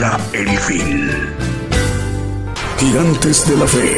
El 0.00 0.48
fin. 0.48 1.10
Gigantes 2.78 3.46
de 3.46 3.56
la 3.58 3.66
Fe. 3.66 3.96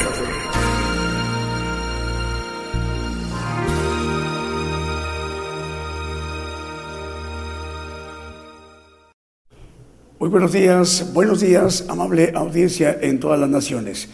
Muy 10.18 10.28
buenos 10.28 10.52
días, 10.52 11.12
buenos 11.12 11.40
días, 11.40 11.84
amable 11.88 12.32
audiencia 12.34 12.98
en 13.00 13.20
todas 13.20 13.38
las 13.38 13.48
naciones. 13.48 14.08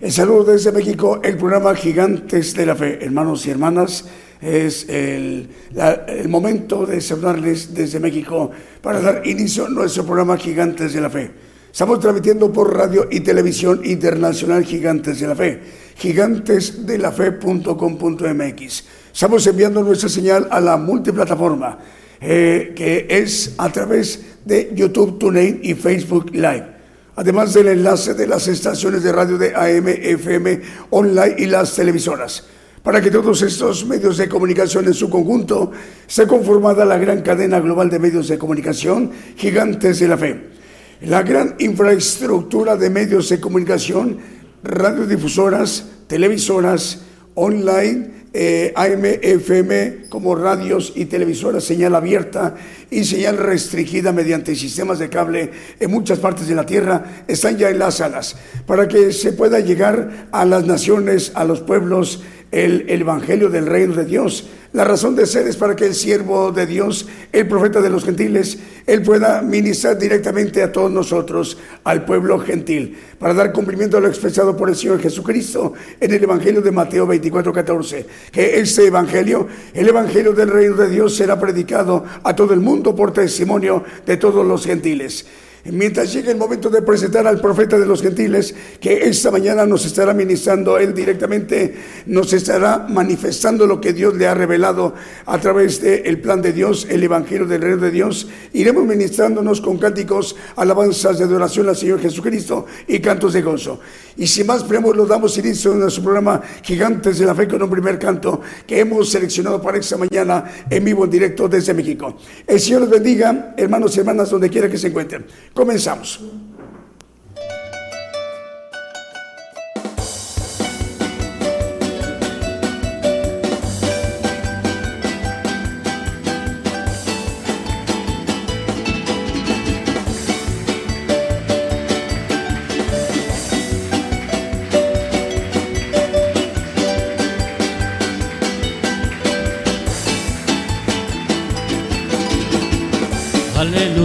El 0.00 0.12
saludo 0.12 0.44
desde 0.44 0.72
México, 0.72 1.20
el 1.22 1.36
programa 1.36 1.74
Gigantes 1.74 2.54
de 2.54 2.64
la 2.64 2.74
Fe, 2.74 3.04
hermanos 3.04 3.44
y 3.46 3.50
hermanas 3.50 4.06
es 4.44 4.86
el, 4.88 5.48
momento 6.28 6.84
de 6.84 7.00
saludarles 7.00 7.72
desde 7.74 7.98
México 7.98 8.50
para 8.82 9.00
dar 9.00 9.26
inicio 9.26 9.64
a 9.66 9.70
nuestro 9.70 10.04
programa 10.04 10.36
Gigantes 10.36 10.92
de 10.92 11.00
la 11.00 11.08
Fe. 11.08 11.30
Estamos 11.72 11.98
transmitiendo 11.98 12.52
por 12.52 12.76
radio 12.76 13.08
y 13.10 13.20
televisión 13.20 13.80
internacional 13.84 14.62
Gigantes 14.64 15.18
de 15.18 15.26
la 15.26 15.34
Fe, 15.34 15.60
gigantesdelafe.com.mx. 15.96 18.84
Estamos 19.12 19.46
enviando 19.46 19.82
nuestra 19.82 20.10
señal 20.10 20.46
a 20.50 20.60
la 20.60 20.76
multiplataforma, 20.76 21.78
eh, 22.20 22.74
que 22.76 23.06
es 23.08 23.54
a 23.56 23.72
través 23.72 24.20
de 24.44 24.72
YouTube, 24.74 25.18
TuneIn 25.18 25.60
y 25.62 25.72
Facebook 25.74 26.30
Live 26.32 26.74
además 27.16 27.54
del 27.54 27.68
enlace 27.68 28.14
de 28.14 28.26
las 28.26 28.48
estaciones 28.48 29.04
de 29.04 29.12
radio 29.12 29.38
de 29.38 29.54
AM, 29.54 29.86
FM, 29.86 30.60
online 30.90 31.36
y 31.38 31.46
las 31.46 31.76
televisoras 31.76 32.42
para 32.84 33.00
que 33.00 33.10
todos 33.10 33.40
estos 33.40 33.86
medios 33.86 34.18
de 34.18 34.28
comunicación 34.28 34.84
en 34.84 34.92
su 34.92 35.08
conjunto 35.08 35.72
se 36.06 36.26
conformada 36.26 36.84
la 36.84 36.98
gran 36.98 37.22
cadena 37.22 37.58
global 37.58 37.88
de 37.88 37.98
medios 37.98 38.28
de 38.28 38.36
comunicación 38.36 39.10
gigantes 39.36 40.00
de 40.00 40.08
la 40.08 40.18
fe. 40.18 40.50
La 41.00 41.22
gran 41.22 41.56
infraestructura 41.60 42.76
de 42.76 42.90
medios 42.90 43.30
de 43.30 43.40
comunicación, 43.40 44.18
radiodifusoras, 44.62 45.86
televisoras, 46.06 47.00
online, 47.34 48.24
eh, 48.36 48.72
AM, 48.74 49.04
FM, 49.22 50.08
como 50.10 50.34
radios 50.34 50.92
y 50.94 51.06
televisoras, 51.06 51.64
señal 51.64 51.94
abierta 51.94 52.54
y 52.90 53.04
señal 53.04 53.38
restringida 53.38 54.12
mediante 54.12 54.54
sistemas 54.56 54.98
de 54.98 55.08
cable 55.08 55.52
en 55.80 55.90
muchas 55.90 56.18
partes 56.18 56.48
de 56.48 56.54
la 56.54 56.66
Tierra, 56.66 57.24
están 57.28 57.56
ya 57.56 57.70
en 57.70 57.78
las 57.78 57.94
salas, 57.94 58.36
para 58.66 58.88
que 58.88 59.12
se 59.12 59.32
pueda 59.32 59.60
llegar 59.60 60.28
a 60.32 60.44
las 60.44 60.66
naciones, 60.66 61.32
a 61.34 61.44
los 61.44 61.60
pueblos, 61.60 62.24
el, 62.50 62.84
Evangelio 62.88 63.48
del 63.48 63.66
Reino 63.66 63.94
de 63.94 64.04
Dios. 64.04 64.48
La 64.72 64.84
razón 64.84 65.14
de 65.14 65.26
ser 65.26 65.46
es 65.46 65.56
para 65.56 65.76
que 65.76 65.86
el 65.86 65.94
siervo 65.94 66.50
de 66.50 66.66
Dios, 66.66 67.06
el 67.32 67.46
profeta 67.46 67.80
de 67.80 67.90
los 67.90 68.04
gentiles, 68.04 68.58
él 68.86 69.02
pueda 69.02 69.40
ministrar 69.40 69.98
directamente 69.98 70.62
a 70.62 70.72
todos 70.72 70.90
nosotros, 70.90 71.58
al 71.84 72.04
pueblo 72.04 72.40
gentil, 72.40 72.98
para 73.18 73.34
dar 73.34 73.52
cumplimiento 73.52 73.96
a 73.96 74.00
lo 74.00 74.08
expresado 74.08 74.56
por 74.56 74.68
el 74.68 74.74
Señor 74.74 75.00
Jesucristo 75.00 75.74
en 76.00 76.12
el 76.12 76.24
Evangelio 76.24 76.60
de 76.60 76.72
Mateo 76.72 77.06
24, 77.06 77.52
14. 77.52 78.06
Que 78.32 78.58
este 78.58 78.86
Evangelio, 78.86 79.46
el 79.72 79.88
Evangelio 79.88 80.32
del 80.32 80.48
Reino 80.48 80.74
de 80.74 80.88
Dios, 80.88 81.14
será 81.14 81.38
predicado 81.38 82.04
a 82.24 82.34
todo 82.34 82.52
el 82.52 82.60
mundo 82.60 82.96
por 82.96 83.12
testimonio 83.12 83.84
de 84.04 84.16
todos 84.16 84.44
los 84.44 84.66
gentiles 84.66 85.24
mientras 85.72 86.12
llegue 86.12 86.30
el 86.30 86.36
momento 86.36 86.68
de 86.68 86.82
presentar 86.82 87.26
al 87.26 87.40
profeta 87.40 87.78
de 87.78 87.86
los 87.86 88.02
gentiles, 88.02 88.54
que 88.80 89.08
esta 89.08 89.30
mañana 89.30 89.64
nos 89.66 89.86
estará 89.86 90.12
ministrando 90.12 90.78
él 90.78 90.94
directamente, 90.94 91.74
nos 92.06 92.32
estará 92.32 92.86
manifestando 92.88 93.66
lo 93.66 93.80
que 93.80 93.92
Dios 93.92 94.14
le 94.14 94.26
ha 94.26 94.34
revelado 94.34 94.94
a 95.26 95.38
través 95.38 95.80
del 95.80 96.20
plan 96.20 96.42
de 96.42 96.52
Dios, 96.52 96.86
el 96.90 97.02
Evangelio 97.02 97.46
del 97.46 97.62
Reino 97.62 97.78
de 97.78 97.90
Dios. 97.90 98.28
Iremos 98.52 98.84
ministrándonos 98.84 99.60
con 99.60 99.78
cánticos, 99.78 100.36
alabanzas 100.56 101.18
de 101.18 101.24
adoración 101.24 101.68
al 101.68 101.76
Señor 101.76 102.00
Jesucristo 102.00 102.66
y 102.86 103.00
cantos 103.00 103.32
de 103.32 103.42
gozo. 103.42 103.80
Y 104.16 104.26
sin 104.26 104.46
más 104.46 104.62
preámbulos, 104.64 105.08
damos 105.08 105.36
inicio 105.38 105.72
a 105.72 105.76
nuestro 105.76 106.02
programa 106.02 106.40
Gigantes 106.62 107.18
de 107.18 107.26
la 107.26 107.34
Fe 107.34 107.48
con 107.48 107.62
un 107.62 107.70
primer 107.70 107.98
canto 107.98 108.40
que 108.66 108.80
hemos 108.80 109.10
seleccionado 109.10 109.60
para 109.60 109.78
esta 109.78 109.96
mañana 109.96 110.44
en 110.68 110.84
vivo, 110.84 111.04
en 111.04 111.10
directo 111.10 111.48
desde 111.48 111.74
México. 111.74 112.16
El 112.46 112.60
Señor 112.60 112.82
los 112.82 112.90
bendiga, 112.90 113.54
hermanos 113.56 113.96
y 113.96 114.00
hermanas, 114.00 114.30
donde 114.30 114.50
quiera 114.50 114.68
que 114.68 114.78
se 114.78 114.88
encuentren. 114.88 115.24
Comenzamos. 115.54 116.20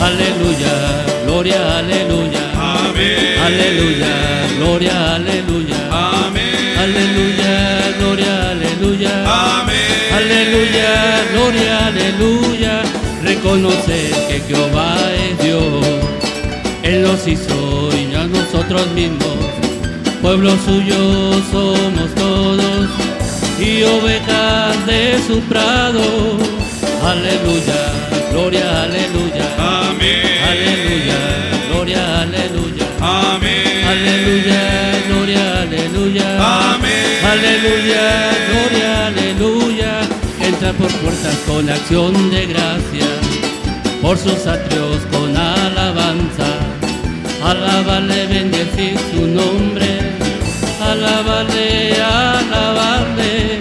Aleluya, 0.00 0.74
gloria, 1.26 1.78
aleluya. 1.78 2.44
Amén. 2.54 3.38
Aleluya, 3.46 4.14
gloria, 4.58 5.14
aleluya. 5.14 5.78
Amén. 5.90 6.78
Aleluya, 6.84 7.54
gloria, 7.98 8.50
aleluya. 8.50 9.14
Amén. 9.60 9.76
Aleluya, 10.18 10.90
gloria, 11.32 11.86
aleluya. 11.86 12.82
Reconocer 13.22 14.10
que 14.28 14.42
Jehová 14.48 14.96
es 15.28 15.38
Dios. 15.44 15.86
Él 16.82 17.02
nos 17.02 17.26
hizo 17.26 17.90
y 17.94 18.14
a 18.14 18.24
nosotros 18.24 18.86
mismos 18.94 19.40
pueblo 20.22 20.50
suyo 20.64 21.32
somos 21.50 22.14
todos 22.14 22.88
y 23.58 23.82
ovejas 23.82 24.86
de 24.86 25.18
su 25.26 25.40
prado. 25.42 26.02
Aleluya, 27.02 27.80
gloria, 28.30 28.82
aleluya. 28.82 29.46
Amén. 29.58 30.20
Aleluya, 30.50 31.20
gloria, 31.68 32.20
aleluya. 32.22 32.86
Amén. 33.00 33.84
Aleluya, 33.92 34.62
gloria, 35.08 35.62
aleluya. 35.62 36.74
Amén. 36.74 37.24
Aleluya, 37.32 38.06
gloria, 38.48 39.06
aleluya. 39.06 39.92
Entra 40.40 40.72
por 40.72 40.92
puertas 41.02 41.36
con 41.46 41.68
acción 41.68 42.30
de 42.30 42.46
gracia, 42.46 43.08
por 44.02 44.16
sus 44.18 44.46
atrios 44.46 45.00
con 45.10 45.36
alabanza. 45.36 46.48
Alábale, 47.42 48.26
bendecir 48.26 48.96
su 49.12 49.26
nombre 49.26 50.20
alábale, 50.90 51.92
alábale. 52.02 53.59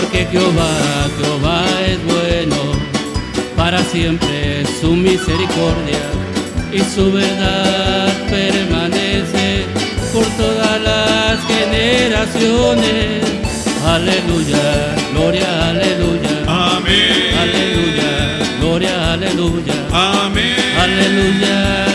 Porque 0.00 0.26
Jehová, 0.30 1.08
Jehová 1.20 1.62
es 1.86 2.02
bueno, 2.04 2.56
para 3.56 3.82
siempre 3.84 4.64
su 4.80 4.94
misericordia 4.94 6.00
y 6.72 6.78
su 6.80 7.12
verdad 7.12 8.08
permanece 8.30 9.66
por 10.12 10.24
todas 10.24 10.80
las 10.80 11.38
generaciones. 11.46 13.24
Aleluya, 13.84 14.94
gloria, 15.12 15.68
aleluya. 15.68 16.34
Amén. 16.46 17.34
Aleluya, 17.42 18.38
gloria, 18.60 19.12
aleluya. 19.12 19.74
Amén. 19.92 20.54
Aleluya, 20.80 21.86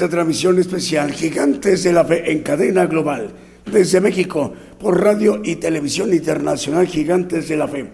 esta 0.00 0.16
transmisión 0.16 0.58
especial 0.58 1.12
Gigantes 1.12 1.84
de 1.84 1.92
la 1.92 2.06
Fe 2.06 2.32
en 2.32 2.40
cadena 2.40 2.86
global 2.86 3.30
desde 3.70 4.00
México 4.00 4.50
por 4.78 4.98
radio 4.98 5.42
y 5.44 5.56
televisión 5.56 6.14
internacional 6.14 6.86
Gigantes 6.86 7.50
de 7.50 7.56
la 7.58 7.68
Fe. 7.68 7.86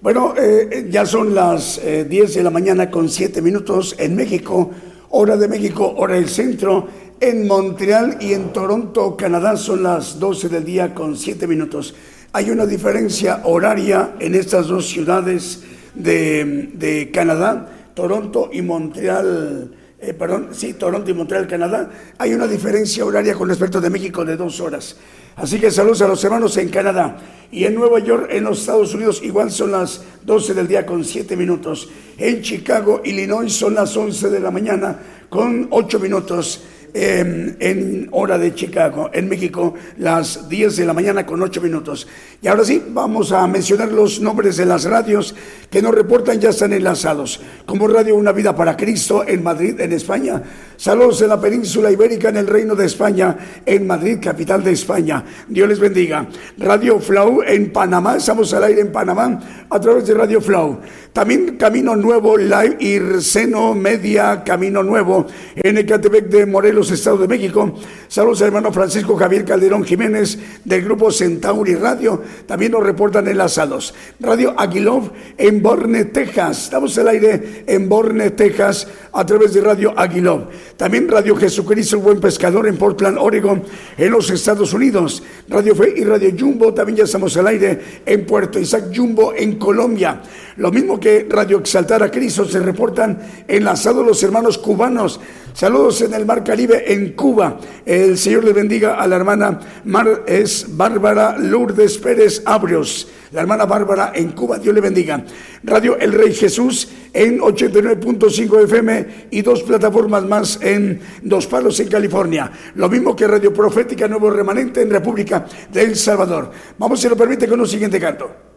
Bueno, 0.00 0.34
eh, 0.36 0.88
ya 0.90 1.06
son 1.06 1.32
las 1.32 1.78
eh, 1.84 2.04
10 2.04 2.34
de 2.34 2.42
la 2.42 2.50
mañana 2.50 2.90
con 2.90 3.08
7 3.08 3.42
minutos 3.42 3.94
en 4.00 4.16
México, 4.16 4.72
hora 5.10 5.36
de 5.36 5.46
México, 5.46 5.94
hora 5.98 6.16
del 6.16 6.28
centro. 6.28 6.88
En 7.20 7.46
Montreal 7.46 8.18
y 8.20 8.32
en 8.32 8.52
Toronto, 8.52 9.16
Canadá, 9.16 9.56
son 9.56 9.84
las 9.84 10.18
12 10.18 10.48
del 10.48 10.64
día 10.64 10.92
con 10.96 11.16
7 11.16 11.46
minutos. 11.46 11.94
Hay 12.32 12.50
una 12.50 12.66
diferencia 12.66 13.42
horaria 13.44 14.16
en 14.18 14.34
estas 14.34 14.66
dos 14.66 14.88
ciudades 14.88 15.62
de, 15.94 16.70
de 16.74 17.12
Canadá, 17.12 17.68
Toronto 17.94 18.50
y 18.52 18.62
Montreal. 18.62 19.76
Eh, 20.02 20.14
perdón, 20.14 20.48
sí, 20.52 20.74
Toronto 20.74 21.10
y 21.10 21.14
Montreal, 21.14 21.46
Canadá, 21.46 21.90
hay 22.16 22.32
una 22.32 22.46
diferencia 22.46 23.04
horaria 23.04 23.34
con 23.34 23.48
respecto 23.48 23.80
de 23.80 23.90
México 23.90 24.24
de 24.24 24.36
dos 24.36 24.60
horas. 24.60 24.96
Así 25.36 25.58
que 25.58 25.70
saludos 25.70 26.02
a 26.02 26.08
los 26.08 26.22
hermanos 26.24 26.56
en 26.56 26.68
Canadá. 26.68 27.18
Y 27.52 27.64
en 27.64 27.74
Nueva 27.74 27.98
York, 27.98 28.28
en 28.30 28.44
los 28.44 28.60
Estados 28.60 28.94
Unidos, 28.94 29.20
igual 29.22 29.50
son 29.50 29.72
las 29.72 30.02
12 30.24 30.54
del 30.54 30.68
día 30.68 30.86
con 30.86 31.04
7 31.04 31.36
minutos. 31.36 31.88
En 32.16 32.42
Chicago, 32.42 33.02
Illinois, 33.04 33.52
son 33.52 33.74
las 33.74 33.96
11 33.96 34.30
de 34.30 34.40
la 34.40 34.50
mañana 34.50 34.98
con 35.28 35.66
8 35.70 35.98
minutos. 35.98 36.62
Eh, 36.94 37.56
en 37.60 38.08
hora 38.12 38.38
de 38.38 38.54
Chicago, 38.54 39.10
en 39.12 39.28
México, 39.28 39.74
las 39.98 40.48
10 40.48 40.76
de 40.76 40.84
la 40.84 40.92
mañana 40.92 41.26
con 41.26 41.42
8 41.42 41.60
minutos. 41.60 42.06
Y 42.42 42.48
ahora 42.48 42.64
sí, 42.64 42.82
vamos 42.88 43.32
a 43.32 43.46
mencionar 43.46 43.92
los 43.92 44.20
nombres 44.20 44.56
de 44.56 44.66
las 44.66 44.84
radios 44.84 45.34
que 45.70 45.82
nos 45.82 45.94
reportan, 45.94 46.40
ya 46.40 46.50
están 46.50 46.72
enlazados. 46.72 47.40
Como 47.66 47.86
Radio 47.86 48.16
Una 48.16 48.32
Vida 48.32 48.56
para 48.56 48.76
Cristo 48.76 49.24
en 49.26 49.42
Madrid, 49.42 49.80
en 49.80 49.92
España. 49.92 50.42
Saludos 50.76 51.20
en 51.22 51.28
la 51.28 51.40
península 51.40 51.92
ibérica, 51.92 52.30
en 52.30 52.38
el 52.38 52.46
Reino 52.46 52.74
de 52.74 52.86
España, 52.86 53.36
en 53.66 53.86
Madrid, 53.86 54.18
capital 54.20 54.64
de 54.64 54.72
España. 54.72 55.22
Dios 55.48 55.68
les 55.68 55.78
bendiga. 55.78 56.26
Radio 56.56 56.98
Flow 56.98 57.42
en 57.46 57.70
Panamá, 57.70 58.16
estamos 58.16 58.52
al 58.54 58.64
aire 58.64 58.80
en 58.80 58.90
Panamá 58.90 59.66
a 59.68 59.78
través 59.78 60.06
de 60.06 60.14
Radio 60.14 60.40
Flow. 60.40 60.80
También 61.12 61.56
Camino 61.56 61.94
Nuevo 61.96 62.36
Live 62.36 62.76
y 62.80 63.20
Seno 63.20 63.74
Media 63.74 64.42
Camino 64.44 64.82
Nuevo 64.82 65.26
en 65.56 65.76
Ecatepec 65.76 66.28
de 66.28 66.46
Morelos, 66.46 66.79
Estado 66.88 67.18
de 67.18 67.26
México. 67.26 67.74
Saludos 68.06 68.40
al 68.42 68.46
hermano 68.46 68.72
Francisco 68.72 69.16
Javier 69.16 69.44
Calderón 69.44 69.82
Jiménez 69.82 70.38
del 70.64 70.84
grupo 70.84 71.10
Centauri 71.10 71.74
Radio. 71.74 72.22
También 72.46 72.70
nos 72.70 72.84
reportan 72.84 73.26
enlazados. 73.26 73.92
Radio 74.20 74.54
Aguilov 74.56 75.10
en 75.36 75.60
Borne, 75.60 76.04
Texas. 76.04 76.64
Estamos 76.64 76.96
al 76.98 77.08
aire 77.08 77.64
en 77.66 77.88
Borne, 77.88 78.30
Texas 78.30 78.86
a 79.12 79.26
través 79.26 79.52
de 79.54 79.60
Radio 79.62 79.92
Aguilov. 79.98 80.46
También 80.76 81.08
Radio 81.08 81.34
Jesucristo 81.34 81.96
el 81.96 82.02
Buen 82.02 82.20
Pescador 82.20 82.68
en 82.68 82.76
Portland, 82.76 83.18
Oregon, 83.18 83.62
en 83.96 84.10
los 84.10 84.30
Estados 84.30 84.72
Unidos. 84.72 85.22
Radio 85.48 85.74
Fe 85.74 85.94
y 85.96 86.04
Radio 86.04 86.30
Jumbo 86.38 86.72
también 86.72 86.98
ya 86.98 87.04
estamos 87.04 87.36
al 87.36 87.46
aire 87.48 87.80
en 88.06 88.26
Puerto 88.26 88.58
Isaac 88.58 88.84
Jumbo 88.94 89.32
en 89.34 89.58
Colombia. 89.58 90.20
Lo 90.56 90.70
mismo 90.70 91.00
que 91.00 91.26
Radio 91.28 91.58
Exaltar 91.58 92.02
a 92.02 92.10
Cristo 92.10 92.44
se 92.44 92.60
reportan 92.60 93.18
enlazados 93.48 94.06
los 94.06 94.22
hermanos 94.22 94.58
cubanos. 94.58 95.18
Saludos 95.52 96.00
en 96.02 96.14
el 96.14 96.24
Mar 96.24 96.44
Caribe 96.44 96.92
en 96.92 97.12
Cuba. 97.12 97.58
El 97.84 98.16
Señor 98.16 98.44
le 98.44 98.52
bendiga 98.52 98.94
a 98.94 99.06
la 99.06 99.16
hermana 99.16 99.60
Mar 99.84 100.24
es 100.26 100.64
Bárbara 100.76 101.36
Lourdes 101.38 101.98
Pérez 101.98 102.42
Abrios. 102.44 103.08
La 103.32 103.42
hermana 103.42 103.64
Bárbara 103.64 104.12
en 104.14 104.32
Cuba, 104.32 104.58
Dios 104.58 104.74
le 104.74 104.80
bendiga. 104.80 105.24
Radio 105.62 105.98
El 105.98 106.12
Rey 106.12 106.34
Jesús 106.34 106.88
en 107.12 107.40
89.5 107.40 108.64
FM 108.64 109.06
y 109.30 109.42
dos 109.42 109.62
plataformas 109.62 110.24
más 110.24 110.58
en 110.62 111.00
Dos 111.22 111.46
Palos 111.46 111.78
en 111.80 111.88
California. 111.88 112.50
Lo 112.74 112.88
mismo 112.88 113.14
que 113.14 113.26
Radio 113.26 113.52
Profética 113.52 114.08
Nuevo 114.08 114.30
Remanente 114.30 114.82
en 114.82 114.90
República 114.90 115.46
de 115.72 115.82
El 115.82 115.96
Salvador. 115.96 116.50
Vamos, 116.78 117.00
si 117.00 117.08
lo 117.08 117.16
permite, 117.16 117.46
con 117.46 117.60
un 117.60 117.68
siguiente 117.68 118.00
canto. 118.00 118.49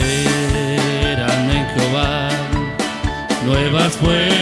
Esperan 0.00 1.50
en 1.50 1.66
Jehová, 1.74 2.28
nuevas 3.44 3.92
fuerzas 3.94 4.41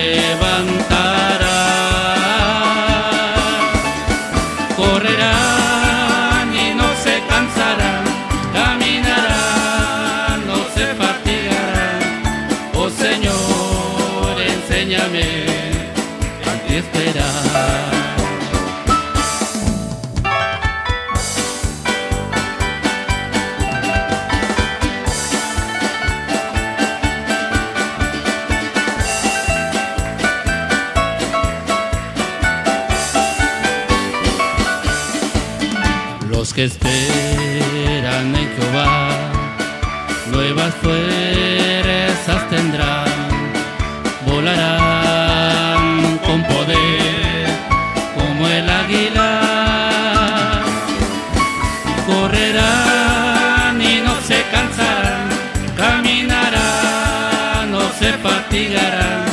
Se 58.51 58.57
fatigarán. 58.57 59.25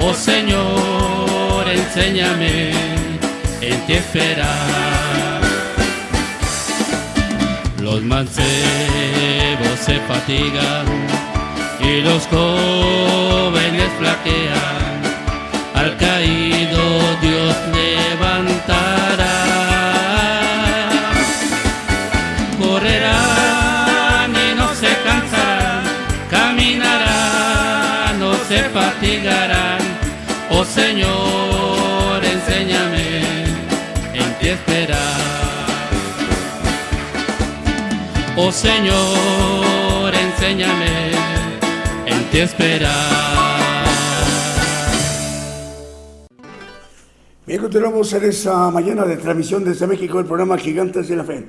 Oh 0.00 0.14
Señor, 0.14 1.68
enséñame 1.68 2.70
en 3.60 3.86
ti 3.86 3.94
esperar. 3.94 5.40
Los 7.80 8.02
mancebos 8.02 8.46
se 9.84 9.98
fatigan 10.00 10.86
y 11.80 12.00
los 12.00 12.26
jóvenes 12.26 13.90
flaquean. 13.98 14.53
Señor, 38.54 40.14
enséñame 40.14 41.10
en 42.06 42.30
ti 42.30 42.38
esperar. 42.38 42.94
Bien, 47.44 47.60
continuamos 47.60 48.12
en 48.12 48.24
esta 48.24 48.70
mañana 48.70 49.04
de 49.06 49.16
transmisión 49.16 49.64
desde 49.64 49.88
México 49.88 50.20
el 50.20 50.26
programa 50.26 50.56
Gigantes 50.56 51.08
de 51.08 51.16
la 51.16 51.24
Fe. 51.24 51.46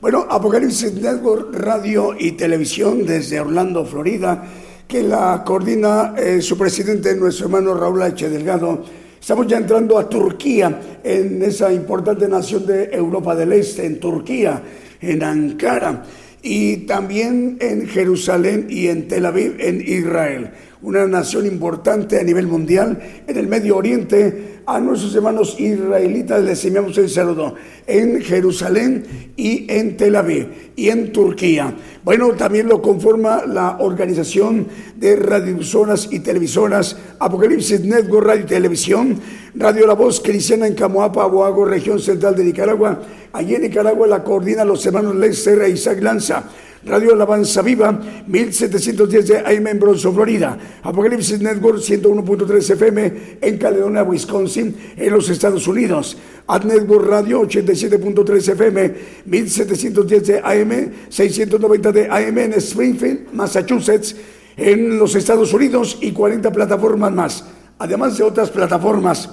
Bueno, 0.00 0.26
Apocalipsis 0.30 0.94
Network 0.94 1.52
Radio 1.56 2.14
y 2.16 2.32
Televisión 2.32 3.04
desde 3.04 3.40
Orlando, 3.40 3.84
Florida, 3.84 4.44
que 4.86 5.02
la 5.02 5.42
coordina 5.44 6.14
eh, 6.16 6.40
su 6.40 6.56
presidente, 6.56 7.16
nuestro 7.16 7.46
hermano 7.46 7.74
Raúl 7.74 8.00
H. 8.00 8.30
Delgado. 8.30 8.84
Estamos 9.20 9.48
ya 9.48 9.56
entrando 9.56 9.98
a 9.98 10.08
Turquía, 10.08 11.00
en 11.02 11.42
esa 11.42 11.72
importante 11.72 12.28
nación 12.28 12.64
de 12.64 12.90
Europa 12.92 13.34
del 13.34 13.54
Este, 13.54 13.84
en 13.84 13.98
Turquía, 13.98 14.62
en 15.00 15.22
Ankara, 15.22 16.04
y 16.44 16.76
también 16.86 17.56
en 17.60 17.88
Jerusalén 17.88 18.66
y 18.68 18.88
en 18.88 19.08
Tel 19.08 19.26
Aviv, 19.26 19.56
en 19.58 19.80
Israel 19.80 20.50
una 20.84 21.06
nación 21.06 21.46
importante 21.46 22.20
a 22.20 22.22
nivel 22.22 22.46
mundial 22.46 23.00
en 23.26 23.36
el 23.38 23.48
Medio 23.48 23.76
Oriente. 23.78 24.53
A 24.66 24.80
nuestros 24.80 25.14
hermanos 25.14 25.60
israelitas 25.60 26.42
les 26.42 26.64
enviamos 26.64 26.96
el 26.96 27.10
saludo 27.10 27.54
en 27.86 28.22
Jerusalén 28.22 29.04
y 29.36 29.70
en 29.70 29.98
Tel 29.98 30.16
Aviv 30.16 30.72
y 30.74 30.88
en 30.88 31.12
Turquía. 31.12 31.74
Bueno, 32.02 32.32
también 32.32 32.68
lo 32.68 32.80
conforma 32.80 33.44
la 33.44 33.76
organización 33.80 34.66
de 34.96 35.16
radiodifusoras 35.16 36.08
y 36.10 36.20
televisoras 36.20 36.96
Apocalipsis 37.18 37.80
Network 37.80 38.26
Radio 38.26 38.44
y 38.44 38.46
Televisión, 38.46 39.20
Radio 39.54 39.86
La 39.86 39.92
Voz 39.94 40.20
Cristiana 40.20 40.66
en 40.66 40.74
Camoapa, 40.74 41.26
Boago, 41.26 41.66
región 41.66 42.00
central 42.00 42.34
de 42.34 42.44
Nicaragua. 42.44 43.02
Allí 43.34 43.56
en 43.56 43.62
Nicaragua 43.62 44.06
la 44.06 44.24
coordina 44.24 44.64
los 44.64 44.86
hermanos 44.86 45.14
Lester 45.14 45.60
e 45.60 45.70
Isaac 45.70 46.00
Lanza. 46.00 46.44
Radio 46.86 47.14
Alabanza 47.14 47.62
Viva, 47.62 47.98
1710 48.26 49.26
de 49.26 49.38
AM 49.38 49.66
en 49.66 49.80
Bronzo, 49.80 50.12
Florida. 50.12 50.58
Apocalipsis 50.82 51.40
Network, 51.40 51.78
101.3 51.78 52.70
FM 52.70 53.12
en 53.40 53.58
Caledonia, 53.58 54.02
Wisconsin, 54.02 54.76
en 54.96 55.12
los 55.12 55.28
Estados 55.30 55.66
Unidos. 55.66 56.18
Ad 56.46 56.64
Network 56.64 57.06
Radio, 57.06 57.42
87.3 57.42 58.52
FM, 58.52 58.94
1710 59.24 60.26
de 60.26 60.38
AM, 60.40 60.92
690 61.08 61.92
de 61.92 62.08
AM 62.08 62.38
en 62.38 62.52
Springfield, 62.54 63.32
Massachusetts, 63.32 64.14
en 64.56 64.98
los 64.98 65.14
Estados 65.14 65.54
Unidos 65.54 65.98
y 66.02 66.12
40 66.12 66.52
plataformas 66.52 67.12
más. 67.12 67.44
Además 67.78 68.18
de 68.18 68.24
otras 68.24 68.50
plataformas, 68.50 69.30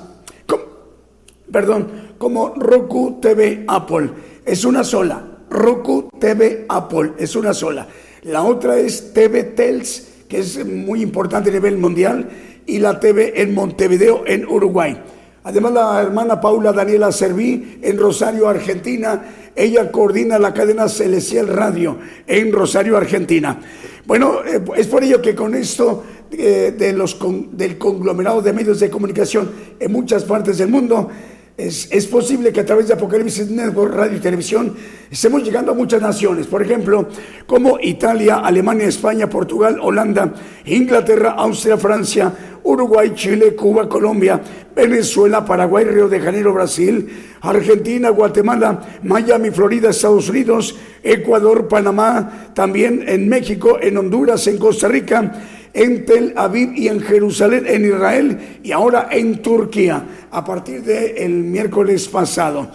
perdón, 1.51 2.13
como 2.17 2.53
Roku 2.55 3.20
TV 3.22 3.65
Apple. 3.67 4.10
Es 4.46 4.63
una 4.63 4.84
sola. 4.84 5.30
Roku 5.51 6.10
TV 6.17 6.65
Apple, 6.70 7.12
es 7.17 7.36
una 7.36 7.53
sola. 7.53 7.88
La 8.24 8.43
otra 8.43 8.79
es 8.79 9.13
TV 9.13 9.43
Tels, 9.43 10.08
que 10.27 10.39
es 10.39 10.65
muy 10.65 11.01
importante 11.01 11.50
a 11.50 11.53
nivel 11.53 11.77
mundial, 11.77 12.29
y 12.65 12.79
la 12.79 13.00
TV 13.00 13.41
en 13.41 13.53
Montevideo, 13.53 14.24
en 14.25 14.48
Uruguay. 14.48 14.98
Además, 15.43 15.74
la 15.74 16.01
hermana 16.01 16.39
Paula 16.39 16.72
Daniela 16.72 17.12
Serví 17.12 17.79
en 17.81 17.98
Rosario, 17.98 18.48
Argentina. 18.48 19.24
Ella 19.55 19.91
coordina 19.91 20.39
la 20.39 20.53
cadena 20.53 20.88
Celestial 20.88 21.48
Radio 21.48 21.98
en 22.27 22.53
Rosario, 22.53 22.96
Argentina. 22.96 23.60
Bueno, 24.05 24.39
eh, 24.46 24.62
es 24.77 24.88
por 24.88 25.03
ello 25.03 25.22
que 25.22 25.36
con 25.36 25.53
esto 25.55 26.03
eh, 26.31 26.74
de 26.77 26.93
los 26.93 27.17
del 27.51 27.77
conglomerado 27.77 28.41
de 28.41 28.53
medios 28.53 28.79
de 28.79 28.89
comunicación 28.89 29.51
en 29.79 29.91
muchas 29.91 30.24
partes 30.24 30.60
del 30.60 30.70
mundo, 30.70 31.10
es, 31.58 32.08
posible 32.08 32.51
que 32.51 32.62
a 32.62 32.65
través 32.65 32.88
de 32.88 32.93
Apocalipsis 32.93 33.50
Network, 33.50 33.93
radio 33.93 34.17
y 34.17 34.20
televisión, 34.20 34.75
estemos 35.10 35.43
llegando 35.43 35.72
a 35.72 35.75
muchas 35.75 36.01
naciones, 36.01 36.48
por 36.48 36.62
ejemplo, 36.62 37.08
como 37.46 37.77
Italia, 37.79 38.38
Alemania, 38.38 38.88
España, 38.88 39.29
Portugal, 39.29 39.77
Holanda, 39.81 40.34
Inglaterra, 40.65 41.31
Austria, 41.38 41.77
Francia, 41.77 42.34
Uruguay, 42.63 43.12
Chile, 43.13 43.55
Cuba, 43.55 43.88
Colombia, 43.89 44.41
Venezuela, 44.75 45.43
Paraguay, 45.46 45.86
Río 45.86 46.08
de 46.08 46.20
Janeiro, 46.20 46.53
Brasil, 46.53 47.10
Argentina, 47.41 48.10
Guatemala, 48.10 49.00
Miami, 49.03 49.51
Florida, 49.51 49.89
Estados 49.89 50.29
Unidos, 50.29 50.75
Ecuador, 51.03 51.67
Panamá, 51.67 52.51
también 52.53 53.03
en 53.08 53.27
México, 53.27 53.77
en 53.81 53.98
Honduras, 53.98 54.46
en 54.48 54.58
Costa 54.58 54.88
Rica, 54.88 55.31
en 55.73 56.05
Tel 56.05 56.33
Aviv 56.35 56.73
y 56.75 56.87
en 56.87 56.99
Jerusalén, 56.99 57.65
en 57.67 57.85
Israel 57.85 58.59
y 58.63 58.71
ahora 58.71 59.07
en 59.11 59.41
Turquía, 59.41 60.03
a 60.31 60.43
partir 60.43 60.83
del 60.83 61.31
miércoles 61.43 62.07
pasado. 62.07 62.71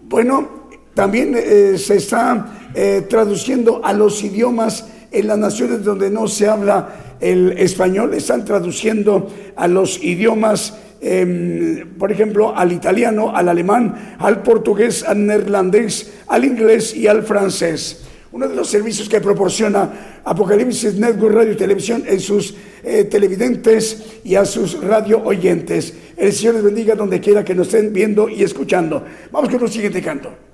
Bueno, 0.00 0.68
también 0.94 1.34
eh, 1.36 1.78
se 1.78 1.96
está 1.96 2.70
eh, 2.74 3.06
traduciendo 3.08 3.84
a 3.84 3.92
los 3.92 4.22
idiomas 4.22 4.88
en 5.10 5.26
las 5.26 5.38
naciones 5.38 5.84
donde 5.84 6.10
no 6.10 6.26
se 6.26 6.48
habla 6.48 7.16
el 7.20 7.52
español, 7.58 8.14
están 8.14 8.44
traduciendo 8.44 9.30
a 9.56 9.68
los 9.68 10.02
idiomas, 10.02 10.74
eh, 11.00 11.84
por 11.98 12.10
ejemplo, 12.10 12.56
al 12.56 12.72
italiano, 12.72 13.36
al 13.36 13.48
alemán, 13.48 14.16
al 14.18 14.42
portugués, 14.42 15.04
al 15.06 15.26
neerlandés, 15.26 16.12
al 16.26 16.44
inglés 16.44 16.94
y 16.96 17.06
al 17.06 17.22
francés 17.22 18.08
uno 18.32 18.48
de 18.48 18.56
los 18.56 18.68
servicios 18.68 19.08
que 19.08 19.20
proporciona 19.20 20.20
Apocalipsis 20.24 20.94
Network 20.94 21.34
Radio 21.34 21.52
y 21.52 21.56
Televisión 21.56 22.04
en 22.06 22.18
sus 22.18 22.54
eh, 22.82 23.04
televidentes 23.04 24.20
y 24.24 24.34
a 24.34 24.44
sus 24.44 24.82
radio 24.82 25.22
oyentes. 25.22 25.94
El 26.16 26.32
Señor 26.32 26.54
les 26.54 26.64
bendiga 26.64 26.94
donde 26.94 27.20
quiera 27.20 27.44
que 27.44 27.54
nos 27.54 27.68
estén 27.68 27.92
viendo 27.92 28.28
y 28.28 28.42
escuchando. 28.42 29.04
Vamos 29.30 29.50
con 29.50 29.62
un 29.62 29.68
siguiente 29.68 30.02
canto. 30.02 30.51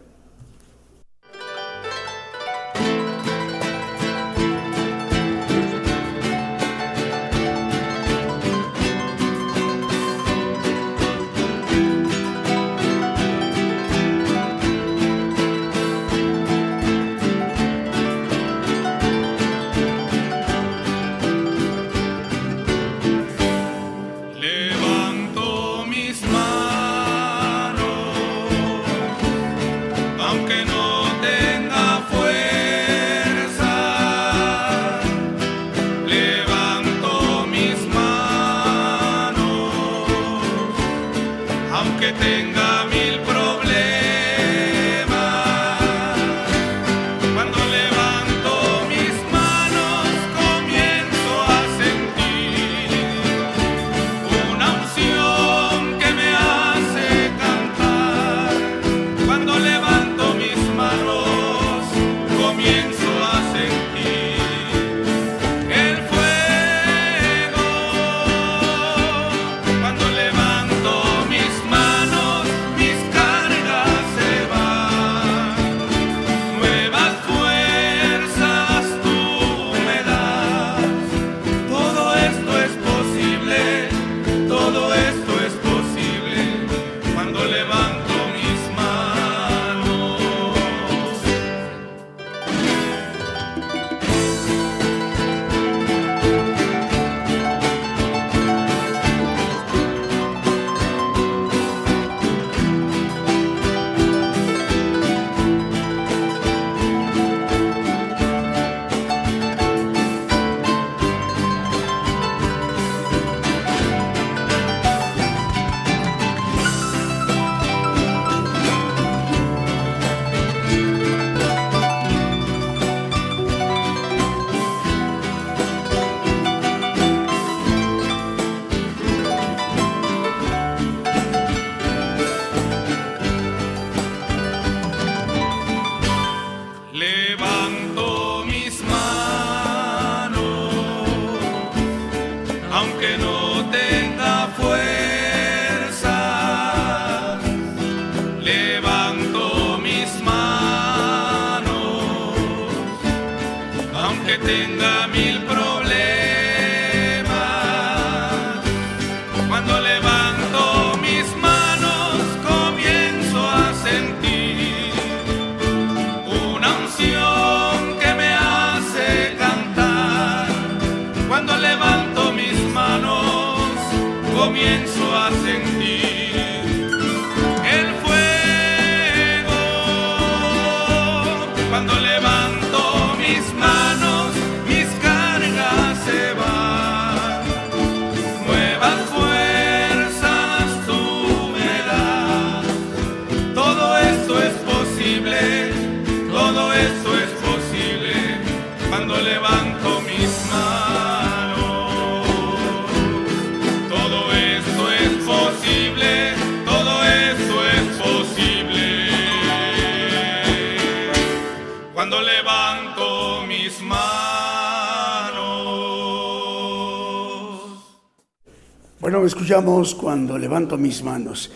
Escuchamos 219.48 219.94
cuando 219.94 220.36
levanto 220.36 220.76
mis 220.76 221.02
manos. 221.02 221.50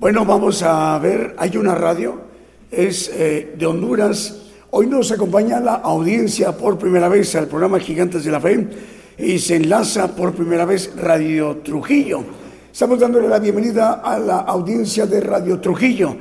Bueno, 0.00 0.24
vamos 0.24 0.64
a 0.64 0.98
ver, 0.98 1.36
hay 1.38 1.56
una 1.56 1.76
radio, 1.76 2.20
es 2.72 3.08
eh, 3.14 3.54
de 3.56 3.66
Honduras. 3.66 4.36
Hoy 4.72 4.88
nos 4.88 5.12
acompaña 5.12 5.60
la 5.60 5.74
audiencia 5.74 6.56
por 6.56 6.76
primera 6.76 7.08
vez 7.08 7.36
al 7.36 7.46
programa 7.46 7.78
Gigantes 7.78 8.24
de 8.24 8.32
la 8.32 8.40
Fe 8.40 8.66
y 9.16 9.38
se 9.38 9.54
enlaza 9.54 10.08
por 10.08 10.32
primera 10.34 10.64
vez 10.64 10.90
Radio 10.96 11.58
Trujillo. 11.58 12.24
Estamos 12.72 12.98
dándole 12.98 13.28
la 13.28 13.38
bienvenida 13.38 14.00
a 14.02 14.18
la 14.18 14.38
audiencia 14.38 15.06
de 15.06 15.20
Radio 15.20 15.60
Trujillo. 15.60 16.16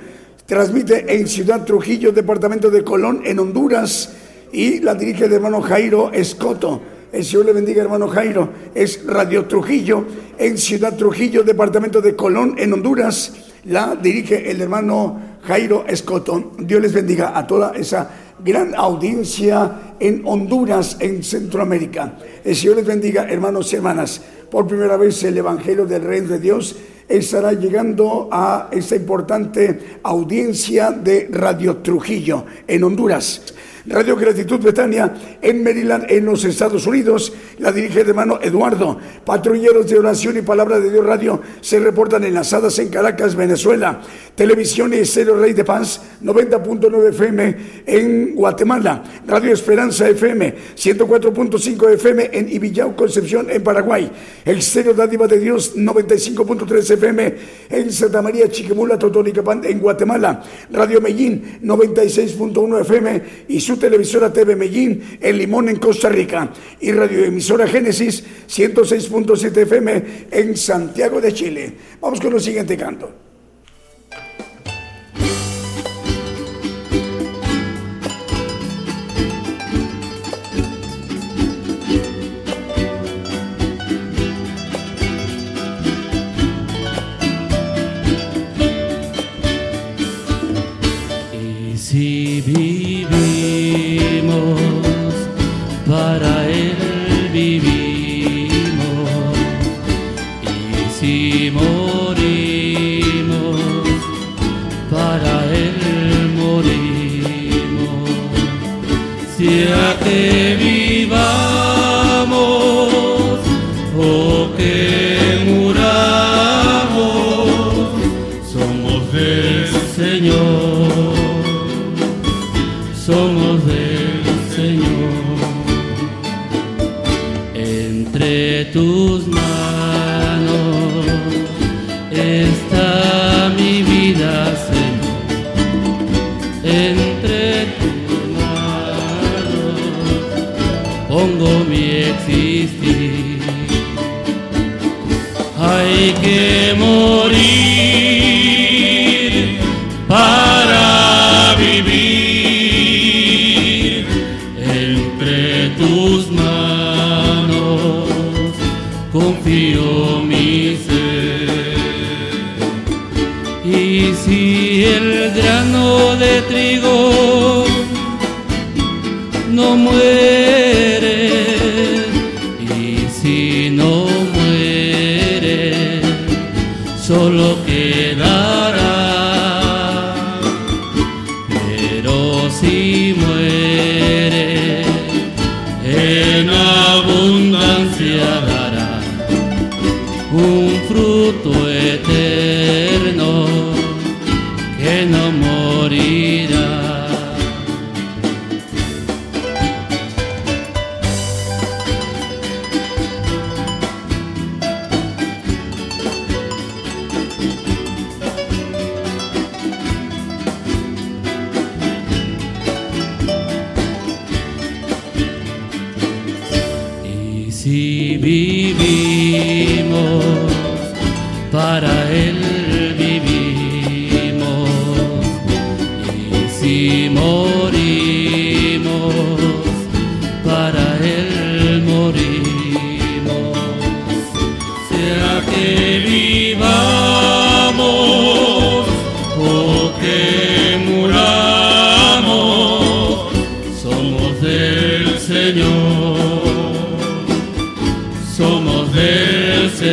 Transmite 0.46 1.12
en 1.12 1.28
Ciudad 1.28 1.66
Trujillo, 1.66 2.12
departamento 2.12 2.70
de 2.70 2.84
Colón, 2.84 3.24
en 3.26 3.40
Honduras, 3.40 4.14
y 4.52 4.80
la 4.80 4.94
dirige 4.94 5.26
el 5.26 5.34
hermano 5.34 5.60
Jairo 5.60 6.12
Escoto. 6.12 6.82
El 7.16 7.24
Señor 7.24 7.46
le 7.46 7.54
bendiga, 7.54 7.82
hermano 7.82 8.10
Jairo. 8.10 8.50
Es 8.76 9.06
Radio 9.06 9.46
Trujillo, 9.46 10.06
en 10.38 10.58
Ciudad 10.58 10.98
Trujillo, 10.98 11.44
departamento 11.44 12.02
de 12.02 12.14
Colón, 12.14 12.56
en 12.58 12.74
Honduras. 12.74 13.32
La 13.64 13.96
dirige 13.96 14.52
el 14.52 14.60
hermano 14.60 15.18
Jairo 15.44 15.86
Escoto. 15.88 16.52
Dios 16.60 16.82
les 16.82 16.92
bendiga 16.92 17.32
a 17.38 17.48
toda 17.48 17.72
esa 17.72 18.12
gran 18.44 18.76
audiencia 18.76 19.96
en 19.98 20.24
Honduras, 20.26 20.98
en 21.00 21.24
Centroamérica. 21.24 22.18
El 22.44 22.54
Señor 22.54 22.76
les 22.76 22.86
bendiga, 22.86 23.30
hermanos 23.30 23.72
y 23.72 23.78
hermanas. 23.78 24.22
Por 24.52 24.68
primera 24.68 24.98
vez 24.98 25.24
el 25.24 25.38
Evangelio 25.38 25.86
del 25.86 26.04
Reino 26.04 26.28
de 26.28 26.40
Dios 26.40 26.76
estará 27.08 27.54
llegando 27.54 28.28
a 28.30 28.68
esta 28.74 28.98
importante 28.98 30.00
audiencia 30.04 30.92
de 30.92 31.30
Radio 31.32 31.78
Trujillo 31.78 32.44
en 32.68 32.84
Honduras. 32.84 33.54
Radio 33.88 34.16
Gratitud 34.16 34.60
Betania 34.60 35.14
en 35.42 35.64
Maryland, 35.64 36.06
en 36.10 36.26
los 36.26 36.44
Estados 36.44 36.88
Unidos. 36.88 37.34
La 37.60 37.72
dirige 37.72 38.02
el 38.02 38.10
hermano 38.10 38.40
Eduardo. 38.42 38.98
Patrulleros 39.24 39.88
de 39.88 40.00
Oración 40.00 40.38
y 40.38 40.42
Palabra 40.42 40.80
de 40.80 40.92
Dios 40.92 41.06
Radio 41.06 41.40
se 41.62 41.80
reportan 41.80 42.24
enlazadas 42.24 42.80
en 42.80 42.90
Caracas, 42.90 43.36
Venezuela. 43.36 44.02
Televisión 44.36 44.94
y 44.94 44.98
Estéreo 44.98 45.38
Rey 45.38 45.54
de 45.54 45.64
Paz, 45.64 46.02
90.9 46.24 47.10
FM 47.10 47.58
en 47.86 48.36
Guatemala. 48.36 49.04
Radio 49.28 49.54
Esperanza 49.54 50.10
FM, 50.10 50.56
104.5 50.76 51.94
FM 51.94 52.30
en 52.34 52.52
Ibillau, 52.52 52.96
Concepción, 52.96 53.50
en 53.50 53.64
Paraguay. 53.64 54.12
El 54.44 54.58
Estéreo 54.58 54.94
Dádiva 54.94 55.28
de 55.28 55.40
Dios, 55.40 55.76
95.3 55.76 56.92
FM 56.92 57.36
en 57.70 57.92
Santa 57.92 58.22
María, 58.22 58.50
Chiquimula, 58.50 58.98
Totonicapán, 58.98 59.64
en 59.64 59.80
Guatemala. 59.80 60.44
Radio 60.72 61.00
Medellín, 61.00 61.60
96.1 61.64 62.82
FM 62.82 63.24
y 63.48 63.60
su 63.62 63.75
televisora 63.78 64.32
TV 64.32 64.56
Medellín, 64.56 65.18
en 65.22 65.38
Limón, 65.38 65.70
en 65.70 65.78
Costa 65.78 66.10
Rica. 66.10 66.52
Y 66.80 66.92
radioemisora 66.92 67.68
Génesis, 67.68 68.24
106.7 68.48 69.58
FM 69.58 70.04
en 70.32 70.58
Santiago 70.58 71.20
de 71.20 71.34
Chile. 71.34 71.74
Vamos 72.02 72.20
con 72.20 72.34
el 72.34 72.42
siguiente 72.42 72.78
canto. 72.78 73.25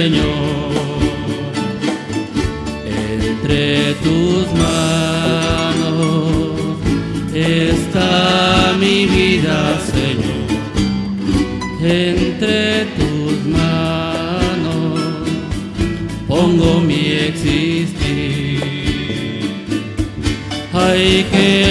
Señor. 0.03 0.83
Entre 3.21 3.95
tus 4.03 4.43
manos 4.67 5.93
está 7.33 8.75
mi 8.81 9.07
vida, 9.07 9.79
Señor. 9.95 10.49
Entre 11.81 12.87
tus 12.99 13.35
manos 13.47 15.01
pongo 16.27 16.81
mi 16.81 17.05
existir. 17.29 18.61
Hay 20.73 21.25
que 21.31 21.62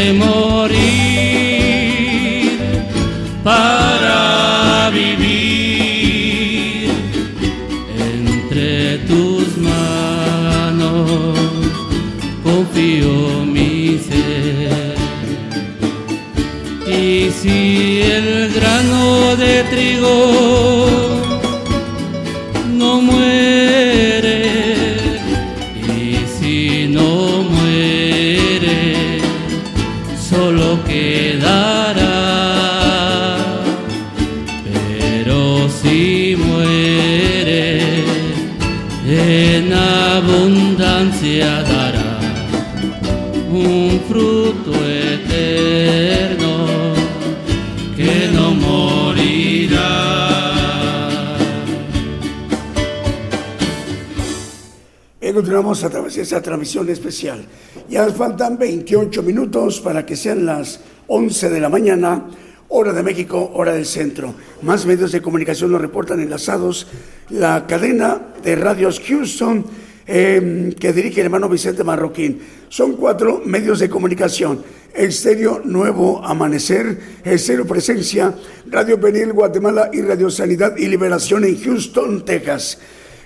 Continuamos 55.62 55.84
a 55.84 55.92
través 55.92 56.16
de 56.16 56.24
esa 56.24 56.42
transmisión 56.42 56.90
especial. 56.90 57.46
Ya 57.88 58.10
faltan 58.10 58.58
28 58.58 59.22
minutos 59.22 59.80
para 59.80 60.04
que 60.04 60.16
sean 60.16 60.44
las 60.44 60.80
11 61.06 61.52
de 61.52 61.60
la 61.60 61.70
mañana, 61.70 62.26
hora 62.70 62.92
de 62.94 63.04
México, 63.04 63.52
hora 63.54 63.74
del 63.74 63.86
centro. 63.86 64.34
Más 64.64 64.88
medios 64.88 65.12
de 65.12 65.22
comunicación 65.22 65.72
nos 65.72 65.80
reportan 65.80 66.20
enlazados. 66.20 66.88
La 67.30 67.68
cadena 67.68 68.34
de 68.42 68.56
radios 68.56 69.04
Houston 69.08 69.64
eh, 70.08 70.76
que 70.80 70.94
dirige 70.94 71.20
el 71.20 71.26
hermano 71.26 71.48
Vicente 71.48 71.84
Marroquín. 71.84 72.42
Son 72.68 72.94
cuatro 72.94 73.44
medios 73.46 73.78
de 73.78 73.88
comunicación. 73.88 74.64
Estéreo 74.96 75.62
Nuevo 75.64 76.26
Amanecer, 76.26 76.98
Estéreo 77.24 77.68
Presencia, 77.68 78.34
Radio 78.66 79.00
Penil 79.00 79.32
Guatemala 79.32 79.92
y 79.94 80.02
Radio 80.02 80.32
Sanidad 80.32 80.76
y 80.76 80.88
Liberación 80.88 81.46
en 81.46 81.62
Houston, 81.62 82.26
Texas. 82.26 82.80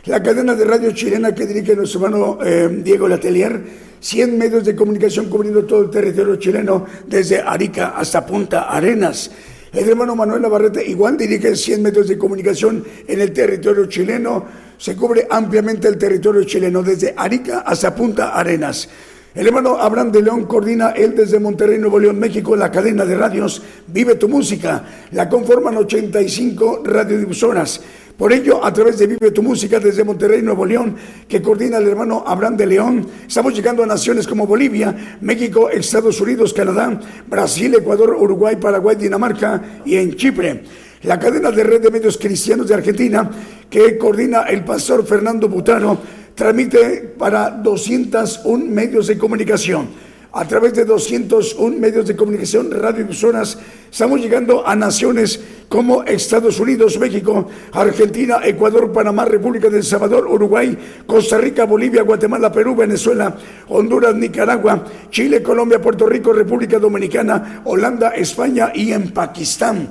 La 0.05 0.21
cadena 0.21 0.53
de 0.53 0.65
radio 0.65 0.91
chilena 0.91 1.33
que 1.33 1.47
dirige 1.47 1.75
nuestro 1.75 2.05
hermano 2.05 2.37
eh, 2.45 2.69
Diego 2.83 3.07
Letelier, 3.07 3.59
100 3.99 4.37
medios 4.37 4.63
de 4.63 4.75
comunicación 4.75 5.31
cubriendo 5.31 5.65
todo 5.65 5.81
el 5.81 5.89
territorio 5.89 6.35
chileno, 6.35 6.85
desde 7.07 7.41
Arica 7.41 7.95
hasta 7.97 8.23
Punta 8.23 8.69
Arenas. 8.69 9.31
El 9.73 9.89
hermano 9.89 10.15
Manuel 10.15 10.43
Navarrete 10.43 10.85
igual 10.85 11.17
dirige 11.17 11.55
100 11.55 11.81
medios 11.81 12.07
de 12.07 12.19
comunicación 12.19 12.85
en 13.07 13.19
el 13.19 13.33
territorio 13.33 13.87
chileno. 13.87 14.45
Se 14.77 14.95
cubre 14.95 15.25
ampliamente 15.27 15.87
el 15.87 15.97
territorio 15.97 16.43
chileno, 16.43 16.83
desde 16.83 17.15
Arica 17.17 17.61
hasta 17.61 17.95
Punta 17.95 18.29
Arenas. 18.35 18.87
El 19.33 19.47
hermano 19.47 19.75
Abraham 19.75 20.13
de 20.13 20.21
León 20.21 20.45
coordina 20.45 20.91
él 20.91 21.13
desde 21.13 21.39
Monterrey, 21.39 21.77
Nuevo 21.77 21.99
León, 21.99 22.17
México, 22.17 22.55
la 22.55 22.71
cadena 22.71 23.03
de 23.03 23.17
radios 23.17 23.61
Vive 23.87 24.15
tu 24.15 24.29
Música. 24.29 24.85
La 25.11 25.27
conforman 25.27 25.75
85 25.75 26.83
radiodifusoras. 26.85 27.81
Por 28.17 28.31
ello, 28.31 28.63
a 28.63 28.71
través 28.71 28.97
de 28.97 29.07
Vive 29.07 29.31
tu 29.31 29.43
Música 29.43 29.77
desde 29.77 30.05
Monterrey, 30.05 30.41
Nuevo 30.41 30.65
León, 30.65 30.95
que 31.27 31.41
coordina 31.41 31.79
el 31.79 31.87
hermano 31.87 32.23
Abraham 32.25 32.55
de 32.55 32.65
León, 32.65 33.07
estamos 33.27 33.53
llegando 33.53 33.83
a 33.83 33.85
naciones 33.85 34.25
como 34.25 34.47
Bolivia, 34.47 35.17
México, 35.19 35.69
Estados 35.69 36.21
Unidos, 36.21 36.53
Canadá, 36.53 36.97
Brasil, 37.27 37.75
Ecuador, 37.75 38.15
Uruguay, 38.17 38.55
Paraguay, 38.55 38.95
Dinamarca 38.95 39.81
y 39.83 39.97
en 39.97 40.15
Chipre. 40.15 40.63
La 41.03 41.19
cadena 41.19 41.51
de 41.51 41.63
red 41.65 41.81
de 41.81 41.91
medios 41.91 42.17
cristianos 42.17 42.69
de 42.69 42.75
Argentina, 42.75 43.29
que 43.69 43.97
coordina 43.97 44.43
el 44.43 44.63
pastor 44.63 45.05
Fernando 45.05 45.49
Butano, 45.49 45.99
transmite 46.33 47.13
para 47.17 47.49
201 47.49 48.65
medios 48.65 49.07
de 49.07 49.17
comunicación. 49.17 49.89
A 50.35 50.45
través 50.45 50.73
de 50.73 50.83
201 50.83 51.79
medios 51.79 52.05
de 52.05 52.13
comunicación, 52.13 52.69
radiodifusoras, 52.69 53.57
estamos 53.89 54.19
llegando 54.19 54.67
a 54.67 54.75
naciones 54.75 55.39
como 55.69 56.03
Estados 56.03 56.59
Unidos, 56.59 56.99
México, 56.99 57.47
Argentina, 57.71 58.41
Ecuador, 58.43 58.91
Panamá, 58.91 59.23
República 59.23 59.69
del 59.69 59.85
Salvador, 59.85 60.27
Uruguay, 60.27 60.77
Costa 61.07 61.37
Rica, 61.37 61.63
Bolivia, 61.63 62.01
Guatemala, 62.01 62.51
Perú, 62.51 62.75
Venezuela, 62.75 63.33
Honduras, 63.69 64.13
Nicaragua, 64.13 64.83
Chile, 65.09 65.41
Colombia, 65.41 65.81
Puerto 65.81 66.05
Rico, 66.05 66.33
República 66.33 66.79
Dominicana, 66.79 67.61
Holanda, 67.63 68.09
España 68.09 68.73
y 68.75 68.91
en 68.91 69.11
Pakistán. 69.11 69.87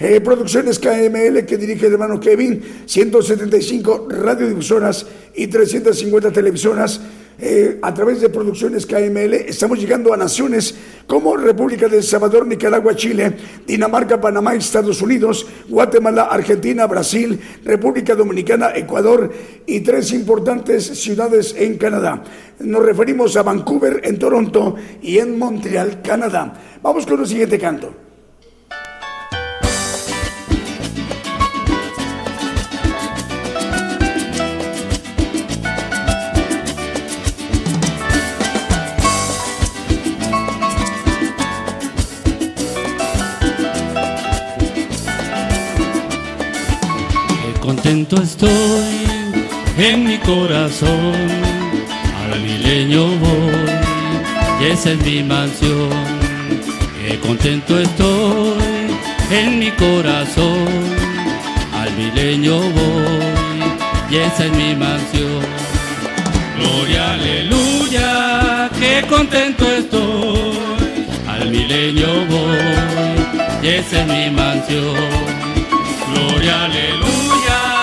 Eh, 0.00 0.20
producciones 0.20 0.80
KML 0.80 1.46
que 1.46 1.56
dirige 1.56 1.86
el 1.86 1.92
hermano 1.92 2.18
Kevin, 2.18 2.60
175 2.84 4.08
radiodifusoras 4.10 5.06
y 5.36 5.46
350 5.46 6.32
televisoras. 6.32 7.00
Eh, 7.38 7.78
a 7.82 7.92
través 7.92 8.20
de 8.20 8.28
producciones 8.28 8.86
KML 8.86 9.34
estamos 9.34 9.78
llegando 9.78 10.12
a 10.12 10.16
naciones 10.16 10.74
como 11.06 11.36
República 11.36 11.88
del 11.88 12.04
Salvador, 12.04 12.46
Nicaragua, 12.46 12.94
Chile, 12.94 13.34
Dinamarca, 13.66 14.20
Panamá, 14.20 14.54
Estados 14.54 15.02
Unidos, 15.02 15.46
Guatemala, 15.68 16.28
Argentina, 16.30 16.86
Brasil, 16.86 17.40
República 17.64 18.14
Dominicana, 18.14 18.70
Ecuador 18.74 19.32
y 19.66 19.80
tres 19.80 20.12
importantes 20.12 20.84
ciudades 20.84 21.54
en 21.58 21.76
Canadá. 21.76 22.22
Nos 22.60 22.84
referimos 22.84 23.36
a 23.36 23.42
Vancouver, 23.42 24.00
en 24.04 24.18
Toronto 24.18 24.76
y 25.02 25.18
en 25.18 25.36
Montreal, 25.36 26.02
Canadá. 26.02 26.54
Vamos 26.82 27.04
con 27.04 27.20
el 27.20 27.26
siguiente 27.26 27.58
canto. 27.58 28.03
Contento 48.04 48.22
estoy 48.22 49.06
en 49.78 50.04
mi 50.04 50.18
corazón, 50.18 51.14
al 52.20 52.40
milenio 52.40 53.06
voy, 53.06 53.70
y 54.60 54.72
esa 54.72 54.90
es 54.90 54.98
mi 55.06 55.22
mansión. 55.22 55.88
Qué 57.00 57.18
contento 57.20 57.78
estoy 57.78 58.58
en 59.30 59.58
mi 59.58 59.70
corazón, 59.70 60.68
al 61.72 61.90
milenio 61.96 62.58
voy, 62.58 63.62
y 64.10 64.16
esa 64.16 64.44
es 64.46 64.52
mi 64.52 64.74
mansión. 64.74 65.40
Gloria, 66.58 67.12
aleluya, 67.12 68.70
qué 68.78 69.02
contento 69.08 69.64
estoy, 69.66 70.58
al 71.26 71.50
milenio 71.50 72.26
voy, 72.26 73.62
y 73.62 73.68
esa 73.68 74.00
es 74.02 74.06
mi 74.06 74.30
mansión. 74.30 75.44
Gloria, 76.12 76.64
aleluya, 76.64 77.73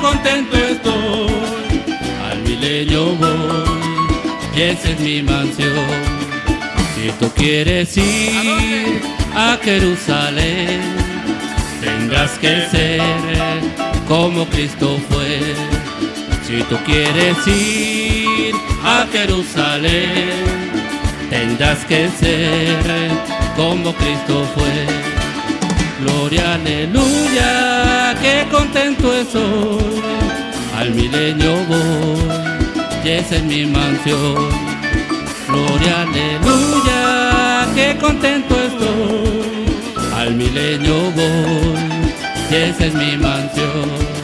contento 0.00 0.56
estoy. 0.56 1.82
Al 2.30 2.42
milenio 2.42 3.14
voy, 3.16 4.56
y 4.56 4.60
esa 4.62 4.90
es 4.90 5.00
mi 5.00 5.22
mansión. 5.22 6.18
Si 6.94 7.10
tú 7.20 7.30
quieres 7.34 7.96
ir 7.96 9.00
a 9.34 9.56
Jerusalén, 9.62 10.80
tendrás 11.80 12.32
que 12.38 12.66
ser 12.70 13.00
como 14.08 14.46
Cristo 14.46 14.98
fue. 15.08 15.40
Si 16.46 16.62
tú 16.64 16.76
quieres 16.84 17.36
ir 17.46 18.54
a 18.82 19.06
Jerusalén, 19.12 20.30
tendrás 21.30 21.84
que 21.84 22.08
ser 22.18 22.78
como 23.56 23.94
Cristo 23.94 24.46
fue. 24.54 24.86
Gloria, 26.00 26.54
aleluya, 26.54 27.67
contento 28.48 29.12
estoy. 29.12 30.02
Al 30.76 30.90
milenio 30.94 31.56
voy, 31.66 32.18
y 33.04 33.08
esa 33.10 33.36
es 33.36 33.42
mi 33.44 33.66
mansión. 33.66 34.48
Gloria, 35.48 36.02
aleluya, 36.02 37.68
qué 37.74 37.96
contento 38.00 38.54
estoy. 38.54 40.12
Al 40.14 40.34
milenio 40.34 41.10
voy, 41.12 41.78
y 42.50 42.54
esa 42.54 42.86
es 42.86 42.94
mi 42.94 43.16
mansión. 43.16 44.17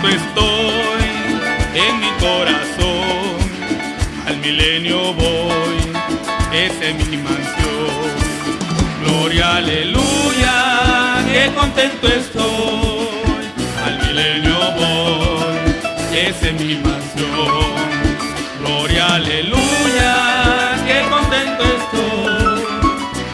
Contento 0.00 0.08
estoy 0.08 1.04
en 1.74 2.00
mi 2.00 2.10
corazón, 2.20 3.36
al 4.26 4.36
milenio 4.38 5.12
voy, 5.14 5.76
esa 6.52 6.84
es 6.84 7.08
mi 7.08 7.16
mansión. 7.16 7.90
Gloria, 9.04 9.56
aleluya, 9.56 11.24
qué 11.30 11.52
contento 11.54 12.06
estoy, 12.08 13.44
al 13.84 14.06
milenio 14.06 14.58
voy, 14.72 15.58
esa 16.16 16.46
es 16.48 16.60
mi 16.60 16.74
mansión. 16.76 17.70
Gloria, 18.60 19.14
aleluya, 19.14 20.14
qué 20.86 21.02
contento 21.10 21.64
estoy. 21.64 22.64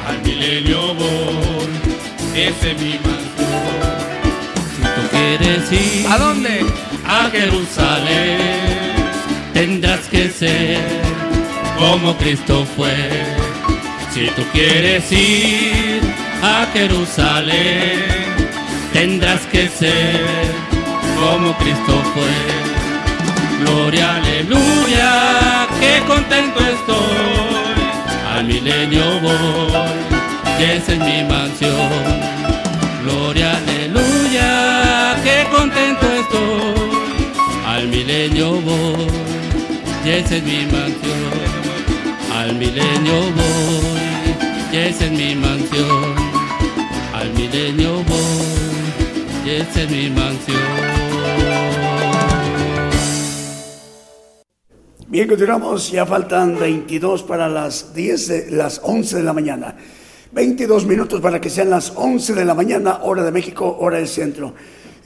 Al 0.09 0.23
milenio 0.23 0.95
voy, 0.95 1.71
ese 2.35 2.71
es 2.73 2.81
mi 2.81 2.89
mansión. 2.91 3.06
¿A 6.09 6.19
dónde? 6.19 6.65
a 7.09 7.31
Jerusalén, 7.31 8.39
tendrás 9.53 10.01
que 10.09 10.29
ser 10.29 10.81
como 11.79 12.17
Cristo 12.17 12.67
fue. 12.77 12.95
Si 14.13 14.27
tú 14.31 14.43
quieres 14.53 15.11
ir 15.13 16.01
a 16.43 16.67
Jerusalén, 16.73 18.05
tendrás 18.93 19.41
que 19.53 19.69
ser 19.69 20.25
como 21.21 21.57
Cristo 21.59 22.03
fue. 22.15 23.65
Gloria, 23.65 24.17
aleluya, 24.17 25.69
qué 25.81 26.03
contento 26.07 26.59
estoy. 26.61 27.87
Al 28.35 28.45
milenio 28.45 29.21
voy, 29.21 29.97
y 30.59 30.63
esa 30.63 30.93
es 30.93 30.99
mi 30.99 31.25
mansión. 31.25 31.76
Al 37.67 37.89
milenio 37.89 38.61
voy, 38.61 39.07
y 40.05 40.09
esa 40.11 40.37
es 40.37 40.43
mi 40.43 40.67
mansión. 40.67 41.33
Al 42.35 42.55
milenio 42.55 43.21
voy, 43.37 44.73
y 44.73 44.77
esa 44.77 45.05
es 45.05 45.13
mi 45.13 45.35
mansión. 45.35 46.15
Al 47.15 47.33
milenio 47.35 47.95
voy, 47.95 49.45
y 49.45 49.51
esa 49.51 49.83
es 49.83 49.91
mi 49.91 50.11
mansión. 50.11 51.17
Bien, 55.09 55.29
continuamos. 55.29 55.91
Ya 55.93 56.05
faltan 56.05 56.59
22 56.59 57.23
para 57.23 57.49
las 57.49 57.95
10 57.95 58.29
de 58.29 58.51
las 58.51 58.81
11 58.83 59.17
de 59.17 59.23
la 59.23 59.33
mañana. 59.33 59.77
22 60.33 60.85
minutos 60.85 61.21
para 61.21 61.41
que 61.41 61.49
sean 61.49 61.71
las 61.71 61.93
11 61.95 62.35
de 62.35 62.45
la 62.45 62.55
mañana, 62.55 63.01
hora 63.03 63.23
de 63.23 63.33
México, 63.33 63.77
hora 63.81 63.99
del 63.99 64.09
centro. 64.09 64.55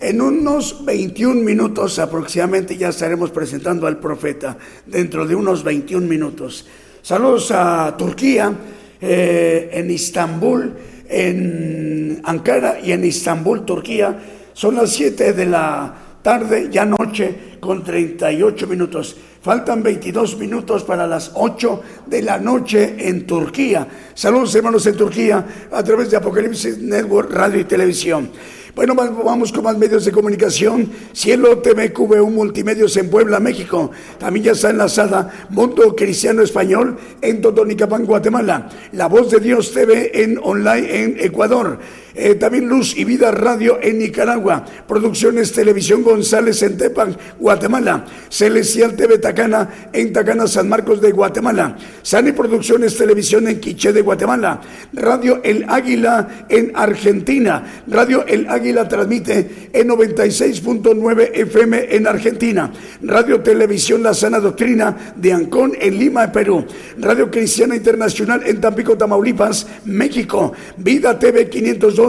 En 0.00 0.22
unos 0.22 0.82
21 0.82 1.42
minutos 1.42 1.98
aproximadamente 1.98 2.74
ya 2.74 2.88
estaremos 2.88 3.30
presentando 3.30 3.86
al 3.86 3.98
profeta, 3.98 4.56
dentro 4.86 5.26
de 5.26 5.34
unos 5.34 5.62
21 5.62 6.06
minutos. 6.06 6.66
Saludos 7.02 7.50
a 7.50 7.94
Turquía, 7.98 8.50
eh, 8.98 9.68
en 9.70 9.90
Istambul, 9.90 10.72
en 11.06 12.22
Ankara 12.24 12.80
y 12.80 12.92
en 12.92 13.04
Istambul, 13.04 13.66
Turquía. 13.66 14.18
Son 14.54 14.74
las 14.76 14.90
7 14.90 15.34
de 15.34 15.44
la 15.44 15.94
tarde, 16.22 16.68
ya 16.70 16.86
noche, 16.86 17.58
con 17.60 17.84
38 17.84 18.66
minutos. 18.66 19.16
Faltan 19.42 19.82
22 19.82 20.38
minutos 20.38 20.82
para 20.84 21.06
las 21.06 21.32
8 21.34 21.82
de 22.06 22.22
la 22.22 22.38
noche 22.38 22.94
en 22.98 23.26
Turquía. 23.26 23.86
Saludos 24.14 24.54
hermanos 24.54 24.86
en 24.86 24.96
Turquía 24.96 25.46
a 25.70 25.82
través 25.82 26.10
de 26.10 26.16
Apocalipsis 26.16 26.78
Network 26.78 27.30
Radio 27.32 27.60
y 27.60 27.64
Televisión. 27.64 28.30
Bueno, 28.74 28.94
va- 28.94 29.10
vamos 29.10 29.52
con 29.52 29.64
más 29.64 29.76
medios 29.76 30.04
de 30.04 30.12
comunicación. 30.12 30.88
Cielo 31.12 31.58
TV 31.58 31.92
QVU 31.92 32.30
Multimedios 32.30 32.96
en 32.96 33.10
Puebla, 33.10 33.40
México. 33.40 33.90
También 34.18 34.44
ya 34.46 34.52
está 34.52 34.70
enlazada 34.70 35.46
Mundo 35.50 35.94
Cristiano 35.96 36.42
Español 36.42 36.96
en 37.20 37.42
Totonicapán, 37.42 38.04
Guatemala. 38.06 38.68
La 38.92 39.06
Voz 39.08 39.30
de 39.30 39.40
Dios 39.40 39.72
TV 39.72 40.22
en 40.22 40.38
online 40.42 41.02
en 41.02 41.16
Ecuador. 41.20 41.78
Eh, 42.14 42.38
Luz 42.60 42.96
y 42.96 43.04
Vida 43.04 43.30
Radio 43.30 43.78
en 43.80 43.98
Nicaragua. 43.98 44.64
Producciones 44.86 45.52
Televisión 45.52 46.02
González 46.02 46.62
en 46.62 46.76
Tepan, 46.76 47.16
Guatemala. 47.38 48.04
Celestial 48.28 48.96
TV 48.96 49.18
Tacana 49.18 49.88
en 49.92 50.12
Tacana, 50.12 50.46
San 50.46 50.68
Marcos 50.68 51.00
de 51.00 51.12
Guatemala. 51.12 51.76
Sani 52.02 52.32
Producciones 52.32 52.96
Televisión 52.96 53.46
en 53.48 53.60
Quiché 53.60 53.92
de 53.92 54.02
Guatemala. 54.02 54.60
Radio 54.92 55.40
El 55.44 55.66
Águila 55.68 56.46
en 56.48 56.72
Argentina. 56.74 57.82
Radio 57.86 58.24
El 58.26 58.48
Águila 58.48 58.88
transmite 58.88 59.70
en 59.72 59.88
96.9 59.88 61.30
FM 61.34 61.94
en 61.94 62.06
Argentina. 62.06 62.72
Radio 63.02 63.40
Televisión 63.40 64.02
La 64.02 64.14
Sana 64.14 64.40
Doctrina 64.40 65.14
de 65.16 65.32
Ancón 65.32 65.72
en 65.80 65.98
Lima, 65.98 66.32
Perú. 66.32 66.64
Radio 66.98 67.30
Cristiana 67.30 67.76
Internacional 67.76 68.42
en 68.46 68.60
Tampico, 68.60 68.96
Tamaulipas, 68.96 69.66
México. 69.84 70.52
Vida 70.76 71.18
TV 71.18 71.48
502 71.48 71.99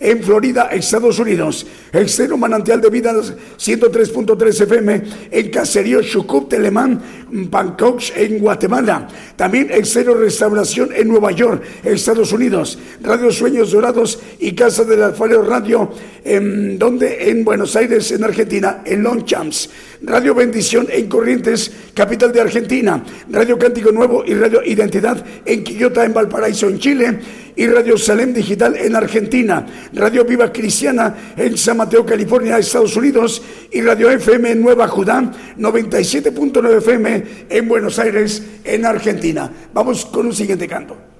en 0.00 0.22
Florida, 0.22 0.68
Estados 0.72 1.18
Unidos. 1.18 1.66
Extremo 1.92 2.36
Manantial 2.36 2.80
de 2.80 2.90
Vida 2.90 3.12
103.3 3.12 4.62
FM 4.62 5.02
en 5.30 5.50
Caserío 5.50 6.02
Chucup, 6.02 6.48
Telemán, 6.48 7.00
Bangkok 7.30 8.00
en 8.16 8.38
Guatemala. 8.38 9.06
También 9.36 9.70
Extremo 9.70 10.14
Restauración 10.14 10.90
en 10.94 11.08
Nueva 11.08 11.32
York, 11.32 11.62
Estados 11.84 12.32
Unidos. 12.32 12.78
Radio 13.02 13.30
Sueños 13.30 13.72
Dorados 13.72 14.18
y 14.40 14.54
Casa 14.54 14.84
del 14.84 15.02
Alfarero 15.02 15.42
Radio, 15.42 15.90
en, 16.24 16.78
donde 16.78 17.30
en 17.30 17.44
Buenos 17.44 17.76
Aires, 17.76 18.10
en 18.12 18.24
Argentina, 18.24 18.82
en 18.84 19.02
Longchamps. 19.02 19.70
Radio 20.02 20.34
Bendición 20.34 20.86
en 20.90 21.08
Corrientes, 21.08 21.70
capital 21.94 22.32
de 22.32 22.40
Argentina. 22.40 23.02
Radio 23.30 23.58
Cántico 23.58 23.92
Nuevo 23.92 24.24
y 24.26 24.34
Radio 24.34 24.62
Identidad 24.64 25.24
en 25.44 25.64
Quillota, 25.64 26.04
en 26.04 26.14
Valparaíso, 26.14 26.68
en 26.68 26.78
Chile. 26.78 27.18
Y 27.56 27.66
Radio 27.66 27.96
Salem 27.96 28.32
Digital 28.32 28.76
en 28.76 28.96
Argentina. 28.96 29.64
Radio 29.92 30.24
Viva 30.24 30.52
Cristiana 30.52 31.34
en 31.36 31.56
San 31.56 31.76
Mateo, 31.76 32.04
California, 32.04 32.58
Estados 32.58 32.96
Unidos. 32.96 33.42
Y 33.70 33.80
Radio 33.80 34.10
FM 34.10 34.54
Nueva 34.56 34.88
Judá, 34.88 35.22
97.9 35.58 36.78
FM 36.78 37.24
en 37.48 37.68
Buenos 37.68 37.98
Aires, 37.98 38.42
en 38.64 38.84
Argentina. 38.84 39.50
Vamos 39.72 40.06
con 40.06 40.26
un 40.26 40.34
siguiente 40.34 40.66
canto. 40.66 41.13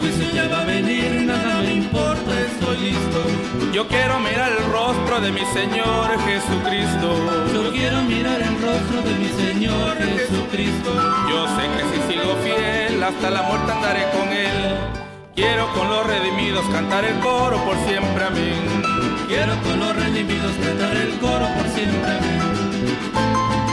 Juicio 0.00 0.30
ya 0.32 0.48
va 0.48 0.62
a 0.62 0.64
venir, 0.64 1.22
nada 1.22 1.62
me 1.62 1.74
importa, 1.74 2.32
estoy 2.40 2.68
estoy 2.68 2.90
listo. 2.90 3.72
Yo 3.72 3.86
quiero 3.88 4.18
mirar 4.20 4.52
el 4.52 4.72
rostro 4.72 5.20
de 5.20 5.32
mi 5.32 5.44
Señor 5.52 6.08
Jesucristo. 6.26 7.08
Yo 7.52 7.72
quiero 7.72 8.02
mirar 8.02 8.40
el 8.40 8.54
rostro 8.60 9.02
de 9.02 9.14
mi 9.18 9.28
Señor 9.28 9.96
Jesucristo. 9.98 10.90
Yo 11.28 11.46
sé 11.56 11.64
que 11.76 11.84
si 11.90 12.12
sigo 12.12 12.36
fiel 12.42 13.02
hasta 13.02 13.30
la 13.30 13.42
muerte 13.42 13.72
andaré 13.72 14.04
con 14.10 14.28
Él. 14.28 14.76
Quiero 15.34 15.72
con 15.74 15.88
los 15.88 16.06
redimidos 16.06 16.64
cantar 16.70 17.04
el 17.04 17.18
coro 17.20 17.56
por 17.64 17.76
siempre, 17.86 18.24
amén. 18.24 18.82
Quiero 19.28 19.54
con 19.62 19.78
los 19.78 19.94
redimidos 19.94 20.52
cantar 20.64 20.96
el 20.96 21.18
coro 21.18 21.46
por 21.56 21.68
siempre, 21.68 22.10
amén. 22.10 23.67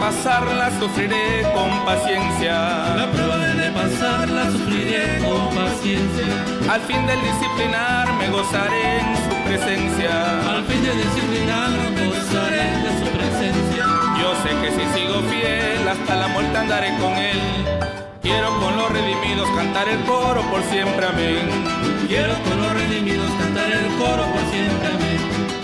Pasarla 0.00 0.70
sufriré 0.80 1.42
con 1.54 1.84
paciencia. 1.84 2.54
La 2.96 3.06
prueba 3.12 3.36
de 3.36 3.70
pasarla 3.70 4.50
sufriré 4.50 5.18
con 5.18 5.54
paciencia. 5.54 6.72
Al 6.72 6.80
fin 6.80 7.06
del 7.06 7.20
disciplinar 7.20 8.12
me 8.14 8.30
gozaré 8.30 9.00
en 9.00 9.16
su 9.24 9.34
presencia. 9.44 10.12
Al 10.50 10.64
fin 10.64 10.82
del 10.82 10.96
disciplinar 10.96 11.70
me 11.94 12.06
gozaré 12.08 12.64
de 12.84 12.92
su 13.00 13.06
presencia. 13.12 13.84
Yo 14.20 14.28
sé 14.42 14.50
que 14.62 14.70
si 14.76 14.84
sigo 14.98 15.20
fiel 15.28 15.86
hasta 15.86 16.16
la 16.16 16.28
muerte 16.28 16.56
andaré 16.56 16.96
con 16.98 17.12
él. 17.12 17.40
Quiero 18.22 18.58
con 18.58 18.76
los 18.76 18.90
redimidos 18.90 19.48
cantar 19.50 19.88
el 19.88 20.00
coro 20.04 20.40
por 20.50 20.62
siempre, 20.64 21.06
amén. 21.06 21.44
Quiero 22.08 22.34
con 22.44 22.56
los 22.62 22.72
redimidos 22.72 23.30
cantar 23.38 23.70
el 23.70 23.86
coro 23.98 24.24
por 24.32 24.44
siempre, 24.50 24.88
amén. 24.88 25.59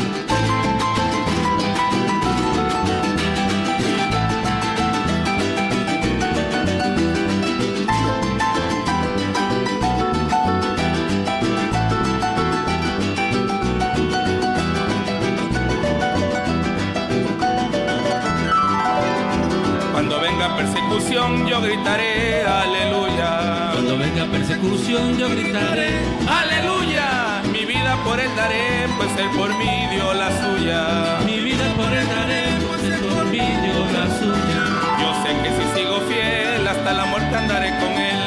Persecución 20.54 21.46
yo 21.46 21.60
gritaré 21.60 22.44
aleluya. 22.44 23.70
Cuando 23.72 23.98
venga 23.98 24.26
persecución 24.26 25.18
yo 25.18 25.28
gritaré 25.30 25.90
aleluya. 26.28 27.42
Mi 27.52 27.64
vida 27.64 27.96
por 28.04 28.20
él 28.20 28.30
daré, 28.36 28.86
pues 28.96 29.10
él 29.18 29.30
por 29.36 29.48
mí 29.56 29.86
dio 29.90 30.12
la 30.14 30.28
suya. 30.30 31.18
Mi 31.24 31.40
vida 31.40 31.64
por 31.74 31.92
él 31.92 32.06
daré, 32.06 32.44
pues 32.68 32.82
él 32.84 33.00
por 33.00 33.24
mí 33.26 33.38
dio 33.38 33.78
la 33.96 34.06
suya. 34.18 34.62
Yo 35.00 35.08
sé 35.22 35.30
que 35.42 35.50
si 35.56 35.64
sigo 35.80 36.00
fiel 36.08 36.66
hasta 36.66 36.92
la 36.92 37.06
muerte 37.06 37.34
andaré 37.34 37.70
con 37.80 37.92
él. 37.92 38.20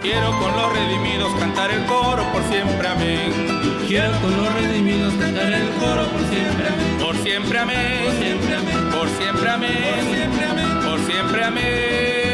Quiero 0.00 0.36
con 0.38 0.52
los 0.56 0.72
redimidos 0.72 1.32
cantar 1.38 1.70
el 1.70 1.84
coro 1.86 2.24
por 2.32 2.42
siempre, 2.44 2.88
amén. 2.88 3.32
Quiero 3.86 4.12
con 4.20 4.36
los 4.36 4.52
redimidos 4.54 5.14
cantar 5.14 5.52
el 5.52 5.68
coro 5.80 6.04
por 6.06 6.20
siempre, 6.30 6.68
amén. 6.68 6.98
Por 7.00 7.16
siempre, 7.16 7.58
amén. 7.58 8.00
Por 8.04 8.12
siempre, 8.18 8.56
amén. 8.56 8.90
Por 8.90 9.08
siempre, 9.08 9.50
amén. 9.50 10.04
Por 10.06 10.16
siempre, 10.16 10.44
amén. 10.46 10.81
Siempre, 11.06 11.44
amén. 11.44 12.31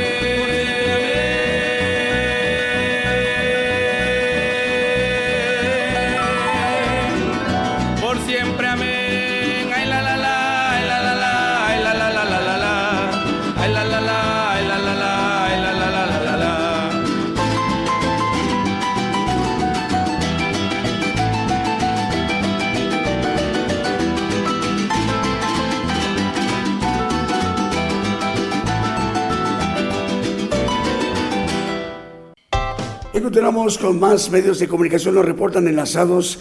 Con 33.78 34.00
más 34.00 34.30
medios 34.30 34.58
de 34.58 34.66
comunicación, 34.66 35.14
nos 35.14 35.24
reportan 35.24 35.68
enlazados. 35.68 36.40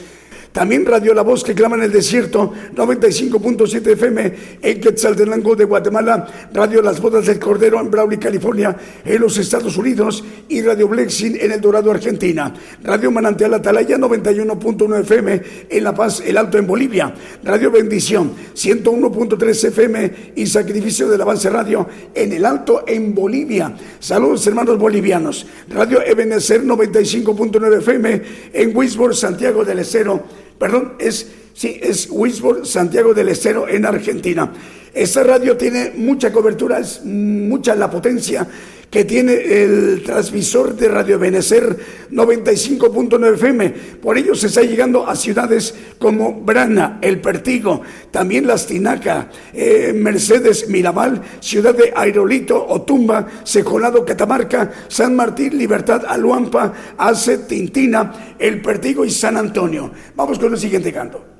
También 0.57 0.87
Radio 0.87 1.13
La 1.13 1.21
Voz 1.21 1.43
que 1.43 1.53
clama 1.53 1.75
en 1.75 1.83
el 1.83 1.91
desierto, 1.91 2.51
95.7 2.75 3.91
FM 3.91 4.33
en 4.63 4.81
Quetzaltenango 4.81 5.55
de 5.55 5.65
Guatemala, 5.65 6.25
Radio 6.51 6.81
Las 6.81 6.99
Bodas 6.99 7.27
del 7.27 7.37
Cordero 7.37 7.79
en 7.79 7.91
Brawley, 7.91 8.17
California, 8.17 8.75
en 9.05 9.21
los 9.21 9.37
Estados 9.37 9.77
Unidos 9.77 10.23
y 10.49 10.63
Radio 10.63 10.87
Blexing 10.87 11.37
en 11.39 11.51
El 11.51 11.61
Dorado, 11.61 11.91
Argentina. 11.91 12.51
Radio 12.81 13.11
Manantial 13.11 13.53
Atalaya, 13.53 13.99
91.1 13.99 15.01
FM 15.01 15.41
en 15.69 15.83
La 15.83 15.93
Paz, 15.93 16.23
El 16.25 16.35
Alto 16.37 16.57
en 16.57 16.65
Bolivia. 16.65 17.13
Radio 17.43 17.69
Bendición, 17.69 18.31
101.3 18.55 19.67
FM 19.67 20.13
y 20.37 20.47
Sacrificio 20.47 21.07
del 21.07 21.21
Avance 21.21 21.51
Radio 21.51 21.87
en 22.15 22.33
El 22.33 22.43
Alto 22.43 22.83
en 22.87 23.13
Bolivia. 23.13 23.75
Saludos 23.99 24.47
hermanos 24.47 24.79
bolivianos. 24.79 25.45
Radio 25.69 26.01
Ebenezer, 26.03 26.63
95.9 26.63 27.77
FM 27.77 28.21
en 28.53 28.75
Wisborne, 28.75 29.15
Santiago 29.15 29.63
del 29.63 29.77
Estero 29.77 30.46
perdón, 30.57 30.93
es, 30.99 31.27
sí, 31.53 31.79
es 31.81 32.07
Wisborne, 32.09 32.65
Santiago 32.65 33.13
del 33.13 33.29
Estero, 33.29 33.67
en 33.67 33.85
Argentina. 33.85 34.51
Esta 34.93 35.23
radio 35.23 35.55
tiene 35.57 35.91
mucha 35.95 36.31
cobertura, 36.31 36.79
es 36.79 37.03
mucha 37.03 37.75
la 37.75 37.89
potencia 37.89 38.47
que 38.89 39.03
tiene 39.03 39.33
el 39.33 40.01
transmisor 40.03 40.75
de 40.75 40.87
Radio 40.87 41.19
Benecer 41.19 41.77
95.9 42.11 43.33
FM. 43.33 43.69
Por 44.01 44.17
ello 44.17 44.33
se 44.33 44.47
está 44.47 44.61
llegando 44.61 45.07
a 45.07 45.15
ciudades 45.15 45.73
como 45.99 46.41
Brana, 46.41 46.99
El 47.01 47.19
Pertigo, 47.19 47.81
también 48.11 48.47
Las 48.47 48.65
Tinaca, 48.67 49.29
eh, 49.53 49.93
Mercedes, 49.93 50.69
Mirabal, 50.69 51.21
Ciudad 51.39 51.75
de 51.75 51.91
Aerolito, 51.95 52.65
Otumba, 52.67 53.27
Secolado, 53.43 54.05
Catamarca, 54.05 54.71
San 54.87 55.15
Martín, 55.15 55.57
Libertad, 55.57 56.03
Aluampa, 56.07 56.73
Ace, 56.97 57.39
Tintina, 57.39 58.35
El 58.39 58.61
Pertigo 58.61 59.03
y 59.03 59.11
San 59.11 59.35
Antonio. 59.37 59.91
Vamos 60.15 60.39
con 60.39 60.53
el 60.53 60.59
siguiente 60.59 60.93
canto. 60.93 61.36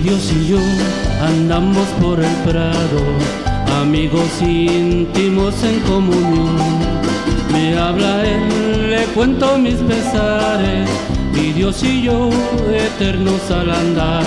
Dios 0.00 0.32
y 0.32 0.48
yo 0.48 0.58
andamos 1.20 1.86
por 2.00 2.20
el 2.20 2.32
prado, 2.44 3.00
amigos 3.80 4.40
íntimos 4.40 5.54
en 5.64 5.80
comunión. 5.80 6.56
Me 7.52 7.76
habla 7.76 8.24
Él, 8.24 8.90
le 8.90 9.04
cuento 9.14 9.58
mis 9.58 9.76
pesares, 9.76 10.88
mi 11.32 11.52
Dios 11.52 11.82
y 11.82 12.02
yo 12.02 12.30
eternos 12.72 13.50
al 13.50 13.70
andar. 13.70 14.24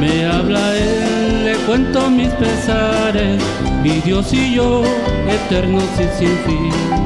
Me 0.00 0.24
habla 0.24 0.74
Él, 0.76 1.44
le 1.44 1.54
cuento 1.66 2.08
mis 2.08 2.30
pesares, 2.30 3.42
mi 3.82 4.00
Dios 4.00 4.32
y 4.32 4.54
yo 4.54 4.82
eternos 5.28 5.84
y 5.96 6.18
sin 6.18 6.36
fin. 6.46 6.97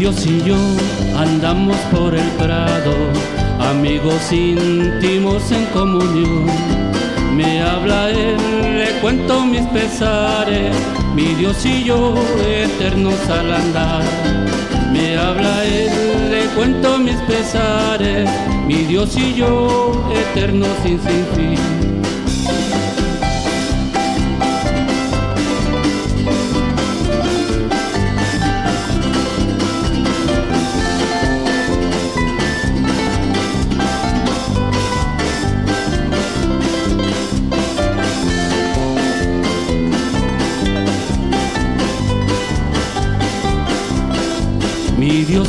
Dios 0.00 0.24
y 0.24 0.42
yo 0.44 0.56
andamos 1.14 1.76
por 1.92 2.14
el 2.14 2.26
prado, 2.38 2.94
amigos 3.70 4.32
íntimos 4.32 5.52
en 5.52 5.66
comunión. 5.74 6.46
Me 7.36 7.60
habla 7.60 8.08
Él, 8.08 8.78
le 8.78 8.98
cuento 9.02 9.44
mis 9.44 9.60
pesares, 9.66 10.74
mi 11.14 11.34
Dios 11.34 11.66
y 11.66 11.84
yo 11.84 12.14
eternos 12.48 13.28
al 13.28 13.52
andar. 13.52 14.02
Me 14.90 15.18
habla 15.18 15.64
Él, 15.66 16.30
le 16.30 16.44
cuento 16.56 16.96
mis 16.96 17.16
pesares, 17.28 18.26
mi 18.66 18.84
Dios 18.84 19.14
y 19.18 19.34
yo, 19.34 19.92
eternos 20.14 20.70
sin, 20.82 20.98
sin 20.98 21.26
fin. 21.36 21.99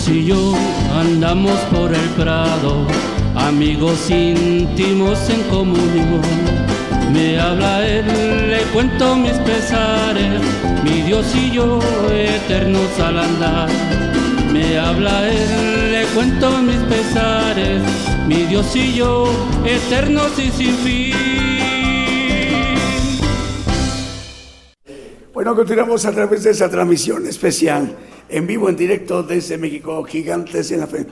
Y 0.07 0.25
yo 0.25 0.55
andamos 0.95 1.59
por 1.71 1.93
el 1.93 2.09
prado, 2.17 2.87
amigos 3.35 4.09
íntimos 4.09 5.29
en 5.29 5.41
comunión. 5.43 6.21
Me 7.13 7.39
habla 7.39 7.85
Él, 7.87 8.49
le 8.49 8.61
cuento 8.73 9.15
mis 9.15 9.33
pesares, 9.33 10.41
mi 10.83 11.01
Dios 11.03 11.25
y 11.35 11.51
yo 11.51 11.79
eternos 12.11 12.99
al 12.99 13.19
andar. 13.19 13.69
Me 14.51 14.79
habla 14.79 15.29
Él, 15.29 15.91
le 15.91 16.05
cuento 16.15 16.57
mis 16.59 16.81
pesares, 16.93 17.81
mi 18.27 18.43
Dios 18.45 18.75
y 18.75 18.93
yo 18.93 19.31
eternos 19.65 20.31
y 20.39 20.49
sin 20.49 20.75
fin. 20.77 21.15
Bueno, 25.33 25.55
continuamos 25.55 26.05
a 26.05 26.11
través 26.11 26.43
de 26.43 26.51
esa 26.51 26.69
transmisión 26.69 27.25
especial 27.27 27.95
en 28.31 28.47
vivo, 28.47 28.69
en 28.69 28.77
directo 28.77 29.23
desde 29.23 29.57
México, 29.57 30.03
Gigantes 30.03 30.71
en 30.71 30.79
la 30.79 30.87
Fe. 30.87 31.05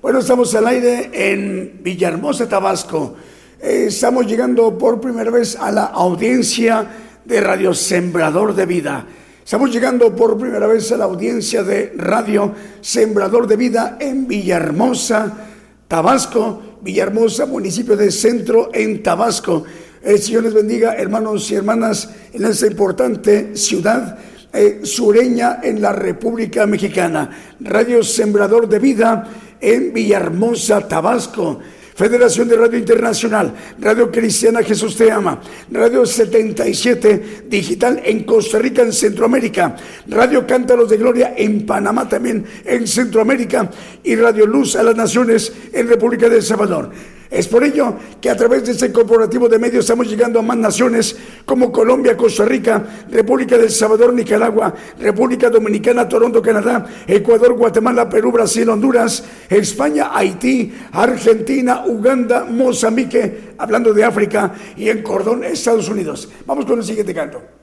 Bueno, 0.00 0.20
estamos 0.20 0.54
al 0.54 0.66
aire 0.66 1.10
en 1.12 1.80
Villahermosa, 1.82 2.48
Tabasco. 2.48 3.14
Eh, 3.60 3.84
estamos 3.88 4.26
llegando 4.26 4.76
por 4.76 5.00
primera 5.00 5.30
vez 5.30 5.54
a 5.56 5.70
la 5.70 5.84
audiencia 5.84 6.86
de 7.24 7.40
Radio 7.40 7.74
Sembrador 7.74 8.54
de 8.54 8.66
Vida. 8.66 9.06
Estamos 9.44 9.70
llegando 9.70 10.16
por 10.16 10.38
primera 10.38 10.66
vez 10.66 10.90
a 10.92 10.96
la 10.96 11.04
audiencia 11.04 11.62
de 11.62 11.92
Radio 11.96 12.54
Sembrador 12.80 13.46
de 13.46 13.56
Vida 13.56 13.98
en 14.00 14.26
Villahermosa, 14.26 15.48
Tabasco. 15.86 16.62
Villahermosa, 16.80 17.46
municipio 17.46 17.96
de 17.96 18.10
Centro 18.10 18.70
en 18.72 19.04
Tabasco. 19.04 19.62
El 20.02 20.18
Señor 20.18 20.42
les 20.42 20.54
bendiga, 20.54 20.94
hermanos 20.94 21.48
y 21.50 21.54
hermanas, 21.54 22.10
en 22.32 22.44
esta 22.44 22.66
importante 22.66 23.56
ciudad 23.56 24.18
eh, 24.52 24.80
sureña 24.82 25.60
en 25.62 25.80
la 25.80 25.92
República 25.92 26.66
Mexicana. 26.66 27.30
Radio 27.60 28.02
Sembrador 28.02 28.68
de 28.68 28.78
Vida 28.78 29.28
en 29.60 29.92
Villahermosa, 29.92 30.86
Tabasco. 30.86 31.60
Federación 31.94 32.48
de 32.48 32.56
Radio 32.56 32.78
Internacional, 32.78 33.54
Radio 33.78 34.10
Cristiana 34.10 34.62
Jesús 34.62 34.96
Te 34.96 35.12
Ama, 35.12 35.40
Radio 35.70 36.06
77 36.06 37.44
Digital 37.48 38.00
en 38.04 38.24
Costa 38.24 38.58
Rica, 38.58 38.80
en 38.82 38.94
Centroamérica, 38.94 39.76
Radio 40.08 40.46
Cántaros 40.46 40.88
de 40.88 40.96
Gloria 40.96 41.34
en 41.36 41.66
Panamá 41.66 42.08
también, 42.08 42.46
en 42.64 42.86
Centroamérica, 42.86 43.70
y 44.02 44.16
Radio 44.16 44.46
Luz 44.46 44.74
a 44.74 44.82
las 44.82 44.96
Naciones 44.96 45.52
en 45.70 45.86
República 45.86 46.30
de 46.30 46.36
El 46.36 46.42
Salvador. 46.42 46.90
Es 47.32 47.48
por 47.48 47.64
ello 47.64 47.94
que 48.20 48.28
a 48.28 48.36
través 48.36 48.66
de 48.66 48.72
este 48.72 48.92
corporativo 48.92 49.48
de 49.48 49.58
medios 49.58 49.86
estamos 49.86 50.06
llegando 50.06 50.38
a 50.38 50.42
más 50.42 50.58
naciones 50.58 51.16
como 51.46 51.72
Colombia, 51.72 52.14
Costa 52.14 52.44
Rica, 52.44 52.84
República 53.10 53.56
del 53.56 53.70
Salvador, 53.70 54.12
Nicaragua, 54.12 54.74
República 55.00 55.48
Dominicana, 55.48 56.06
Toronto, 56.06 56.42
Canadá, 56.42 56.84
Ecuador, 57.06 57.54
Guatemala, 57.54 58.06
Perú, 58.06 58.32
Brasil, 58.32 58.68
Honduras, 58.68 59.24
España, 59.48 60.10
Haití, 60.12 60.74
Argentina, 60.92 61.84
Uganda, 61.86 62.44
Mozambique, 62.44 63.54
hablando 63.56 63.94
de 63.94 64.04
África 64.04 64.52
y 64.76 64.90
en 64.90 65.02
Cordón, 65.02 65.42
Estados 65.42 65.88
Unidos. 65.88 66.28
Vamos 66.44 66.66
con 66.66 66.80
el 66.80 66.84
siguiente 66.84 67.14
canto. 67.14 67.61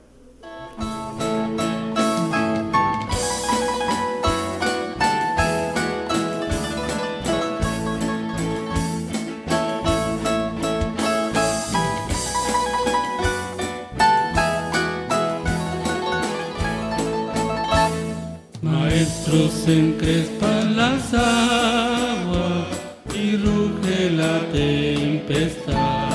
Maestros 19.30 19.68
encrespan 19.68 20.76
las 20.76 21.14
aguas 21.14 22.66
y 23.14 23.36
ruge 23.36 24.10
la 24.10 24.40
tempestad. 24.50 26.10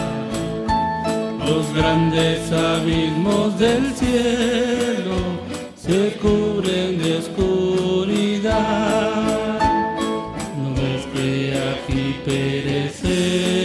Los 1.39 1.73
grandes 1.73 2.51
abismos 2.51 3.57
del 3.57 3.93
cielo 3.93 5.15
se 5.77 6.17
cubren 6.21 6.97
de 7.01 7.19
oscuridad. 7.19 8.51
No 10.57 10.73
ves 10.75 11.05
que 11.13 11.57
aquí 11.71 12.19
perecemos, 12.25 13.55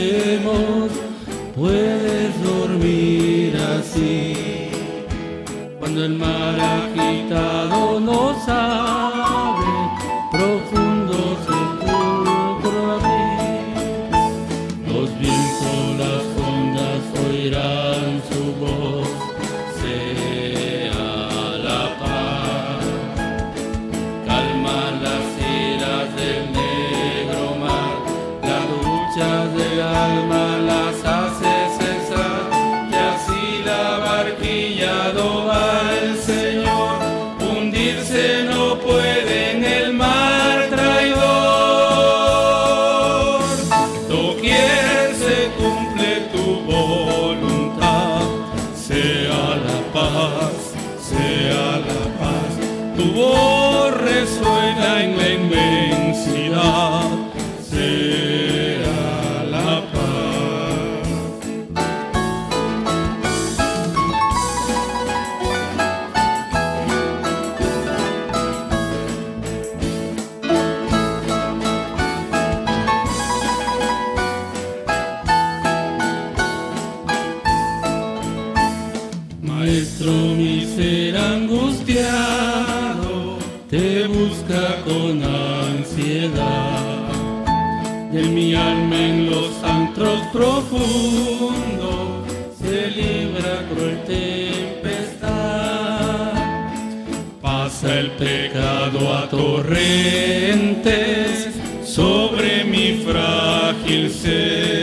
puedes 1.56 2.40
dormir 2.40 3.56
así. 3.56 4.70
Cuando 5.80 6.04
el 6.04 6.14
mar 6.14 6.60
agitado 6.60 7.98
nos 7.98 8.48
abre, 8.48 9.29
pecado 98.18 99.12
a 99.12 99.28
torrentes 99.28 100.90
sobre 101.84 102.64
mi 102.64 103.02
frágil 103.04 104.10
ser 104.10 104.79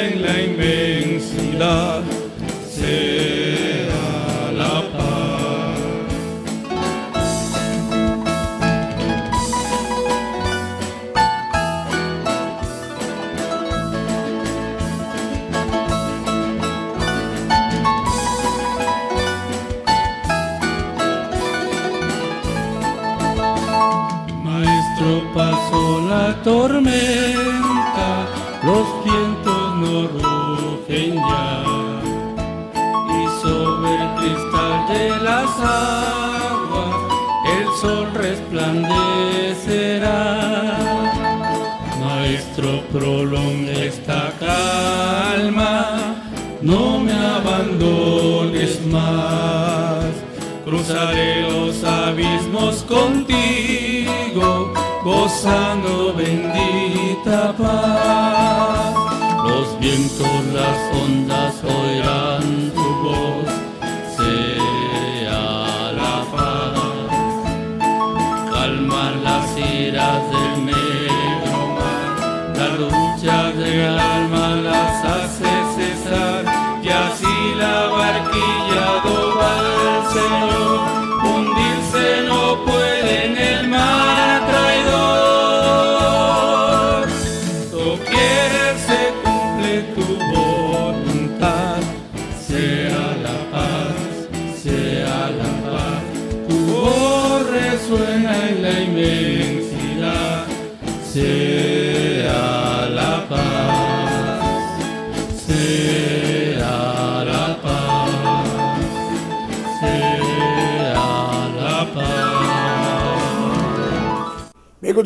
en 0.00 0.22
la 0.22 0.40
inmensidad, 0.40 2.02
sea 2.70 3.90
la 4.60 4.74
paz. 4.92 5.78
Maestro 24.44 25.12
pasó 25.34 25.82
la 26.08 26.24
tormenta, 26.44 27.37
Maestro, 42.58 42.82
prolonga 42.92 43.72
esta 43.72 44.32
calma, 44.40 46.16
no 46.60 46.98
me 46.98 47.12
abandones 47.12 48.84
más. 48.86 50.06
Cruzaré 50.64 51.42
los 51.42 51.84
abismos 51.84 52.82
contigo, 52.82 54.72
gozando 55.04 56.12
bendita 56.14 57.54
paz. 57.56 58.94
Los 59.48 59.78
vientos, 59.78 60.44
las 60.52 60.94
ondas 61.00 61.54
oirán 61.62 62.57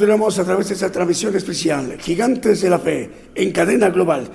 continuamos 0.03 0.37
a 0.41 0.45
través 0.45 0.67
de 0.67 0.75
esta 0.75 0.91
transmisión 0.91 1.37
especial, 1.37 1.97
Gigantes 1.97 2.61
de 2.61 2.69
la 2.69 2.81
Fe, 2.81 3.09
en 3.37 3.53
cadena 3.53 3.89
global. 3.89 4.27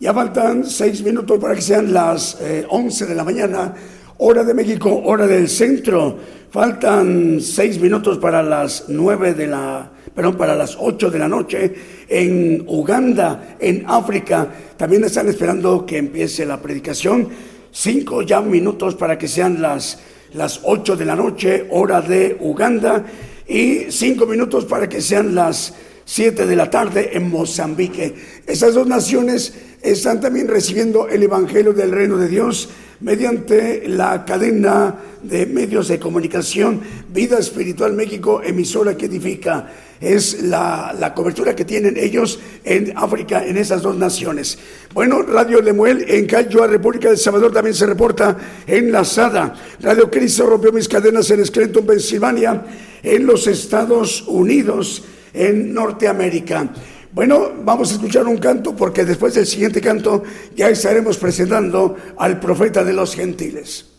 Ya 0.00 0.14
faltan 0.14 0.64
seis 0.64 1.02
minutos 1.02 1.38
para 1.38 1.54
que 1.54 1.60
sean 1.60 1.92
las 1.92 2.38
eh, 2.40 2.64
11 2.66 3.04
de 3.04 3.14
la 3.14 3.22
mañana, 3.22 3.74
hora 4.16 4.42
de 4.42 4.54
México, 4.54 5.02
hora 5.04 5.26
del 5.26 5.50
centro. 5.50 6.16
Faltan 6.50 7.42
seis 7.42 7.78
minutos 7.78 8.16
para 8.16 8.42
las 8.42 8.86
nueve 8.88 9.34
de 9.34 9.48
la, 9.48 9.90
perdón, 10.14 10.38
para 10.38 10.56
las 10.56 10.78
ocho 10.80 11.10
de 11.10 11.18
la 11.18 11.28
noche 11.28 11.74
en 12.08 12.64
Uganda, 12.66 13.56
en 13.60 13.84
África. 13.86 14.48
También 14.78 15.04
están 15.04 15.28
esperando 15.28 15.84
que 15.84 15.98
empiece 15.98 16.46
la 16.46 16.58
predicación. 16.58 17.28
Cinco 17.70 18.22
ya 18.22 18.40
minutos 18.40 18.94
para 18.94 19.18
que 19.18 19.28
sean 19.28 19.60
las, 19.60 19.98
las 20.32 20.60
ocho 20.64 20.96
de 20.96 21.04
la 21.04 21.16
noche, 21.16 21.66
hora 21.70 22.00
de 22.00 22.38
Uganda 22.40 23.04
y 23.52 23.90
cinco 23.90 24.24
minutos 24.24 24.64
para 24.64 24.88
que 24.88 25.02
sean 25.02 25.34
las 25.34 25.74
siete 26.06 26.46
de 26.46 26.56
la 26.56 26.70
tarde 26.70 27.10
en 27.12 27.30
Mozambique. 27.30 28.14
Esas 28.46 28.72
dos 28.72 28.86
naciones 28.86 29.52
están 29.82 30.20
también 30.20 30.48
recibiendo 30.48 31.06
el 31.06 31.22
Evangelio 31.22 31.74
del 31.74 31.90
Reino 31.90 32.16
de 32.16 32.28
Dios 32.28 32.70
mediante 33.00 33.88
la 33.88 34.24
cadena 34.24 34.94
de 35.22 35.44
medios 35.44 35.88
de 35.88 35.98
comunicación 35.98 36.80
Vida 37.12 37.38
Espiritual 37.38 37.92
México, 37.92 38.40
emisora 38.42 38.96
que 38.96 39.06
edifica. 39.06 39.70
Es 40.00 40.42
la, 40.42 40.94
la 40.98 41.14
cobertura 41.14 41.54
que 41.54 41.64
tienen 41.64 41.96
ellos 41.96 42.40
en 42.64 42.92
África, 42.96 43.44
en 43.44 43.56
esas 43.56 43.82
dos 43.82 43.96
naciones. 43.96 44.58
Bueno, 44.94 45.22
Radio 45.22 45.60
Lemuel 45.60 46.06
en 46.08 46.26
Cayoa, 46.26 46.66
República 46.66 47.08
del 47.08 47.18
Salvador, 47.18 47.52
también 47.52 47.74
se 47.74 47.86
reporta 47.86 48.36
enlazada. 48.66 49.54
Radio 49.80 50.10
Cristo 50.10 50.46
rompió 50.46 50.72
mis 50.72 50.88
cadenas 50.88 51.30
en 51.30 51.44
Scranton, 51.44 51.86
Pensilvania, 51.86 52.64
en 53.02 53.26
los 53.26 53.46
Estados 53.46 54.22
Unidos, 54.26 55.04
en 55.32 55.74
Norteamérica. 55.74 56.72
Bueno, 57.12 57.52
vamos 57.62 57.90
a 57.90 57.94
escuchar 57.94 58.26
un 58.26 58.38
canto 58.38 58.74
porque 58.74 59.04
después 59.04 59.34
del 59.34 59.46
siguiente 59.46 59.80
canto 59.80 60.22
ya 60.56 60.70
estaremos 60.70 61.18
presentando 61.18 61.96
al 62.16 62.40
profeta 62.40 62.82
de 62.84 62.94
los 62.94 63.14
gentiles. 63.14 63.91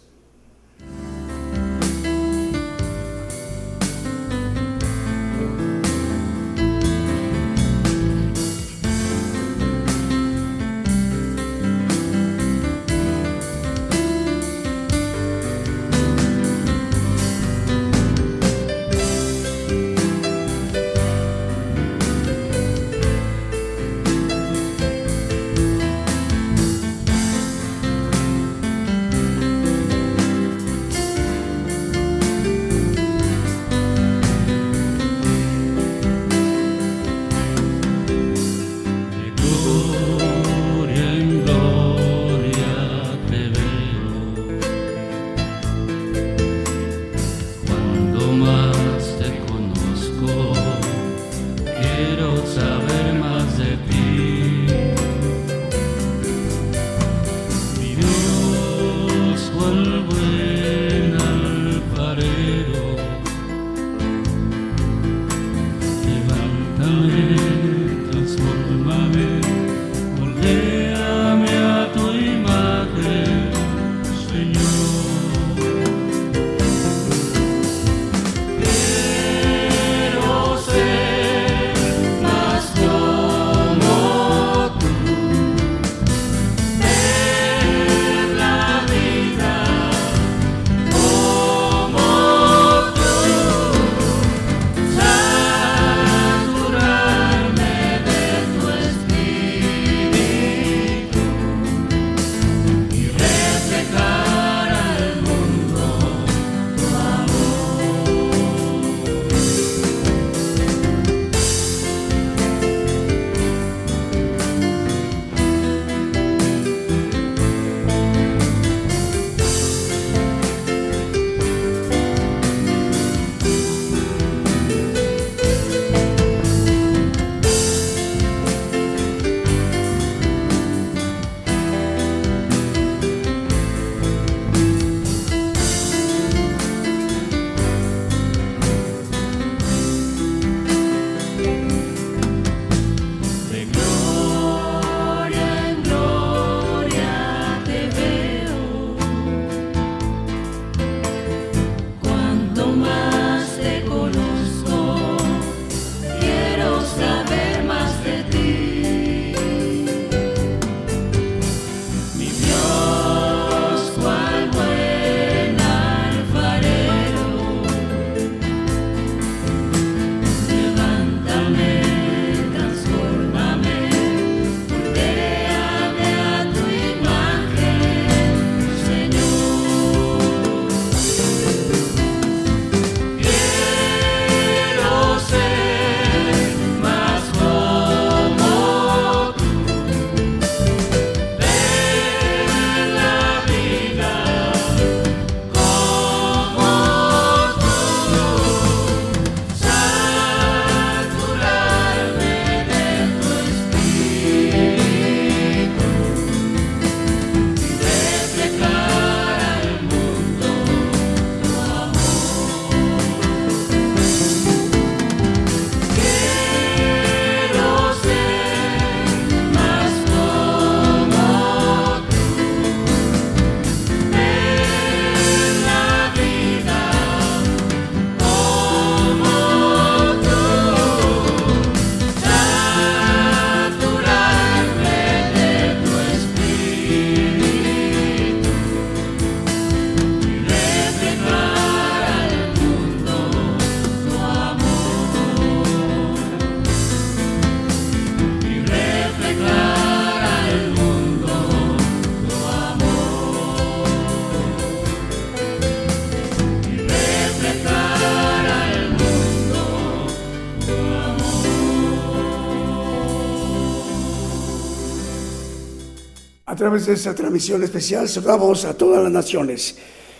Través 266.63 266.85
de 266.85 266.93
esta 266.93 267.13
transmisión 267.13 267.61
especial. 267.61 268.07
Saludamos 268.07 268.63
a 268.63 268.73
todas 268.73 269.03
las 269.03 269.11
naciones. 269.11 269.75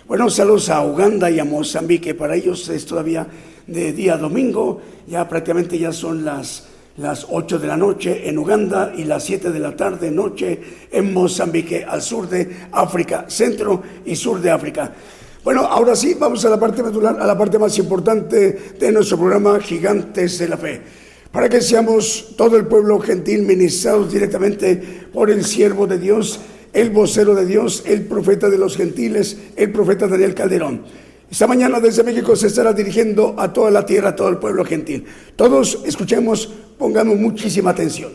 Bueno, 0.05 0.29
saludos 0.29 0.67
a 0.67 0.85
Uganda 0.85 1.31
y 1.31 1.39
a 1.39 1.45
Mozambique. 1.45 2.15
Para 2.15 2.35
ellos 2.35 2.67
es 2.67 2.85
todavía 2.85 3.25
de 3.65 3.93
día 3.93 4.17
domingo. 4.17 4.81
Ya 5.07 5.25
prácticamente 5.29 5.79
ya 5.79 5.93
son 5.93 6.25
las, 6.25 6.65
las 6.97 7.27
8 7.29 7.59
de 7.59 7.67
la 7.67 7.77
noche 7.77 8.27
en 8.27 8.37
Uganda 8.37 8.91
y 8.93 9.05
las 9.05 9.23
7 9.23 9.51
de 9.51 9.59
la 9.59 9.73
tarde 9.73 10.11
noche 10.11 10.59
en 10.91 11.13
Mozambique, 11.13 11.85
al 11.87 12.01
sur 12.01 12.27
de 12.27 12.67
África, 12.73 13.23
centro 13.29 13.81
y 14.03 14.13
sur 14.13 14.41
de 14.41 14.51
África. 14.51 14.91
Bueno, 15.45 15.61
ahora 15.61 15.95
sí, 15.95 16.13
vamos 16.19 16.43
a 16.43 16.49
la 16.49 16.59
parte 16.59 16.83
medular, 16.83 17.15
a 17.21 17.25
la 17.25 17.37
parte 17.37 17.57
más 17.57 17.77
importante 17.77 18.73
de 18.77 18.91
nuestro 18.91 19.17
programa 19.17 19.61
Gigantes 19.61 20.39
de 20.39 20.49
la 20.49 20.57
Fe. 20.57 20.81
Para 21.33 21.49
que 21.49 21.61
seamos 21.61 22.35
todo 22.37 22.57
el 22.57 22.67
pueblo 22.67 22.99
gentil 22.99 23.41
ministrados 23.41 24.13
directamente 24.13 24.75
por 25.11 25.31
el 25.31 25.43
siervo 25.43 25.87
de 25.87 25.97
Dios, 25.97 26.39
el 26.73 26.91
vocero 26.91 27.33
de 27.33 27.47
Dios, 27.47 27.81
el 27.87 28.03
profeta 28.03 28.51
de 28.51 28.59
los 28.59 28.77
gentiles, 28.77 29.35
el 29.55 29.71
profeta 29.71 30.07
Daniel 30.07 30.35
Calderón. 30.35 30.83
Esta 31.31 31.47
mañana 31.47 31.79
desde 31.79 32.03
México 32.03 32.35
se 32.35 32.45
estará 32.45 32.71
dirigiendo 32.71 33.33
a 33.39 33.51
toda 33.51 33.71
la 33.71 33.83
tierra, 33.83 34.09
a 34.09 34.15
todo 34.15 34.29
el 34.29 34.37
pueblo 34.37 34.63
gentil. 34.63 35.05
Todos 35.35 35.79
escuchemos, 35.87 36.53
pongamos 36.77 37.17
muchísima 37.17 37.71
atención. 37.71 38.11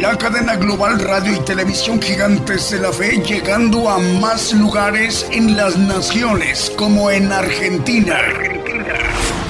La 0.00 0.16
cadena 0.16 0.56
global 0.56 0.98
radio 1.00 1.34
y 1.34 1.44
televisión 1.44 2.00
gigantes 2.00 2.70
de 2.70 2.80
la 2.80 2.92
fe 2.92 3.22
llegando 3.22 3.90
a 3.90 3.98
más 3.98 4.54
lugares 4.54 5.26
en 5.32 5.54
las 5.54 5.78
naciones 5.78 6.72
como 6.76 7.10
en 7.10 7.30
Argentina, 7.30 8.16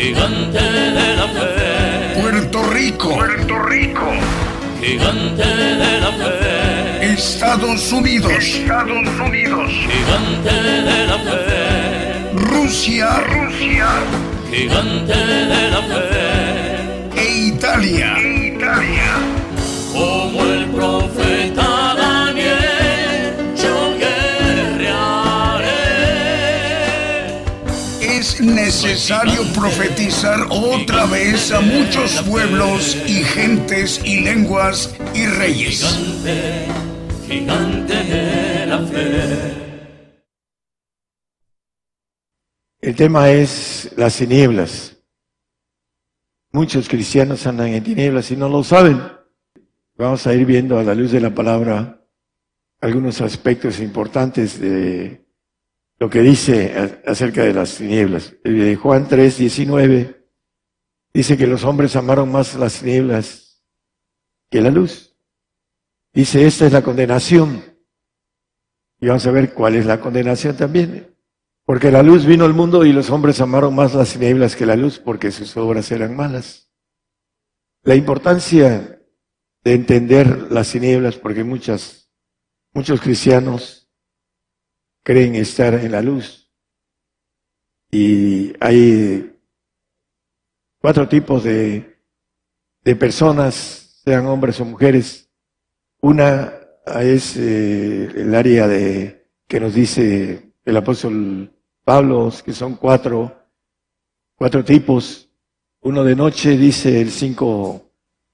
gigante 0.00 0.58
de 0.58 1.16
la 1.16 1.28
fe, 1.28 2.20
Puerto 2.20 2.62
Rico, 2.70 3.14
Puerto 3.16 3.58
Rico, 3.64 4.08
gigante 4.80 5.44
de 5.44 6.00
la 6.00 6.12
fe, 6.12 7.12
Estados 7.12 7.92
Unidos, 7.92 8.32
Estados 8.32 9.08
Unidos, 9.20 9.70
gigante 9.70 10.54
de 10.90 11.06
la 11.06 11.18
fe, 11.18 12.32
Rusia, 12.34 13.08
Rusia. 13.26 13.88
Gigante 14.50 15.14
de 15.14 15.70
la 15.70 15.82
fe, 15.82 17.20
e 17.20 17.46
Italia, 17.48 18.18
Italia. 18.18 19.12
como 19.92 20.42
el 20.44 20.64
profeta 20.70 21.89
Es 28.40 28.46
necesario 28.46 29.42
profetizar 29.54 30.46
otra 30.48 31.04
vez 31.04 31.52
a 31.52 31.60
muchos 31.60 32.22
pueblos 32.22 32.96
y 33.06 33.22
gentes 33.22 34.00
y 34.02 34.20
lenguas 34.20 34.96
y 35.14 35.26
reyes. 35.26 35.84
Gigante, 35.84 36.66
gigante 37.28 37.94
de 38.02 38.66
la 38.66 38.78
fe. 38.78 39.52
El 42.80 42.96
tema 42.96 43.30
es 43.30 43.92
las 43.98 44.16
tinieblas. 44.16 44.96
Muchos 46.50 46.88
cristianos 46.88 47.46
andan 47.46 47.68
en 47.68 47.84
tinieblas 47.84 48.30
y 48.30 48.36
no 48.36 48.48
lo 48.48 48.64
saben. 48.64 49.02
Vamos 49.98 50.26
a 50.26 50.32
ir 50.32 50.46
viendo 50.46 50.78
a 50.78 50.82
la 50.82 50.94
luz 50.94 51.12
de 51.12 51.20
la 51.20 51.34
palabra 51.34 52.06
algunos 52.80 53.20
aspectos 53.20 53.80
importantes 53.80 54.58
de 54.58 55.29
lo 56.00 56.08
que 56.08 56.22
dice 56.22 56.98
acerca 57.06 57.44
de 57.44 57.52
las 57.52 57.76
tinieblas. 57.76 58.34
Eh, 58.42 58.74
Juan 58.74 59.06
3, 59.06 59.36
19 59.36 60.26
dice 61.12 61.36
que 61.36 61.46
los 61.46 61.62
hombres 61.64 61.94
amaron 61.94 62.32
más 62.32 62.54
las 62.54 62.80
tinieblas 62.80 63.62
que 64.50 64.62
la 64.62 64.70
luz. 64.70 65.14
Dice, 66.14 66.46
esta 66.46 66.66
es 66.66 66.72
la 66.72 66.82
condenación. 66.82 67.62
Y 68.98 69.08
vamos 69.08 69.26
a 69.26 69.30
ver 69.30 69.52
cuál 69.52 69.76
es 69.76 69.84
la 69.84 70.00
condenación 70.00 70.56
también. 70.56 71.14
Porque 71.66 71.90
la 71.90 72.02
luz 72.02 72.24
vino 72.24 72.46
al 72.46 72.54
mundo 72.54 72.86
y 72.86 72.92
los 72.94 73.10
hombres 73.10 73.38
amaron 73.42 73.74
más 73.74 73.94
las 73.94 74.14
tinieblas 74.14 74.56
que 74.56 74.66
la 74.66 74.76
luz 74.76 74.98
porque 74.98 75.30
sus 75.30 75.54
obras 75.58 75.92
eran 75.92 76.16
malas. 76.16 76.72
La 77.82 77.94
importancia 77.94 79.02
de 79.62 79.74
entender 79.74 80.50
las 80.50 80.72
tinieblas, 80.72 81.16
porque 81.16 81.44
muchas, 81.44 82.10
muchos 82.72 83.02
cristianos 83.02 83.79
creen 85.10 85.34
estar 85.34 85.74
en 85.74 85.90
la 85.90 86.02
luz. 86.02 86.48
Y 87.90 88.52
hay 88.60 89.36
cuatro 90.80 91.08
tipos 91.08 91.42
de, 91.42 91.98
de 92.84 92.94
personas, 92.94 94.00
sean 94.04 94.26
hombres 94.26 94.60
o 94.60 94.64
mujeres. 94.64 95.28
Una 96.00 96.54
es 97.02 97.36
eh, 97.36 98.04
el 98.04 98.32
área 98.36 98.68
de 98.68 99.26
que 99.48 99.58
nos 99.58 99.74
dice 99.74 100.52
el 100.64 100.76
apóstol 100.76 101.58
Pablo, 101.82 102.32
que 102.44 102.52
son 102.52 102.76
cuatro, 102.76 103.36
cuatro 104.36 104.64
tipos. 104.64 105.28
Uno 105.80 106.04
de 106.04 106.14
noche 106.14 106.56
dice 106.56 107.00
el 107.00 107.10
5, 107.10 107.82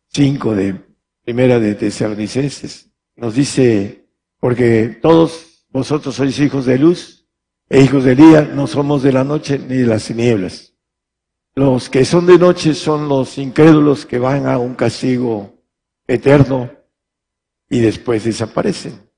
cinco 0.09 0.55
de 0.55 0.79
primera 1.24 1.59
de 1.59 1.74
Tesalonicenses. 1.74 2.91
Nos 3.16 3.35
dice, 3.35 4.05
porque 4.39 4.99
todos 5.01 5.55
vosotros 5.70 6.14
sois 6.14 6.38
hijos 6.40 6.66
de 6.66 6.78
luz 6.78 7.26
e 7.68 7.80
hijos 7.80 8.04
del 8.04 8.16
día, 8.16 8.42
no 8.42 8.66
somos 8.66 9.02
de 9.02 9.12
la 9.12 9.24
noche 9.24 9.58
ni 9.58 9.76
de 9.78 9.86
las 9.86 10.06
tinieblas. 10.06 10.74
Los 11.54 11.88
que 11.88 12.04
son 12.04 12.26
de 12.26 12.38
noche 12.38 12.74
son 12.74 13.08
los 13.08 13.38
incrédulos 13.38 14.06
que 14.06 14.18
van 14.18 14.46
a 14.46 14.58
un 14.58 14.74
castigo 14.74 15.62
eterno 16.06 16.70
y 17.68 17.80
después 17.80 18.24
desaparecen. 18.24 19.10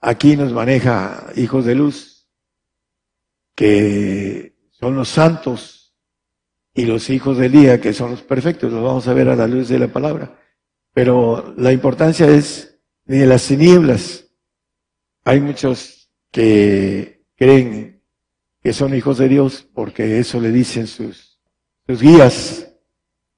Aquí 0.00 0.36
nos 0.36 0.52
maneja 0.52 1.26
hijos 1.36 1.64
de 1.64 1.74
luz, 1.74 2.28
que 3.54 4.56
son 4.70 4.96
los 4.96 5.08
santos, 5.08 5.80
y 6.74 6.84
los 6.84 7.10
hijos 7.10 7.36
del 7.38 7.52
día, 7.52 7.80
que 7.80 7.92
son 7.92 8.12
los 8.12 8.22
perfectos. 8.22 8.72
Los 8.72 8.82
vamos 8.82 9.08
a 9.08 9.14
ver 9.14 9.28
a 9.28 9.36
la 9.36 9.46
luz 9.46 9.68
de 9.68 9.78
la 9.78 9.88
palabra. 9.88 10.38
Pero 10.92 11.54
la 11.56 11.72
importancia 11.72 12.28
es 12.28 12.80
de 13.04 13.26
las 13.26 13.46
tinieblas. 13.46 14.26
Hay 15.30 15.38
muchos 15.38 16.10
que 16.32 17.22
creen 17.36 18.02
que 18.60 18.72
son 18.72 18.96
hijos 18.96 19.18
de 19.18 19.28
Dios 19.28 19.64
porque 19.72 20.18
eso 20.18 20.40
le 20.40 20.50
dicen 20.50 20.88
sus, 20.88 21.38
guías. 21.86 22.68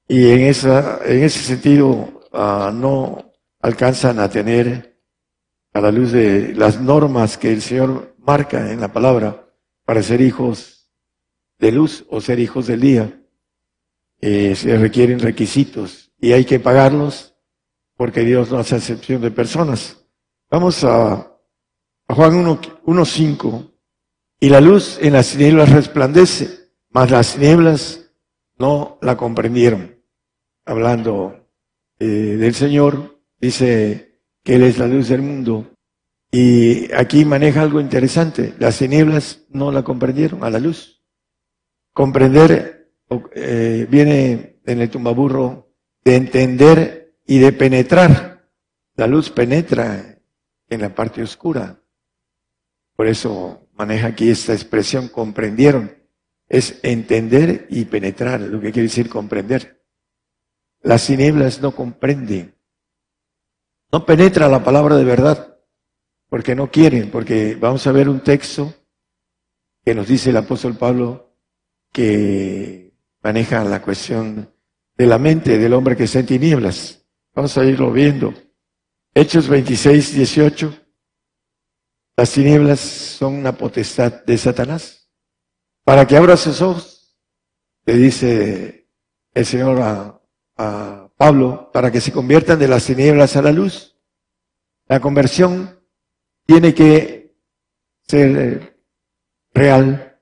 Y 0.07 0.31
en, 0.31 0.41
esa, 0.41 1.01
en 1.05 1.23
ese 1.23 1.37
sentido 1.37 2.21
ah, 2.33 2.71
no 2.73 3.31
alcanzan 3.59 4.17
a 4.17 4.27
tener 4.27 4.99
a 5.71 5.81
la 5.81 5.91
luz 5.91 6.13
de 6.13 6.55
las 6.55 6.81
normas 6.81 7.37
que 7.37 7.53
el 7.53 7.61
Señor 7.61 8.15
marca 8.17 8.71
en 8.71 8.81
la 8.81 8.91
palabra 8.91 9.45
para 9.85 10.01
ser 10.01 10.19
hijos 10.21 10.89
de 11.59 11.73
luz 11.73 12.07
o 12.09 12.21
ser 12.21 12.39
hijos 12.39 12.65
del 12.65 12.81
día. 12.81 13.21
Eh, 14.19 14.55
se 14.55 14.75
requieren 14.77 15.19
requisitos 15.19 16.11
y 16.19 16.31
hay 16.31 16.43
que 16.43 16.59
pagarlos 16.59 17.35
porque 17.95 18.21
Dios 18.21 18.49
no 18.49 18.57
hace 18.57 18.77
excepción 18.77 19.21
de 19.21 19.29
personas. 19.29 20.03
Vamos 20.49 20.83
a 20.83 21.32
Juan 22.07 22.45
1.5. 22.45 23.71
Y 24.39 24.49
la 24.49 24.59
luz 24.59 24.99
en 25.01 25.13
las 25.13 25.31
tinieblas 25.31 25.71
resplandece, 25.71 26.69
mas 26.89 27.09
las 27.09 27.35
tinieblas 27.35 28.11
no 28.57 28.97
la 29.01 29.15
comprendieron. 29.15 30.01
Hablando 30.65 31.47
eh, 31.99 32.05
del 32.05 32.53
Señor, 32.53 33.21
dice 33.39 34.19
que 34.43 34.55
Él 34.55 34.63
es 34.63 34.77
la 34.77 34.87
luz 34.87 35.07
del 35.07 35.21
mundo. 35.21 35.71
Y 36.31 36.91
aquí 36.93 37.25
maneja 37.25 37.61
algo 37.61 37.79
interesante. 37.79 38.53
Las 38.59 38.79
tinieblas 38.79 39.45
no 39.49 39.71
la 39.71 39.83
comprendieron 39.83 40.43
a 40.43 40.49
la 40.49 40.59
luz. 40.59 41.03
Comprender 41.93 42.91
eh, 43.35 43.87
viene 43.89 44.59
en 44.65 44.81
el 44.81 44.89
tumbaburro 44.89 45.73
de 46.03 46.15
entender 46.15 47.15
y 47.25 47.39
de 47.39 47.53
penetrar. 47.53 48.49
La 48.95 49.07
luz 49.07 49.29
penetra 49.29 50.19
en 50.69 50.81
la 50.81 50.93
parte 50.93 51.21
oscura. 51.21 51.82
Por 52.95 53.07
eso 53.07 53.67
maneja 53.73 54.07
aquí 54.07 54.29
esta 54.29 54.53
expresión 54.53 55.07
comprendieron. 55.07 55.97
Es 56.47 56.79
entender 56.83 57.67
y 57.69 57.85
penetrar, 57.85 58.41
lo 58.41 58.59
que 58.59 58.71
quiere 58.71 58.87
decir 58.87 59.09
comprender. 59.09 59.83
Las 60.81 61.07
tinieblas 61.07 61.61
no 61.61 61.73
comprenden. 61.73 62.55
no 63.91 64.05
penetra 64.05 64.47
la 64.47 64.63
palabra 64.63 64.95
de 64.97 65.03
verdad, 65.03 65.59
porque 66.29 66.55
no 66.55 66.69
quieren, 66.71 67.11
porque 67.11 67.55
vamos 67.55 67.85
a 67.85 67.91
ver 67.91 68.09
un 68.09 68.21
texto 68.21 68.73
que 69.85 69.93
nos 69.93 70.07
dice 70.07 70.31
el 70.31 70.37
apóstol 70.37 70.75
Pablo 70.75 71.37
que 71.91 72.93
maneja 73.21 73.63
la 73.63 73.81
cuestión 73.81 74.51
de 74.97 75.05
la 75.05 75.17
mente 75.17 75.57
del 75.57 75.73
hombre 75.73 75.95
que 75.95 76.03
está 76.05 76.19
en 76.19 76.25
tinieblas. 76.25 77.05
Vamos 77.33 77.57
a 77.57 77.63
irlo 77.65 77.91
viendo. 77.91 78.33
Hechos 79.13 79.47
26, 79.47 80.15
18. 80.15 80.82
Las 82.15 82.31
tinieblas 82.31 82.79
son 82.79 83.33
una 83.33 83.53
potestad 83.57 84.23
de 84.23 84.37
Satanás. 84.37 85.09
Para 85.83 86.05
que 86.05 86.15
abra 86.15 86.37
sus 86.37 86.61
ojos, 86.61 87.17
le 87.85 87.95
dice 87.95 88.87
el 89.33 89.45
Señor 89.45 89.81
a, 89.81 90.21
a 90.57 91.09
Pablo, 91.17 91.71
para 91.73 91.91
que 91.91 92.01
se 92.01 92.11
conviertan 92.11 92.59
de 92.59 92.67
las 92.67 92.85
tinieblas 92.85 93.35
a 93.35 93.41
la 93.41 93.51
luz. 93.51 93.97
La 94.87 94.99
conversión 94.99 95.79
tiene 96.45 96.73
que 96.73 97.35
ser 98.07 98.77
real 99.53 100.21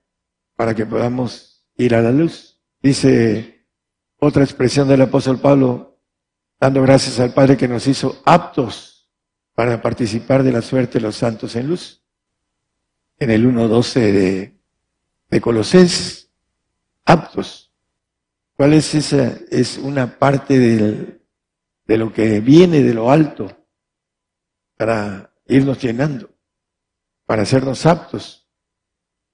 para 0.56 0.74
que 0.74 0.86
podamos 0.86 1.66
ir 1.76 1.94
a 1.94 2.02
la 2.02 2.12
luz. 2.12 2.62
Dice 2.82 3.68
otra 4.18 4.44
expresión 4.44 4.88
del 4.88 5.02
apóstol 5.02 5.40
Pablo, 5.40 6.00
dando 6.60 6.82
gracias 6.84 7.20
al 7.20 7.34
Padre 7.34 7.58
que 7.58 7.68
nos 7.68 7.86
hizo 7.88 8.22
aptos 8.26 8.91
para 9.54 9.82
participar 9.82 10.44
de 10.44 10.52
la 10.52 10.62
suerte 10.62 11.00
de 11.00 11.06
los 11.06 11.16
santos 11.16 11.56
en 11.56 11.68
luz. 11.68 12.04
En 13.20 13.30
el 13.30 13.46
1.12 13.46 13.94
de, 14.00 14.58
de 15.30 15.42
Colosenses, 15.42 16.30
aptos. 17.06 17.72
¿Cuál 18.56 18.74
es 18.74 18.94
esa? 18.96 19.38
Es 19.50 19.78
una 19.78 20.18
parte 20.18 20.58
del, 20.58 21.22
de 21.86 21.98
lo 21.98 22.14
que 22.14 22.40
viene 22.40 22.82
de 22.82 22.94
lo 22.94 23.12
alto 23.12 23.52
para 24.78 25.34
irnos 25.48 25.82
llenando, 25.82 26.30
para 27.26 27.44
hacernos 27.44 27.86
aptos. 27.86 28.48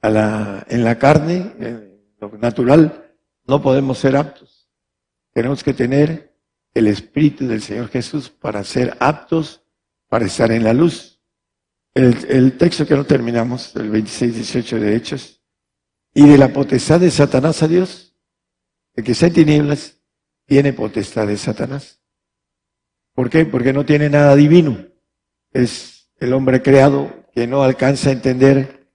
A 0.02 0.10
la, 0.10 0.66
en 0.70 0.84
la 0.84 1.00
carne, 1.00 1.56
en 1.60 2.02
lo 2.20 2.30
natural, 2.38 3.16
no 3.46 3.62
podemos 3.62 3.98
ser 3.98 4.16
aptos. 4.16 4.70
Tenemos 5.34 5.64
que 5.64 5.74
tener 5.74 6.36
el 6.74 6.88
Espíritu 6.88 7.48
del 7.48 7.62
Señor 7.62 7.90
Jesús 7.90 8.30
para 8.30 8.64
ser 8.64 8.96
aptos 9.00 9.64
para 10.10 10.26
estar 10.26 10.52
en 10.52 10.64
la 10.64 10.74
luz. 10.74 11.22
El, 11.94 12.16
el 12.30 12.58
texto 12.58 12.86
que 12.86 12.96
no 12.96 13.06
terminamos, 13.06 13.76
el 13.76 13.92
26-18 13.92 14.80
de 14.80 14.96
Hechos, 14.96 15.42
y 16.14 16.28
de 16.28 16.38
la 16.38 16.50
potestad 16.50 17.00
de 17.00 17.12
Satanás 17.12 17.62
a 17.64 17.68
Dios, 17.68 18.16
el 18.96 19.04
que 19.04 19.12
está 19.12 19.28
en 19.28 19.34
tinieblas 19.34 20.00
tiene 20.46 20.74
potestad 20.74 21.28
de 21.28 21.38
Satanás. 21.38 22.02
¿Por 23.14 23.30
qué? 23.30 23.46
Porque 23.46 23.74
no 23.74 23.86
tiene 23.86 24.10
nada 24.10 24.36
divino. 24.36 24.78
Es 25.52 26.10
el 26.20 26.34
hombre 26.34 26.62
creado 26.62 27.26
que 27.34 27.48
no 27.48 27.64
alcanza 27.64 28.10
a 28.10 28.14
entender 28.14 28.92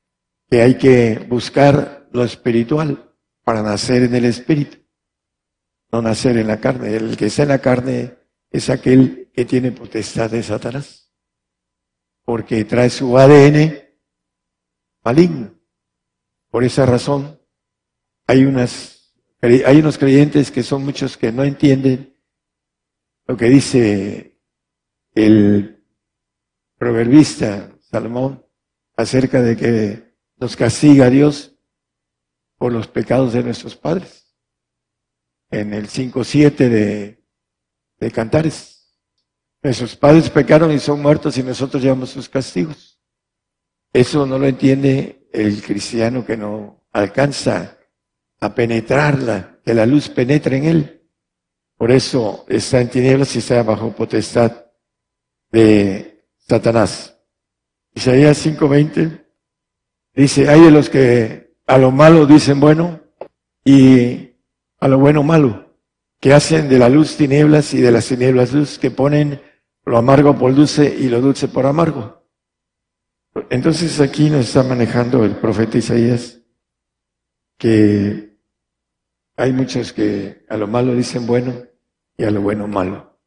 que 0.48 0.62
hay 0.62 0.76
que 0.76 1.24
buscar 1.28 2.08
lo 2.12 2.24
espiritual 2.24 3.14
para 3.44 3.62
nacer 3.62 4.02
en 4.02 4.14
el 4.14 4.24
espíritu, 4.24 4.78
no 5.90 6.02
nacer 6.02 6.36
en 6.36 6.46
la 6.46 6.60
carne. 6.60 6.94
El 6.94 7.16
que 7.16 7.26
está 7.26 7.42
en 7.42 7.48
la 7.48 7.60
carne 7.60 8.14
es 8.50 8.70
aquel 8.70 9.30
que 9.32 9.44
tiene 9.44 9.72
potestad 9.72 10.30
de 10.30 10.42
Satanás, 10.42 11.01
porque 12.24 12.64
trae 12.64 12.90
su 12.90 13.18
ADN 13.18 13.78
maligno. 15.04 15.54
Por 16.50 16.64
esa 16.64 16.86
razón, 16.86 17.40
hay 18.26 18.44
unas, 18.44 19.14
hay 19.40 19.78
unos 19.78 19.98
creyentes 19.98 20.50
que 20.50 20.62
son 20.62 20.84
muchos 20.84 21.16
que 21.16 21.32
no 21.32 21.44
entienden 21.44 22.16
lo 23.26 23.36
que 23.36 23.46
dice 23.46 24.40
el 25.14 25.84
proverbista 26.76 27.70
Salomón 27.80 28.44
acerca 28.96 29.40
de 29.40 29.56
que 29.56 30.16
nos 30.36 30.56
castiga 30.56 31.10
Dios 31.10 31.54
por 32.56 32.72
los 32.72 32.88
pecados 32.88 33.32
de 33.32 33.42
nuestros 33.42 33.76
padres. 33.76 34.36
En 35.50 35.74
el 35.74 35.88
5.7 35.88 36.56
de, 36.56 37.24
de 37.98 38.10
Cantares. 38.10 38.71
Nuestros 39.62 39.94
padres 39.94 40.28
pecaron 40.28 40.72
y 40.72 40.80
son 40.80 41.00
muertos 41.00 41.38
y 41.38 41.42
nosotros 41.42 41.82
llevamos 41.82 42.10
sus 42.10 42.28
castigos. 42.28 42.98
Eso 43.92 44.26
no 44.26 44.38
lo 44.38 44.46
entiende 44.46 45.28
el 45.32 45.62
cristiano 45.62 46.24
que 46.24 46.36
no 46.36 46.84
alcanza 46.92 47.78
a 48.40 48.54
penetrarla, 48.54 49.60
que 49.64 49.72
la 49.72 49.86
luz 49.86 50.08
penetre 50.08 50.56
en 50.56 50.64
él. 50.64 51.02
Por 51.76 51.92
eso 51.92 52.44
está 52.48 52.80
en 52.80 52.90
tinieblas 52.90 53.36
y 53.36 53.38
está 53.38 53.62
bajo 53.62 53.92
potestad 53.92 54.66
de 55.52 56.26
Satanás. 56.38 57.16
Isaías 57.94 58.44
5:20 58.44 59.26
dice, 60.14 60.48
hay 60.48 60.60
de 60.60 60.70
los 60.72 60.90
que 60.90 61.54
a 61.66 61.78
lo 61.78 61.92
malo 61.92 62.26
dicen 62.26 62.58
bueno 62.58 63.00
y 63.64 64.30
a 64.80 64.88
lo 64.88 64.98
bueno 64.98 65.22
malo, 65.22 65.76
que 66.20 66.32
hacen 66.32 66.68
de 66.68 66.78
la 66.78 66.88
luz 66.88 67.16
tinieblas 67.16 67.74
y 67.74 67.80
de 67.80 67.92
las 67.92 68.08
tinieblas 68.08 68.52
luz, 68.52 68.78
que 68.78 68.90
ponen 68.90 69.40
lo 69.84 69.98
amargo 69.98 70.36
por 70.36 70.54
dulce 70.54 70.94
y 70.98 71.08
lo 71.08 71.20
dulce 71.20 71.48
por 71.48 71.66
amargo. 71.66 72.22
Entonces 73.50 74.00
aquí 74.00 74.30
nos 74.30 74.46
está 74.46 74.62
manejando 74.62 75.24
el 75.24 75.36
profeta 75.36 75.78
Isaías 75.78 76.40
que 77.56 78.36
hay 79.36 79.52
muchos 79.52 79.92
que 79.92 80.44
a 80.48 80.56
lo 80.56 80.66
malo 80.66 80.94
dicen 80.94 81.26
bueno 81.26 81.54
y 82.16 82.24
a 82.24 82.30
lo 82.30 82.42
bueno 82.42 82.68
malo. 82.68 83.18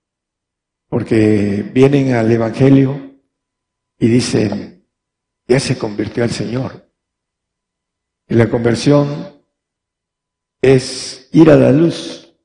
Porque 0.88 1.70
vienen 1.74 2.14
al 2.14 2.32
Evangelio 2.32 3.20
y 3.98 4.08
dicen, 4.08 4.88
ya 5.48 5.60
se 5.60 5.78
convirtió 5.78 6.24
al 6.24 6.30
Señor. 6.30 6.90
Y 8.28 8.36
la 8.36 8.50
conversión 8.50 9.42
es 10.62 11.30
ir 11.32 11.50
a 11.50 11.56
la 11.56 11.72
luz, 11.72 12.36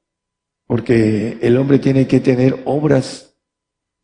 porque 0.66 1.38
el 1.40 1.56
hombre 1.56 1.78
tiene 1.78 2.06
que 2.06 2.20
tener 2.20 2.62
obras 2.64 3.29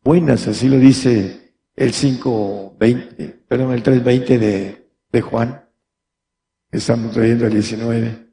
buenas, 0.07 0.47
así 0.47 0.69
lo 0.69 0.79
dice 0.79 1.53
el 1.75 1.91
5.20, 1.91 3.45
perdón, 3.45 3.73
el 3.73 3.83
3.20 3.83 4.39
de, 4.39 4.89
de 5.11 5.21
Juan. 5.21 5.69
Estamos 6.71 7.11
trayendo 7.11 7.45
el 7.45 7.51
19. 7.51 8.29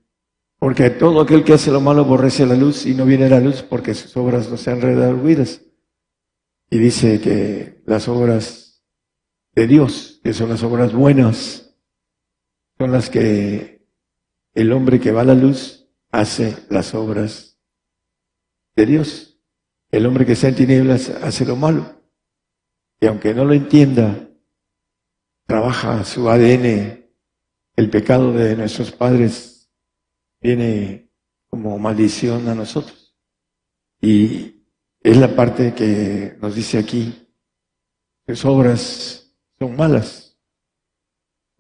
Porque 0.61 0.91
todo 0.91 1.20
aquel 1.20 1.43
que 1.43 1.55
hace 1.55 1.72
lo 1.72 1.81
malo 1.81 2.03
aborrece 2.03 2.47
la 2.47 2.55
luz 2.55 2.87
y 2.87 2.95
no 2.95 3.05
viene 3.05 3.29
la 3.29 3.41
luz 3.41 3.62
porque 3.62 3.93
sus 3.93 4.16
obras 4.16 4.49
no 4.49 4.57
sean 4.57 4.83
redarguidas. 4.83 5.62
Y 6.70 6.79
dice 6.79 7.20
que 7.20 7.83
las 7.87 8.07
obras 8.07 8.85
de 9.57 9.66
Dios, 9.66 10.20
que 10.22 10.33
son 10.33 10.51
las 10.51 10.62
obras 10.62 10.93
buenas, 10.93 11.77
son 12.79 12.93
las 12.93 13.11
que 13.11 13.85
el 14.55 14.72
hombre 14.72 15.01
que 15.01 15.11
va 15.11 15.22
a 15.22 15.25
la 15.25 15.35
luz 15.35 15.89
hace 16.12 16.57
las 16.70 16.95
obras 16.95 17.59
de 18.77 18.87
Dios. 18.87 19.34
El 19.95 20.07
hombre 20.07 20.26
que 20.26 20.32
está 20.32 20.49
en 20.49 20.57
tinieblas 20.57 21.09
hace 21.09 21.45
lo 21.45 21.55
malo. 21.55 22.03
Y 22.99 23.07
aunque 23.07 23.32
no 23.32 23.45
lo 23.45 23.55
entienda, 23.55 24.28
trabaja 25.47 26.03
su 26.03 26.28
ADN, 26.28 27.07
el 27.76 27.90
pecado 27.90 28.32
de 28.32 28.57
nuestros 28.57 28.90
padres 28.90 29.70
viene 30.40 31.12
como 31.49 31.78
maldición 31.78 32.49
a 32.49 32.57
nosotros. 32.57 33.16
Y 34.01 34.64
es 35.01 35.16
la 35.16 35.28
parte 35.36 35.74
que 35.74 36.38
nos 36.40 36.57
dice 36.57 36.78
aquí, 36.78 37.28
sus 38.26 38.45
obras 38.47 39.32
son 39.61 39.76
malas, 39.76 40.36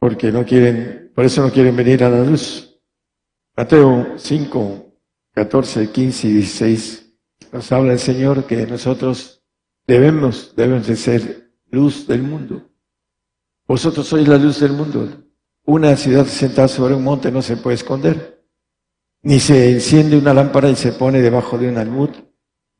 porque 0.00 0.32
no 0.32 0.44
quieren, 0.44 1.12
por 1.14 1.24
eso 1.24 1.40
no 1.40 1.52
quieren 1.52 1.76
venir 1.76 2.02
a 2.02 2.10
la 2.10 2.24
luz. 2.24 2.80
Mateo 3.56 4.18
5, 4.18 4.92
14, 5.34 5.92
15 5.92 6.26
y 6.26 6.32
16 6.32 7.03
nos 7.54 7.72
habla 7.72 7.92
el 7.94 7.98
Señor 7.98 8.44
que 8.44 8.66
nosotros 8.66 9.42
debemos, 9.86 10.54
debemos 10.56 10.86
de 10.86 10.96
ser 10.96 11.52
luz 11.70 12.06
del 12.06 12.22
mundo. 12.22 12.68
Vosotros 13.66 14.06
sois 14.06 14.28
la 14.28 14.36
luz 14.36 14.60
del 14.60 14.72
mundo. 14.72 15.08
Una 15.64 15.96
ciudad 15.96 16.26
sentada 16.26 16.68
sobre 16.68 16.94
un 16.94 17.04
monte 17.04 17.30
no 17.32 17.40
se 17.40 17.56
puede 17.56 17.76
esconder 17.76 18.34
ni 19.24 19.40
se 19.40 19.70
enciende 19.70 20.18
una 20.18 20.34
lámpara 20.34 20.68
y 20.68 20.76
se 20.76 20.92
pone 20.92 21.22
debajo 21.22 21.56
de 21.56 21.68
un 21.70 21.78
almud, 21.78 22.10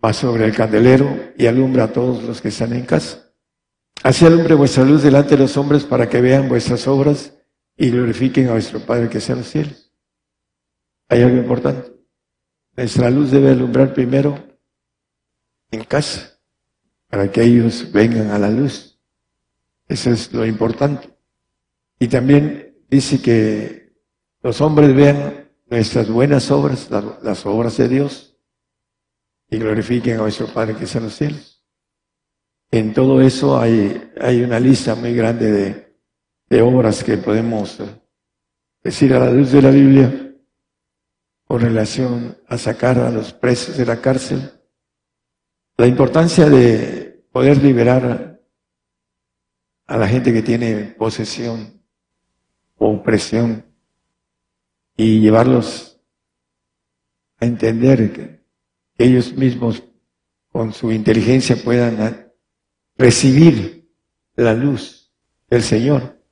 va 0.05 0.13
sobre 0.13 0.45
el 0.45 0.55
candelero 0.55 1.33
y 1.39 1.47
alumbra 1.47 1.85
a 1.85 1.93
todos 1.93 2.23
los 2.23 2.43
que 2.43 2.49
están 2.49 2.75
en 2.75 2.85
casa. 2.85 3.33
Así 4.03 4.27
alumbre 4.27 4.55
vuestra 4.55 4.85
luz 4.85 5.03
delante 5.03 5.31
de 5.31 5.43
los 5.43 5.57
hombres 5.57 5.85
para 5.85 6.07
que 6.07 6.21
vean 6.21 6.51
vuestras 6.51 6.87
obras 6.87 7.35
y 7.79 7.89
glorifiquen 7.89 8.49
a 8.49 8.53
vuestro 8.53 8.81
Padre 8.81 9.09
que 9.09 9.21
sea 9.21 9.33
en 9.33 9.39
los 9.39 9.49
cielos. 9.49 9.91
Hay 11.09 11.23
algo 11.23 11.39
importante. 11.39 11.93
Nuestra 12.77 13.09
luz 13.09 13.31
debe 13.31 13.51
alumbrar 13.51 13.95
primero 13.95 14.54
en 15.75 15.85
casa, 15.85 16.39
para 17.09 17.31
que 17.31 17.43
ellos 17.43 17.91
vengan 17.93 18.31
a 18.31 18.39
la 18.39 18.51
luz. 18.51 18.99
Eso 19.89 20.11
es 20.11 20.33
lo 20.33 20.47
importante. 20.47 21.11
Y 21.99 22.09
también 22.09 22.77
dice 22.89 23.21
que 23.21 23.93
los 24.43 24.61
hombres 24.61 24.95
vean 24.95 25.51
nuestras 25.67 26.09
buenas 26.09 26.51
obras, 26.51 26.89
las 27.23 27.47
obras 27.47 27.77
de 27.77 27.89
Dios, 27.89 28.37
y 29.51 29.59
glorifiquen 29.59 30.15
a 30.15 30.23
nuestro 30.23 30.47
Padre 30.47 30.75
que 30.77 30.85
está 30.85 30.99
en 30.99 31.05
los 31.05 31.15
cielos. 31.15 31.65
En 32.71 32.93
todo 32.93 33.21
eso 33.21 33.59
hay, 33.59 34.11
hay 34.21 34.43
una 34.43 34.59
lista 34.59 34.95
muy 34.95 35.15
grande 35.15 35.53
de, 35.53 35.97
de 36.49 36.63
obras 36.63 37.05
que 37.05 37.17
podemos 37.17 37.79
decir 38.83 39.15
a 39.15 39.21
la 39.21 39.31
luz 39.31 39.53
de 39.53 39.63
la 39.63 39.71
Biblia 39.71 40.25
con 41.45 41.61
relación 41.61 42.37
a 42.49 42.59
sacar 42.59 42.99
a 42.99 43.11
los 43.11 43.33
presos 43.33 43.77
de 43.77 43.87
la 43.87 44.01
cárcel. 44.01 44.51
La 45.77 45.87
importancia 45.87 46.49
de 46.49 47.25
poder 47.33 47.63
liberar 47.63 48.41
a 49.87 49.97
la 49.97 50.09
gente 50.09 50.33
que 50.33 50.43
tiene 50.43 50.95
posesión 50.97 51.83
o 52.77 52.93
opresión 52.93 53.65
y 54.97 55.21
llevarlos 55.21 56.01
a 57.41 57.47
entender 57.47 58.13
que, 58.13 58.45
ellos 58.97 59.33
mismos 59.33 59.83
con 60.53 60.73
su 60.73 60.93
inteligencia 60.93 61.57
puedan 61.57 62.33
recibir 62.97 63.91
la 64.37 64.55
luz 64.55 65.13
del 65.51 65.63
Señor. 65.63 66.23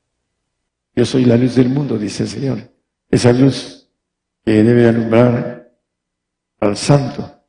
Yo 0.94 1.04
soy 1.04 1.24
la 1.24 1.36
luz 1.36 1.56
del 1.56 1.68
mundo, 1.68 1.98
dice 1.98 2.22
el 2.22 2.28
Señor. 2.28 2.72
Esa 3.10 3.32
luz 3.32 3.90
que 4.44 4.62
debe 4.62 4.88
alumbrar 4.88 5.72
al 6.60 6.76
santo. 6.76 7.41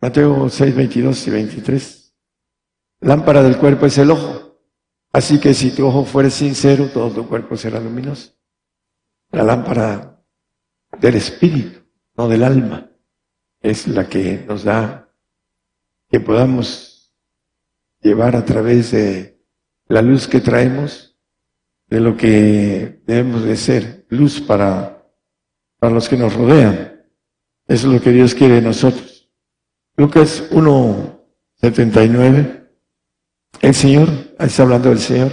Mateo 0.00 0.48
6, 0.48 0.76
22 0.76 1.26
y 1.26 1.30
23. 1.30 2.14
Lámpara 3.00 3.42
del 3.42 3.58
cuerpo 3.58 3.86
es 3.86 3.98
el 3.98 4.10
ojo. 4.12 4.60
Así 5.12 5.40
que 5.40 5.54
si 5.54 5.70
tu 5.72 5.86
ojo 5.86 6.04
fuere 6.04 6.30
sincero, 6.30 6.88
todo 6.92 7.10
tu 7.10 7.28
cuerpo 7.28 7.56
será 7.56 7.80
luminoso. 7.80 8.32
La 9.32 9.42
lámpara 9.42 10.22
del 11.00 11.16
espíritu, 11.16 11.80
no 12.16 12.28
del 12.28 12.44
alma, 12.44 12.90
es 13.60 13.88
la 13.88 14.08
que 14.08 14.44
nos 14.46 14.62
da 14.62 15.12
que 16.08 16.20
podamos 16.20 17.12
llevar 18.00 18.36
a 18.36 18.44
través 18.44 18.92
de 18.92 19.42
la 19.88 20.00
luz 20.00 20.28
que 20.28 20.40
traemos, 20.40 21.18
de 21.88 22.00
lo 22.00 22.16
que 22.16 23.02
debemos 23.04 23.42
de 23.42 23.56
ser, 23.56 24.06
luz 24.10 24.40
para, 24.40 25.10
para 25.78 25.92
los 25.92 26.08
que 26.08 26.16
nos 26.16 26.34
rodean. 26.34 27.02
Eso 27.66 27.88
es 27.88 27.94
lo 27.94 28.00
que 28.00 28.10
Dios 28.10 28.34
quiere 28.34 28.56
de 28.56 28.62
nosotros. 28.62 29.17
Lucas 29.98 30.44
1, 30.52 31.26
79. 31.60 32.70
El 33.60 33.74
Señor, 33.74 34.08
ahí 34.38 34.46
está 34.46 34.62
hablando 34.62 34.90
del 34.90 35.00
Señor, 35.00 35.32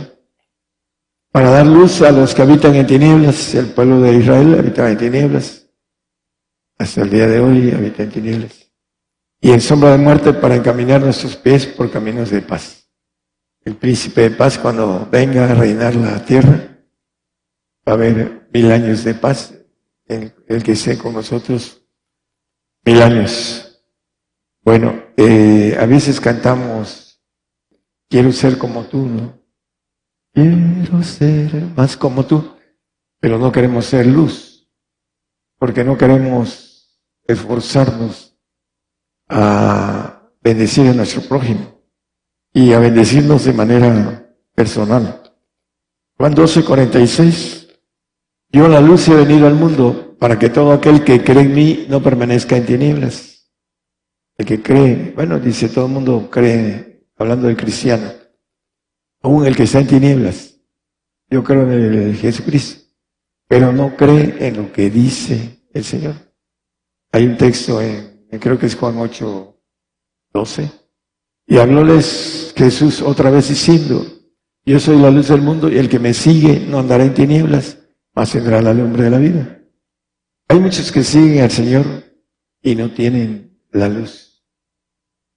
para 1.32 1.52
dar 1.52 1.68
luz 1.68 2.02
a 2.02 2.12
los 2.12 2.34
que 2.34 2.42
habitan 2.42 2.74
en 2.74 2.88
tinieblas. 2.88 3.54
El 3.54 3.68
pueblo 3.68 4.02
de 4.02 4.16
Israel 4.16 4.58
habitaba 4.58 4.90
en 4.90 4.98
tinieblas. 4.98 5.68
Hasta 6.80 7.04
el 7.04 7.12
día 7.12 7.28
de 7.28 7.40
hoy 7.42 7.72
habita 7.74 8.02
en 8.02 8.10
tinieblas. 8.10 8.72
Y 9.40 9.52
en 9.52 9.62
sombra 9.62 9.92
de 9.92 10.00
muerte 10.00 10.34
para 10.34 10.56
encaminar 10.56 11.00
nuestros 11.00 11.36
pies 11.36 11.68
por 11.68 11.92
caminos 11.92 12.32
de 12.32 12.42
paz. 12.42 12.90
El 13.64 13.76
príncipe 13.76 14.22
de 14.22 14.32
paz 14.32 14.58
cuando 14.58 15.08
venga 15.12 15.46
a 15.46 15.54
reinar 15.54 15.96
la 15.96 16.26
tierra 16.26 16.80
va 17.88 17.92
a 17.92 17.96
haber 17.96 18.50
mil 18.52 18.72
años 18.72 19.04
de 19.04 19.14
paz. 19.14 19.54
El, 20.08 20.34
que 20.64 20.72
esté 20.72 20.98
con 20.98 21.14
nosotros 21.14 21.86
mil 22.84 23.00
años. 23.04 23.65
Bueno, 24.66 25.04
eh, 25.16 25.78
a 25.80 25.86
veces 25.86 26.20
cantamos, 26.20 27.22
quiero 28.10 28.32
ser 28.32 28.58
como 28.58 28.86
tú, 28.86 29.06
¿no? 29.06 29.40
Quiero 30.34 31.04
ser 31.04 31.54
más 31.78 31.96
como 31.96 32.26
tú, 32.26 32.56
pero 33.20 33.38
no 33.38 33.52
queremos 33.52 33.86
ser 33.86 34.08
luz, 34.08 34.68
porque 35.60 35.84
no 35.84 35.96
queremos 36.00 37.00
esforzarnos 37.28 38.36
a 39.30 40.32
bendecir 40.42 40.88
a 40.88 40.94
nuestro 40.94 41.22
prójimo 41.22 41.80
y 42.52 42.74
a 42.74 42.80
bendecirnos 42.80 43.46
de 43.46 43.54
manera 43.54 44.36
personal. 44.56 45.32
Juan 46.18 46.34
12, 46.34 46.66
46. 46.66 47.68
Yo 48.50 48.68
la 48.68 48.82
luz 48.82 49.08
he 49.10 49.14
venido 49.14 49.46
al 49.46 49.54
mundo 49.54 50.16
para 50.20 50.40
que 50.40 50.50
todo 50.50 50.72
aquel 50.72 51.04
que 51.04 51.24
cree 51.24 51.44
en 51.44 51.54
mí 51.54 51.86
no 51.88 52.02
permanezca 52.02 52.58
en 52.58 52.66
tinieblas. 52.66 53.35
El 54.38 54.46
que 54.46 54.62
cree, 54.62 55.14
bueno, 55.16 55.40
dice 55.40 55.70
todo 55.70 55.86
el 55.86 55.92
mundo 55.92 56.30
cree, 56.30 57.06
hablando 57.18 57.48
del 57.48 57.58
cristiano 57.58 58.26
aún 59.26 59.46
el 59.46 59.56
que 59.56 59.64
está 59.64 59.80
en 59.80 59.88
tinieblas. 59.88 60.56
Yo 61.30 61.44
creo 61.44 61.64
en 61.64 61.72
el 61.72 62.16
Jesucristo, 62.16 62.86
pero 63.48 63.74
no 63.74 63.96
cree 63.96 64.48
en 64.48 64.58
lo 64.58 64.72
que 64.72 64.92
dice 64.92 65.64
el 65.74 65.84
Señor. 65.84 66.14
Hay 67.12 67.26
un 67.26 67.36
texto 67.36 67.82
en, 67.82 68.28
creo 68.40 68.60
que 68.60 68.68
es 68.68 68.76
Juan 68.76 68.98
8, 68.98 69.60
12, 70.32 70.72
y 71.48 71.58
hablóles 71.58 72.54
Jesús 72.56 73.02
otra 73.02 73.32
vez 73.32 73.50
diciendo, 73.50 74.06
yo 74.64 74.80
soy 74.80 75.00
la 75.00 75.10
luz 75.10 75.30
del 75.30 75.42
mundo 75.42 75.72
y 75.72 75.78
el 75.78 75.90
que 75.90 76.00
me 76.00 76.14
sigue 76.14 76.60
no 76.60 76.80
andará 76.80 77.04
en 77.04 77.14
tinieblas, 77.16 77.80
mas 78.14 78.32
tendrá 78.32 78.62
la 78.62 78.74
lumbre 78.74 79.04
de 79.04 79.10
la 79.10 79.18
vida. 79.18 79.60
Hay 80.48 80.60
muchos 80.60 80.92
que 80.92 81.04
siguen 81.04 81.44
al 81.44 81.52
Señor 81.52 81.86
y 82.62 82.76
no 82.76 82.92
tienen 82.92 83.55
la 83.76 83.90
luz 83.90 84.44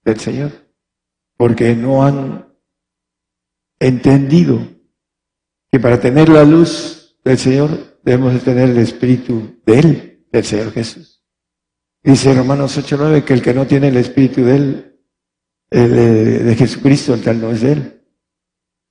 del 0.03 0.19
Señor, 0.19 0.51
porque 1.37 1.75
no 1.75 2.03
han 2.03 2.47
entendido 3.79 4.59
que 5.71 5.79
para 5.79 5.99
tener 5.99 6.29
la 6.29 6.43
luz 6.43 7.17
del 7.23 7.37
Señor 7.37 7.99
debemos 8.03 8.33
de 8.33 8.39
tener 8.39 8.69
el 8.69 8.77
Espíritu 8.77 9.59
de 9.65 9.79
Él, 9.79 10.27
del 10.31 10.43
Señor 10.43 10.71
Jesús. 10.71 11.23
Dice 12.01 12.33
Romanos 12.33 12.77
8.9 12.77 13.25
que 13.25 13.33
el 13.33 13.41
que 13.41 13.53
no 13.53 13.67
tiene 13.67 13.89
el 13.89 13.97
Espíritu 13.97 14.43
de 14.45 14.55
Él, 14.55 14.85
de, 15.69 16.55
Jesucristo, 16.57 17.13
el 17.13 17.21
tal 17.21 17.41
no 17.41 17.51
es 17.51 17.61
de 17.61 17.73
Él. 17.73 18.03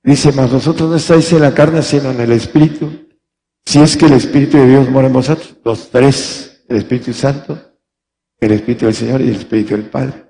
Dice, 0.03 0.31
mas 0.31 0.51
vosotros 0.51 0.89
no 0.89 0.95
estáis 0.95 1.33
en 1.33 1.41
la 1.41 1.53
carne, 1.53 1.81
sino 1.81 2.11
en 2.11 2.21
el 2.21 2.31
Espíritu. 2.31 3.09
Si 3.65 3.79
es 3.79 3.97
que 3.97 4.05
el 4.05 4.13
Espíritu 4.13 4.57
de 4.57 4.67
Dios 4.67 4.89
mora 4.89 5.07
en 5.07 5.13
vosotros, 5.13 5.57
los 5.65 5.89
tres, 5.89 6.63
el 6.69 6.77
Espíritu 6.77 7.11
Santo, 7.11 7.68
el 8.39 8.51
Espíritu 8.51 8.85
del 8.85 8.95
Señor 8.95 9.21
y 9.21 9.29
el 9.29 9.35
Espíritu 9.35 9.75
del 9.75 9.89
Padre. 9.89 10.25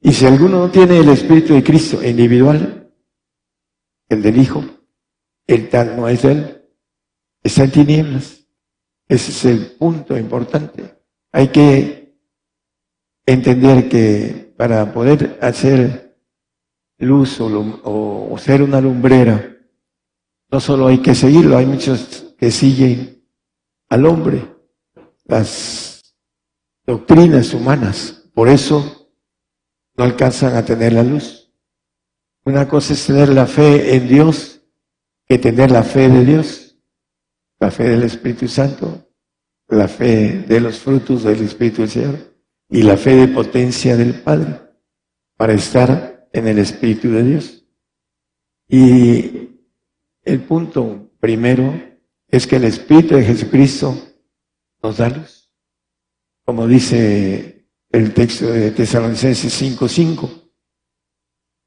Y 0.00 0.12
si 0.12 0.26
alguno 0.26 0.60
no 0.60 0.70
tiene 0.70 0.98
el 0.98 1.08
Espíritu 1.08 1.54
de 1.54 1.62
Cristo 1.64 2.04
individual, 2.04 2.92
el 4.08 4.22
del 4.22 4.36
Hijo, 4.36 4.64
el 5.46 5.68
tal 5.68 5.96
no 5.96 6.08
es 6.08 6.24
Él, 6.24 6.62
está 7.42 7.64
en 7.64 7.70
tinieblas. 7.70 8.46
Ese 9.08 9.30
es 9.30 9.44
el 9.46 9.72
punto 9.72 10.16
importante. 10.16 10.98
Hay 11.32 11.48
que 11.48 12.14
entender 13.24 13.88
que 13.88 14.52
para 14.56 14.92
poder 14.92 15.38
hacer 15.40 16.16
luz 16.98 17.40
o, 17.40 18.30
o 18.32 18.38
ser 18.38 18.62
una 18.62 18.80
lumbrera, 18.80 19.56
no 20.50 20.60
solo 20.60 20.86
hay 20.86 20.98
que 20.98 21.14
seguirlo, 21.14 21.56
hay 21.56 21.66
muchos 21.66 22.34
que 22.38 22.50
siguen 22.50 23.24
al 23.88 24.06
hombre, 24.06 24.44
las 25.24 25.97
doctrinas 26.88 27.52
humanas. 27.52 28.30
Por 28.32 28.48
eso 28.48 29.10
no 29.94 30.04
alcanzan 30.04 30.56
a 30.56 30.64
tener 30.64 30.94
la 30.94 31.02
luz. 31.02 31.52
Una 32.46 32.66
cosa 32.66 32.94
es 32.94 33.06
tener 33.06 33.28
la 33.28 33.46
fe 33.46 33.94
en 33.94 34.08
Dios 34.08 34.62
que 35.26 35.36
tener 35.36 35.70
la 35.70 35.82
fe 35.82 36.08
de 36.08 36.24
Dios, 36.24 36.78
la 37.60 37.70
fe 37.70 37.90
del 37.90 38.04
Espíritu 38.04 38.48
Santo, 38.48 39.06
la 39.68 39.86
fe 39.86 40.38
de 40.48 40.60
los 40.60 40.78
frutos 40.78 41.24
del 41.24 41.42
Espíritu 41.42 41.82
del 41.82 41.90
Señor 41.90 42.18
y 42.70 42.82
la 42.82 42.96
fe 42.96 43.16
de 43.16 43.28
potencia 43.28 43.94
del 43.94 44.22
Padre 44.22 44.58
para 45.36 45.52
estar 45.52 46.26
en 46.32 46.48
el 46.48 46.58
Espíritu 46.58 47.10
de 47.10 47.22
Dios. 47.22 47.66
Y 48.66 49.50
el 50.22 50.40
punto 50.40 51.10
primero 51.20 51.78
es 52.28 52.46
que 52.46 52.56
el 52.56 52.64
Espíritu 52.64 53.16
de 53.16 53.24
Jesucristo 53.24 53.94
nos 54.82 54.96
da 54.96 55.10
luz. 55.10 55.37
Como 56.48 56.66
dice 56.66 57.68
el 57.90 58.14
texto 58.14 58.46
de 58.46 58.70
Tesalonicenses 58.70 59.62
5.5 59.62 60.50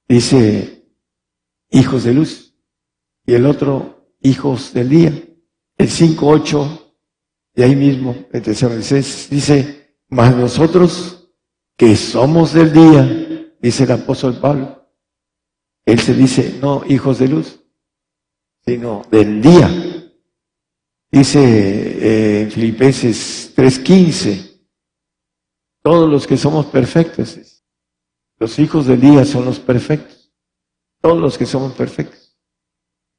dice 0.07 0.87
hijos 1.69 2.03
de 2.03 2.15
luz 2.15 2.55
y 3.27 3.35
el 3.35 3.45
otro 3.45 4.15
hijos 4.21 4.73
del 4.73 4.89
día. 4.89 5.09
El 5.77 5.87
5.8 5.87 6.93
de 7.53 7.63
ahí 7.63 7.75
mismo, 7.75 8.25
en 8.33 8.41
dice, 8.41 9.99
mas 10.09 10.35
nosotros 10.35 11.31
que 11.77 11.95
somos 11.95 12.53
del 12.53 12.73
día, 12.73 13.53
dice 13.61 13.83
el 13.83 13.91
apóstol 13.91 14.39
Pablo, 14.41 14.89
él 15.85 15.99
se 15.99 16.15
dice, 16.15 16.57
no 16.59 16.81
hijos 16.87 17.19
de 17.19 17.27
luz, 17.27 17.63
sino 18.65 19.03
del 19.11 19.43
día. 19.43 19.69
Dice 21.11 21.39
eh, 21.39 22.41
en 22.41 22.51
Filipenses 22.51 23.53
3.15, 23.55 24.50
todos 25.81 26.09
los 26.09 26.27
que 26.27 26.37
somos 26.37 26.67
perfectos, 26.67 27.63
los 28.39 28.57
hijos 28.59 28.87
del 28.87 29.01
día 29.01 29.25
son 29.25 29.45
los 29.45 29.59
perfectos. 29.59 30.31
Todos 30.99 31.19
los 31.19 31.37
que 31.37 31.45
somos 31.45 31.73
perfectos. 31.73 32.37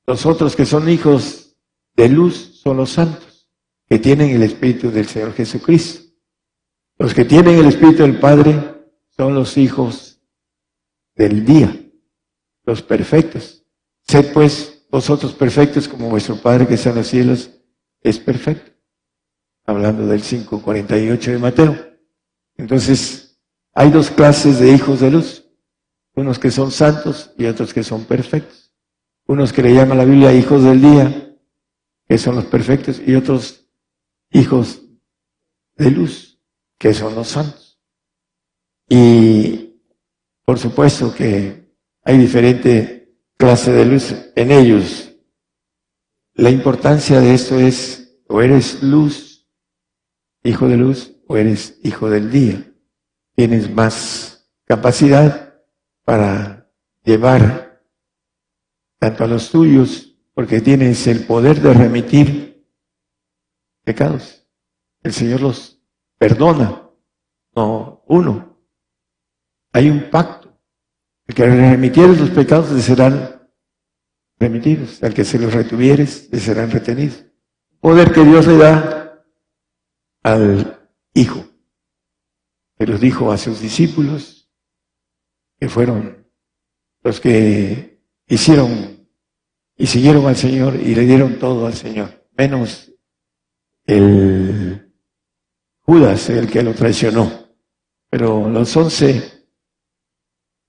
Los 0.06 0.26
otros 0.26 0.56
que 0.56 0.66
son 0.66 0.88
hijos 0.88 1.56
de 1.94 2.08
luz 2.08 2.60
son 2.62 2.76
los 2.76 2.90
santos, 2.90 3.48
que 3.88 3.98
tienen 3.98 4.30
el 4.30 4.42
Espíritu 4.42 4.90
del 4.90 5.06
Señor 5.06 5.32
Jesucristo. 5.34 6.12
Los 6.98 7.14
que 7.14 7.24
tienen 7.24 7.58
el 7.58 7.66
Espíritu 7.66 8.02
del 8.02 8.18
Padre 8.18 8.84
son 9.10 9.34
los 9.34 9.56
hijos 9.56 10.20
del 11.14 11.44
día. 11.44 11.78
los 12.64 12.82
perfectos. 12.82 13.64
Sed 14.02 14.32
pues 14.32 14.86
vosotros 14.90 15.32
perfectos 15.32 15.88
como 15.88 16.10
vuestro 16.10 16.36
Padre 16.36 16.66
que 16.66 16.74
está 16.74 16.90
en 16.90 16.96
los 16.96 17.08
cielos 17.08 17.50
es 18.00 18.18
perfecto. 18.18 18.72
Hablando 19.66 20.06
del 20.06 20.22
5.48 20.22 21.18
de 21.18 21.38
Mateo. 21.38 21.91
Entonces, 22.56 23.38
hay 23.74 23.90
dos 23.90 24.10
clases 24.10 24.58
de 24.58 24.72
hijos 24.72 25.00
de 25.00 25.10
luz. 25.10 25.48
Unos 26.14 26.38
que 26.38 26.50
son 26.50 26.70
santos 26.70 27.32
y 27.38 27.46
otros 27.46 27.72
que 27.72 27.82
son 27.82 28.04
perfectos. 28.04 28.74
Unos 29.26 29.52
que 29.52 29.62
le 29.62 29.74
llaman 29.74 29.98
la 29.98 30.04
Biblia 30.04 30.34
hijos 30.34 30.62
del 30.62 30.80
día, 30.80 31.36
que 32.06 32.18
son 32.18 32.36
los 32.36 32.44
perfectos, 32.44 33.00
y 33.06 33.14
otros 33.14 33.66
hijos 34.30 34.82
de 35.76 35.90
luz, 35.90 36.38
que 36.78 36.92
son 36.92 37.14
los 37.14 37.28
santos. 37.28 37.80
Y 38.88 39.80
por 40.44 40.58
supuesto 40.58 41.14
que 41.14 41.72
hay 42.04 42.18
diferente 42.18 43.16
clase 43.38 43.72
de 43.72 43.86
luz 43.86 44.14
en 44.34 44.50
ellos. 44.50 45.14
La 46.34 46.50
importancia 46.50 47.20
de 47.20 47.34
esto 47.34 47.58
es, 47.58 48.18
o 48.28 48.42
eres 48.42 48.82
luz, 48.82 49.48
hijo 50.42 50.68
de 50.68 50.76
luz, 50.76 51.11
o 51.26 51.36
eres 51.36 51.78
hijo 51.82 52.10
del 52.10 52.30
día. 52.30 52.72
Tienes 53.34 53.70
más 53.70 54.50
capacidad 54.64 55.54
para 56.04 56.70
llevar 57.04 57.82
tanto 58.98 59.24
a 59.24 59.26
los 59.26 59.50
tuyos, 59.50 60.16
porque 60.34 60.60
tienes 60.60 61.06
el 61.06 61.26
poder 61.26 61.60
de 61.60 61.74
remitir 61.74 62.66
pecados. 63.84 64.46
El 65.02 65.12
Señor 65.12 65.40
los 65.40 65.82
perdona, 66.18 66.88
no 67.54 68.04
uno. 68.06 68.58
Hay 69.72 69.90
un 69.90 70.10
pacto. 70.10 70.56
El 71.26 71.34
que 71.34 71.46
remitieres 71.46 72.20
los 72.20 72.30
pecados 72.30 72.70
le 72.70 72.80
serán 72.80 73.50
remitidos. 74.38 75.02
Al 75.02 75.14
que 75.14 75.24
se 75.24 75.38
los 75.38 75.52
retuvieres 75.52 76.28
le 76.30 76.38
serán 76.38 76.70
retenidos. 76.70 77.24
Poder 77.80 78.12
que 78.12 78.24
Dios 78.24 78.46
le 78.46 78.56
da 78.58 79.24
al 80.22 80.81
Hijo. 81.14 81.44
Que 82.78 82.86
los 82.86 83.00
dijo 83.00 83.32
a 83.32 83.38
sus 83.38 83.60
discípulos, 83.60 84.50
que 85.58 85.68
fueron 85.68 86.26
los 87.02 87.20
que 87.20 88.00
hicieron 88.26 89.08
y 89.76 89.86
siguieron 89.86 90.26
al 90.26 90.36
Señor 90.36 90.76
y 90.76 90.94
le 90.94 91.02
dieron 91.02 91.38
todo 91.38 91.66
al 91.66 91.74
Señor, 91.74 92.26
menos 92.36 92.92
el 93.84 94.92
Judas, 95.80 96.30
el 96.30 96.48
que 96.48 96.62
lo 96.62 96.74
traicionó. 96.74 97.30
Pero 98.08 98.48
los 98.48 98.76
once 98.76 99.46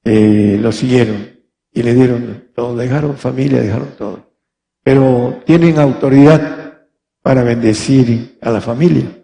eh, 0.04 0.58
lo 0.60 0.72
siguieron 0.72 1.40
y 1.72 1.84
le 1.84 1.94
dieron 1.94 2.52
todo, 2.56 2.76
dejaron 2.76 3.18
familia, 3.18 3.62
dejaron 3.62 3.96
todo. 3.98 4.34
Pero 4.84 5.42
tienen 5.46 5.80
autoridad 5.80 6.88
para 7.22 7.44
bendecir 7.44 8.38
a 8.42 8.52
la 8.52 8.62
familia. 8.62 9.23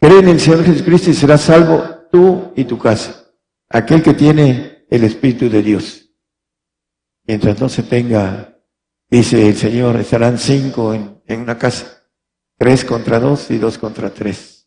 Cree 0.00 0.20
en 0.20 0.28
el 0.28 0.40
Señor 0.40 0.64
Jesucristo 0.64 1.10
y 1.10 1.14
serás 1.14 1.42
salvo 1.42 1.82
tú 2.10 2.52
y 2.56 2.64
tu 2.64 2.78
casa. 2.78 3.24
Aquel 3.68 4.02
que 4.02 4.14
tiene 4.14 4.86
el 4.88 5.04
Espíritu 5.04 5.48
de 5.50 5.62
Dios. 5.62 6.10
Mientras 7.26 7.60
no 7.60 7.68
se 7.68 7.82
tenga, 7.82 8.58
dice 9.10 9.48
el 9.48 9.56
Señor, 9.56 9.96
estarán 9.96 10.38
cinco 10.38 10.94
en, 10.94 11.20
una 11.28 11.58
casa. 11.58 12.04
Tres 12.56 12.84
contra 12.84 13.20
dos 13.20 13.50
y 13.50 13.58
dos 13.58 13.78
contra 13.78 14.10
tres 14.10 14.58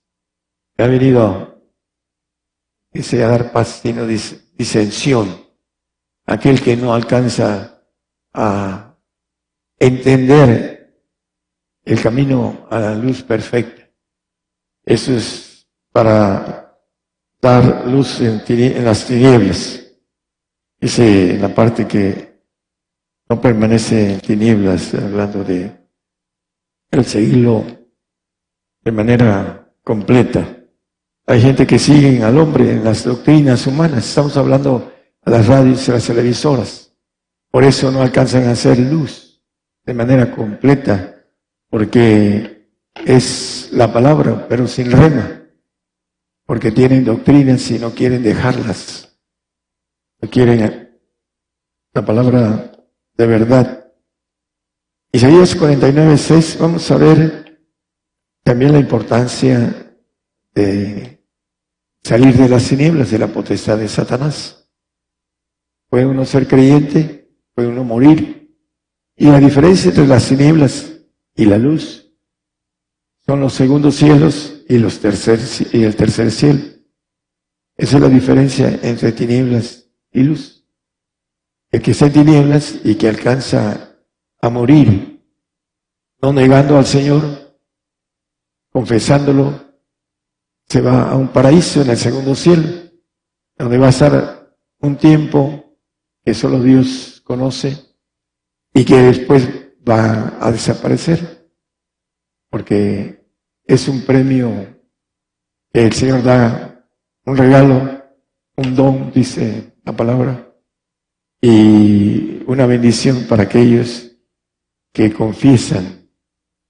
ha 0.84 0.88
venido, 0.88 1.62
dice, 2.92 3.24
a 3.24 3.28
dar 3.28 3.52
paz, 3.52 3.82
sino 3.84 4.06
disensión. 4.06 5.46
Aquel 6.26 6.62
que 6.62 6.78
no 6.78 6.94
alcanza 6.94 7.84
a 8.34 8.98
entender 9.78 11.06
el 11.84 12.02
camino 12.02 12.68
a 12.70 12.80
la 12.80 12.96
luz 12.96 13.24
perfecta. 13.24 13.81
Eso 14.92 15.16
es 15.16 15.66
para 15.94 16.78
dar 17.42 17.88
luz 17.88 18.20
en, 18.20 18.44
en 18.46 18.84
las 18.84 19.06
tinieblas. 19.06 19.80
Dice 20.82 21.36
en 21.36 21.42
la 21.42 21.56
parte 21.56 21.88
que 21.88 22.42
no 23.30 23.40
permanece 23.40 24.16
en 24.16 24.20
tinieblas, 24.20 24.94
hablando 24.94 25.46
de 25.46 25.72
el 26.92 27.06
seguirlo 27.06 27.64
de 28.84 28.92
manera 28.92 29.74
completa. 29.82 30.58
Hay 31.26 31.40
gente 31.40 31.66
que 31.66 31.80
sigue 31.80 32.22
al 32.22 32.38
hombre 32.38 32.72
en 32.72 32.84
las 32.84 33.06
doctrinas 33.06 33.66
humanas. 33.68 34.06
Estamos 34.06 34.36
hablando 34.36 34.92
a 35.22 35.30
las 35.30 35.48
radios 35.48 35.88
y 35.88 35.92
las 35.92 36.06
televisoras. 36.06 36.94
Por 37.50 37.64
eso 37.64 37.92
no 37.92 38.02
alcanzan 38.02 38.44
a 38.44 38.52
hacer 38.52 38.78
luz 38.78 39.42
de 39.86 39.94
manera 39.94 40.30
completa, 40.36 41.16
porque 41.70 42.61
es 42.96 43.70
la 43.72 43.92
palabra, 43.92 44.48
pero 44.48 44.68
sin 44.68 44.92
rema. 44.92 45.44
Porque 46.46 46.72
tienen 46.72 47.06
doctrinas 47.06 47.70
y 47.72 47.80
no 47.80 47.92
quieren 47.92 48.24
dejarlas. 48.24 49.18
No 50.22 50.30
quieren 50.30 51.00
la 51.94 52.06
palabra 52.06 52.72
de 53.14 53.28
verdad. 53.28 53.92
Isaías 55.12 55.56
49, 55.56 56.18
6, 56.18 56.58
vamos 56.60 56.90
a 56.90 56.98
ver 56.98 57.62
también 58.44 58.72
la 58.72 58.80
importancia 58.80 59.98
de 60.54 61.22
salir 62.02 62.36
de 62.36 62.50
las 62.50 62.68
tinieblas, 62.68 63.12
de 63.12 63.20
la 63.20 63.28
potestad 63.28 63.78
de 63.78 63.88
Satanás. 63.88 64.70
Puede 65.90 66.06
uno 66.06 66.24
ser 66.26 66.48
creyente, 66.48 67.30
puede 67.54 67.68
uno 67.68 67.84
morir. 67.84 68.56
Y 69.16 69.26
la 69.26 69.40
diferencia 69.40 69.90
entre 69.90 70.08
las 70.08 70.28
tinieblas 70.28 70.94
y 71.36 71.46
la 71.46 71.58
luz 71.58 72.01
son 73.32 73.40
los 73.40 73.54
segundos 73.54 73.96
cielos 73.96 74.62
y, 74.68 74.78
los 74.78 75.00
tercer, 75.00 75.40
y 75.72 75.84
el 75.84 75.96
tercer 75.96 76.32
cielo. 76.32 76.60
Esa 77.78 77.96
es 77.96 78.04
la 78.04 78.10
diferencia 78.10 78.78
entre 78.84 79.14
tinieblas 79.14 79.88
y 80.12 80.24
luz. 80.24 80.68
El 81.72 81.82
que 81.82 81.92
está 81.92 82.08
en 82.08 82.12
tinieblas 82.12 82.82
y 82.84 82.96
que 82.96 83.08
alcanza 83.08 83.96
a 84.42 84.50
morir, 84.50 85.24
no 86.22 86.34
negando 86.34 86.78
al 86.78 86.86
Señor, 86.86 87.24
confesándolo, 88.70 89.78
se 90.68 90.82
va 90.82 91.10
a 91.10 91.16
un 91.16 91.30
paraíso 91.30 91.84
en 91.84 91.92
el 91.92 91.98
segundo 91.98 92.36
cielo, 92.36 92.68
donde 93.58 93.78
va 93.78 93.88
a 93.88 93.92
estar 93.92 94.58
un 94.80 94.98
tiempo 94.98 95.78
que 96.26 96.34
solo 96.34 96.62
Dios 96.62 97.22
conoce 97.24 97.78
y 98.74 98.84
que 98.84 98.98
después 98.98 99.48
va 99.90 100.38
a 100.46 100.52
desaparecer, 100.52 101.50
porque 102.50 103.21
es 103.74 103.88
un 103.88 104.02
premio 104.02 104.52
que 105.74 105.86
el 105.86 105.94
Señor 105.94 106.24
da, 106.24 106.86
un 107.26 107.38
regalo, 107.38 108.04
un 108.58 108.76
don, 108.76 109.12
dice 109.12 109.76
la 109.84 109.94
palabra, 109.94 110.54
y 111.42 112.44
una 112.48 112.66
bendición 112.66 113.26
para 113.28 113.44
aquellos 113.44 114.12
que 114.94 115.14
confiesan 115.14 116.10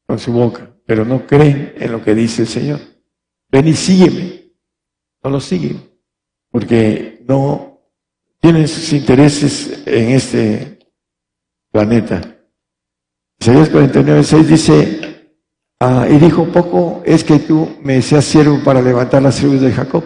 con 0.05 0.19
su 0.19 0.31
boca, 0.31 0.75
pero 0.85 1.05
no 1.05 1.25
creen 1.25 1.73
en 1.77 1.91
lo 1.91 2.03
que 2.03 2.15
dice 2.15 2.43
el 2.43 2.47
Señor 2.47 2.91
ven 3.51 3.67
y 3.67 3.73
sígueme. 3.73 4.51
No 5.23 5.29
lo 5.29 5.39
siguen, 5.39 5.79
porque 6.49 7.23
no 7.27 7.79
tienen 8.39 8.67
sus 8.67 8.91
intereses 8.93 9.83
en 9.85 10.09
este 10.09 10.79
planeta. 11.71 12.39
Isaías 13.39 13.69
49, 13.69 14.23
6 14.23 14.47
dice, 14.47 15.00
ah, 15.81 16.07
y 16.09 16.17
dijo, 16.17 16.45
poco 16.45 17.03
es 17.05 17.25
que 17.25 17.39
tú 17.39 17.77
me 17.83 18.01
seas 18.01 18.23
siervo 18.23 18.59
para 18.63 18.81
levantar 18.81 19.21
las 19.21 19.35
tribus 19.35 19.59
de 19.59 19.73
Jacob 19.73 20.03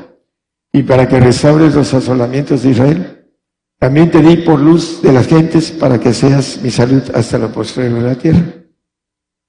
y 0.74 0.82
para 0.82 1.08
que 1.08 1.20
restaures 1.20 1.76
los 1.76 1.94
asolamientos 1.94 2.64
de 2.64 2.72
Israel. 2.72 3.32
También 3.78 4.10
te 4.10 4.22
di 4.22 4.38
por 4.38 4.60
luz 4.60 5.04
de 5.04 5.14
las 5.14 5.28
gentes 5.28 5.72
para 5.72 6.00
que 6.00 6.14
seas 6.14 6.60
mi 6.64 6.72
salud 6.72 7.04
hasta 7.14 7.38
la 7.38 7.50
postrero 7.50 7.96
de 7.96 8.02
la 8.02 8.16
tierra. 8.16 8.44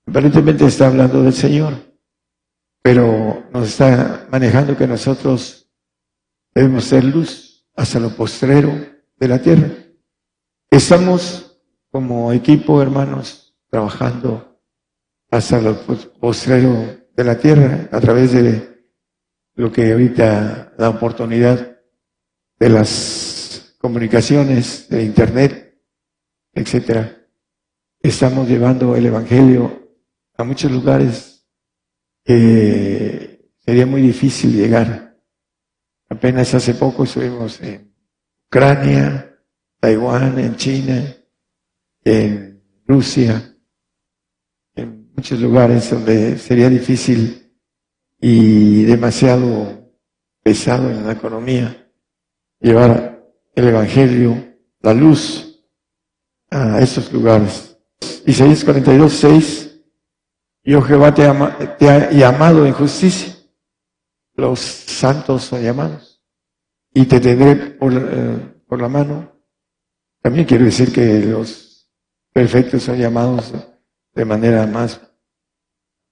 Aparentemente 0.07 0.67
está 0.67 0.89
hablando 0.89 1.23
del 1.23 1.33
Señor 1.33 1.87
pero 2.87 3.43
nos 3.53 3.67
está 3.67 4.29
manejando 4.31 4.77
que 4.77 4.87
nosotros 4.87 5.69
debemos 6.55 6.85
ser 6.85 7.03
luz 7.03 7.67
hasta 7.75 7.99
lo 7.99 8.11
postrero 8.11 8.71
de 9.17 9.27
la 9.27 9.41
tierra. 9.41 9.71
Estamos 10.71 11.59
como 11.91 12.33
equipo, 12.33 12.81
hermanos, 12.81 13.59
trabajando 13.69 14.46
hasta 15.31 15.61
lo 15.61 15.77
postrero 16.21 16.99
de 17.15 17.25
la 17.25 17.39
tierra 17.39 17.89
a 17.91 18.01
través 18.01 18.33
de 18.33 18.85
lo 19.55 19.73
que 19.73 19.93
ahorita 19.93 20.75
da 20.77 20.91
oportunidad 20.91 21.79
de 22.59 22.69
las 22.69 23.77
comunicaciones, 23.79 24.89
de 24.89 25.03
internet, 25.03 25.81
etcétera. 26.53 27.27
Estamos 28.01 28.49
llevando 28.49 28.95
el 28.97 29.07
evangelio 29.07 29.95
a 30.37 30.45
muchos 30.45 30.71
lugares 30.71 31.37
eh, 32.29 33.49
sería 33.65 33.87
muy 33.87 34.03
difícil 34.03 34.57
llegar. 34.57 35.17
Apenas 36.09 36.55
hace 36.55 36.75
poco 36.75 37.05
estuvimos 37.05 37.61
en 37.61 37.95
Ucrania, 38.49 39.39
Taiwán, 39.81 40.39
en 40.39 40.57
China, 40.57 41.17
en 42.05 42.63
Rusia, 42.87 43.56
muchos 45.17 45.41
lugares 45.41 45.91
donde 45.91 46.39
sería 46.39 46.69
difícil 46.69 47.51
y 48.21 48.85
demasiado 48.85 49.91
pesado 50.43 50.91
en 50.91 51.07
la 51.07 51.13
economía 51.13 51.91
llevar 52.61 53.27
el 53.55 53.69
Evangelio, 53.69 54.57
la 54.81 54.93
luz 54.93 55.65
a 56.51 56.81
esos 56.81 57.11
lugares. 57.13 57.79
Isaías 58.27 58.63
42, 58.63 59.13
6, 59.13 59.81
yo 60.65 60.83
Jehová 60.83 61.15
te, 61.15 61.23
te 61.79 61.89
ha 61.89 62.11
llamado 62.11 62.67
en 62.67 62.75
justicia, 62.75 63.35
los 64.35 64.61
santos 64.61 65.45
son 65.45 65.63
llamados, 65.63 66.23
y 66.93 67.07
te 67.07 67.21
tendré 67.21 67.57
por, 67.57 67.93
eh, 67.95 68.63
por 68.67 68.83
la 68.83 68.89
mano. 68.89 69.33
También 70.21 70.45
quiero 70.45 70.65
decir 70.65 70.93
que 70.93 71.21
los 71.21 71.91
perfectos 72.33 72.83
son 72.83 72.99
llamados 72.99 73.55
de 74.17 74.25
manera 74.25 74.67
más 74.67 75.01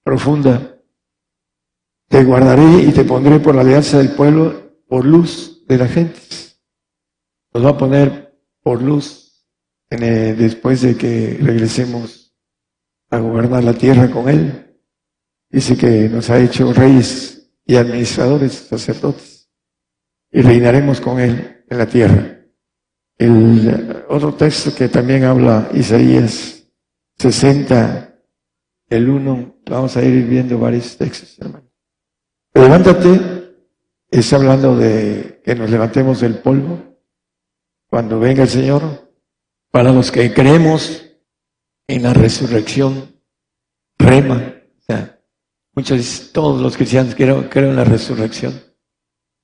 profunda. 0.03 0.77
Te 2.07 2.23
guardaré 2.23 2.83
y 2.83 2.91
te 2.91 3.03
pondré 3.03 3.39
por 3.39 3.55
la 3.55 3.61
alianza 3.61 3.97
del 3.97 4.11
pueblo, 4.11 4.71
por 4.87 5.03
luz 5.03 5.65
de 5.67 5.77
la 5.77 5.87
gente. 5.87 6.19
Nos 7.51 7.65
va 7.65 7.71
a 7.71 7.77
poner 7.77 8.39
por 8.61 8.81
luz 8.81 9.43
después 9.89 10.81
de 10.81 10.95
que 10.95 11.37
regresemos 11.41 12.35
a 13.09 13.17
gobernar 13.17 13.63
la 13.63 13.73
tierra 13.73 14.09
con 14.11 14.29
Él. 14.29 14.77
Dice 15.49 15.75
que 15.75 16.07
nos 16.07 16.29
ha 16.29 16.39
hecho 16.39 16.73
reyes 16.73 17.51
y 17.65 17.75
administradores, 17.75 18.53
sacerdotes, 18.53 19.49
y 20.31 20.41
reinaremos 20.41 21.01
con 21.01 21.19
Él 21.19 21.63
en 21.67 21.77
la 21.77 21.87
tierra. 21.87 22.39
El 23.17 24.03
otro 24.09 24.35
texto 24.35 24.75
que 24.75 24.89
también 24.89 25.23
habla 25.23 25.69
Isaías 25.73 26.54
60, 27.17 28.15
el 28.89 29.09
1, 29.09 29.61
vamos 29.65 29.97
a 29.97 30.03
ir 30.03 30.25
viendo 30.25 30.59
varios 30.59 30.97
textos, 30.97 31.37
hermano. 31.39 31.69
Levántate, 32.53 33.55
está 34.09 34.35
hablando 34.37 34.75
de 34.77 35.41
que 35.43 35.55
nos 35.55 35.69
levantemos 35.69 36.21
del 36.21 36.39
polvo 36.39 36.97
cuando 37.87 38.19
venga 38.19 38.43
el 38.43 38.49
Señor. 38.49 39.13
Para 39.71 39.91
los 39.91 40.11
que 40.11 40.33
creemos 40.33 41.05
en 41.87 42.03
la 42.03 42.13
resurrección, 42.13 43.19
rema. 43.97 44.53
O 44.79 44.81
sea, 44.81 45.19
muchos, 45.73 46.31
todos 46.31 46.61
los 46.61 46.77
cristianos 46.77 47.13
creen, 47.15 47.43
creen 47.49 47.71
en 47.71 47.75
la 47.75 47.83
resurrección. 47.83 48.53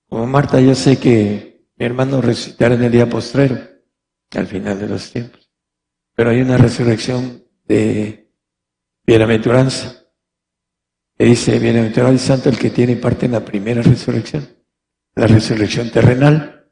Como 0.08 0.28
Marta, 0.28 0.60
yo 0.62 0.76
sé 0.76 0.98
que 0.98 1.68
mi 1.76 1.86
hermano 1.86 2.22
resucitará 2.22 2.76
en 2.76 2.84
el 2.84 2.92
día 2.92 3.10
postrero, 3.10 3.58
al 4.36 4.48
final 4.48 4.80
de 4.80 4.88
los 4.88 5.12
tiempos. 5.12 5.52
Pero 6.16 6.30
hay 6.30 6.42
una 6.42 6.58
resurrección 6.58 7.44
de 7.72 8.30
bienaventuranza. 9.06 10.06
Que 11.18 11.26
dice, 11.26 11.60
bienaventurado 11.60 12.14
y 12.14 12.18
santo 12.18 12.50
el 12.50 12.58
que 12.58 12.70
tiene 12.70 12.96
parte 12.96 13.28
en 13.28 13.34
la 13.34 13.46
primera 13.46 13.82
resurrección, 13.82 14.48
la 15.16 15.28
resurrección 15.28 15.90
terrenal. 15.92 16.70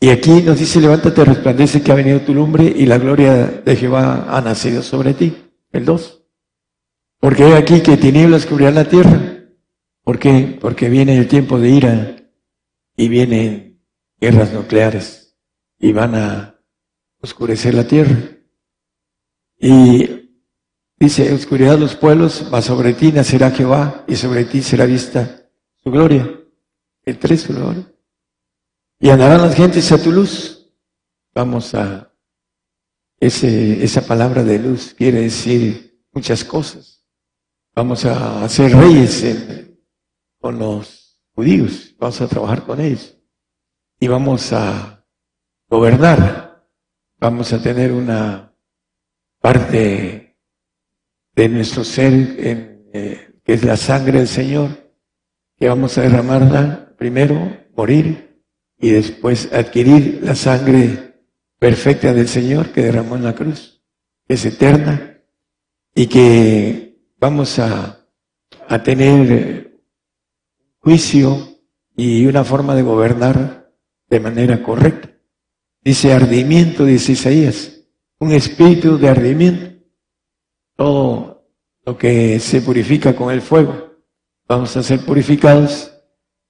Y 0.00 0.08
aquí 0.08 0.42
nos 0.42 0.58
dice, 0.58 0.80
levántate, 0.80 1.24
resplandece 1.24 1.82
que 1.82 1.92
ha 1.92 1.96
venido 1.96 2.20
tu 2.20 2.32
lumbre 2.32 2.64
y 2.64 2.86
la 2.86 2.98
gloria 2.98 3.46
de 3.46 3.76
Jehová 3.76 4.26
ha 4.34 4.40
nacido 4.40 4.82
sobre 4.82 5.14
ti. 5.14 5.36
El 5.72 5.84
2. 5.84 6.24
Porque 7.20 7.44
hay 7.44 7.52
aquí 7.52 7.82
que 7.82 7.96
tinieblas 7.96 8.46
cubrirán 8.46 8.76
la 8.76 8.88
tierra. 8.88 9.20
¿Por 10.02 10.18
qué? 10.18 10.58
Porque 10.60 10.88
viene 10.88 11.18
el 11.18 11.28
tiempo 11.28 11.60
de 11.60 11.68
ira 11.68 12.16
y 12.96 13.08
vienen 13.08 13.82
guerras 14.18 14.52
nucleares 14.52 15.36
y 15.78 15.92
van 15.92 16.14
a 16.14 16.60
oscurecer 17.20 17.74
la 17.74 17.86
tierra. 17.86 18.16
Y 19.58 20.19
Dice, 21.00 21.32
oscuridad 21.32 21.78
los 21.78 21.96
pueblos, 21.96 22.46
mas 22.50 22.66
sobre 22.66 22.92
ti 22.92 23.10
nacerá 23.10 23.50
Jehová 23.50 24.04
y 24.06 24.16
sobre 24.16 24.44
ti 24.44 24.60
será 24.60 24.84
vista 24.84 25.48
su 25.82 25.90
gloria. 25.90 26.28
El 27.02 27.18
tres, 27.18 27.40
su 27.40 27.54
gloria. 27.54 27.90
Y 28.98 29.08
andarán 29.08 29.40
las 29.40 29.54
gentes 29.54 29.90
a 29.92 30.02
tu 30.02 30.12
luz. 30.12 30.70
Vamos 31.34 31.74
a, 31.74 32.12
ese, 33.18 33.82
esa 33.82 34.02
palabra 34.02 34.44
de 34.44 34.58
luz 34.58 34.92
quiere 34.92 35.22
decir 35.22 36.04
muchas 36.12 36.44
cosas. 36.44 37.02
Vamos 37.74 38.04
a 38.04 38.46
ser 38.50 38.76
reyes 38.76 39.24
con 40.38 40.58
los 40.58 41.18
judíos, 41.34 41.94
vamos 41.98 42.20
a 42.20 42.28
trabajar 42.28 42.66
con 42.66 42.78
ellos. 42.78 43.16
Y 43.98 44.06
vamos 44.06 44.52
a 44.52 45.02
gobernar. 45.66 46.66
Vamos 47.18 47.52
a 47.54 47.62
tener 47.62 47.92
una 47.92 48.54
parte 49.40 50.29
de 51.40 51.48
nuestro 51.48 51.84
ser, 51.84 52.12
eh, 52.92 53.32
que 53.42 53.54
es 53.54 53.64
la 53.64 53.78
sangre 53.78 54.18
del 54.18 54.28
Señor, 54.28 54.92
que 55.58 55.68
vamos 55.68 55.96
a 55.96 56.02
derramarla 56.02 56.94
primero, 56.98 57.56
morir, 57.74 58.42
y 58.78 58.90
después 58.90 59.50
adquirir 59.50 60.20
la 60.22 60.34
sangre 60.34 61.22
perfecta 61.58 62.12
del 62.12 62.28
Señor 62.28 62.72
que 62.72 62.82
derramó 62.82 63.16
en 63.16 63.24
la 63.24 63.34
cruz, 63.34 63.82
que 64.28 64.34
es 64.34 64.44
eterna, 64.44 65.18
y 65.94 66.08
que 66.08 66.98
vamos 67.18 67.58
a, 67.58 68.06
a 68.68 68.82
tener 68.82 69.80
juicio 70.76 71.56
y 71.96 72.26
una 72.26 72.44
forma 72.44 72.74
de 72.74 72.82
gobernar 72.82 73.72
de 74.10 74.20
manera 74.20 74.62
correcta. 74.62 75.10
Dice 75.82 76.12
ardimiento, 76.12 76.84
dice 76.84 77.12
Isaías, 77.12 77.80
un 78.18 78.32
espíritu 78.32 78.98
de 78.98 79.08
ardimiento 79.08 79.70
lo 81.90 81.98
que 81.98 82.38
se 82.38 82.62
purifica 82.62 83.16
con 83.16 83.32
el 83.32 83.42
fuego. 83.42 83.96
Vamos 84.46 84.76
a 84.76 84.82
ser 84.84 85.04
purificados 85.04 85.90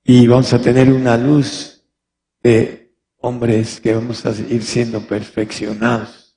y 0.05 0.27
vamos 0.27 0.53
a 0.53 0.61
tener 0.61 0.93
una 0.93 1.17
luz 1.17 1.83
de 2.43 2.93
hombres 3.23 3.81
que 3.81 3.95
vamos 3.95 4.27
a 4.27 4.33
ir 4.33 4.62
siendo 4.62 5.01
perfeccionados 5.01 6.37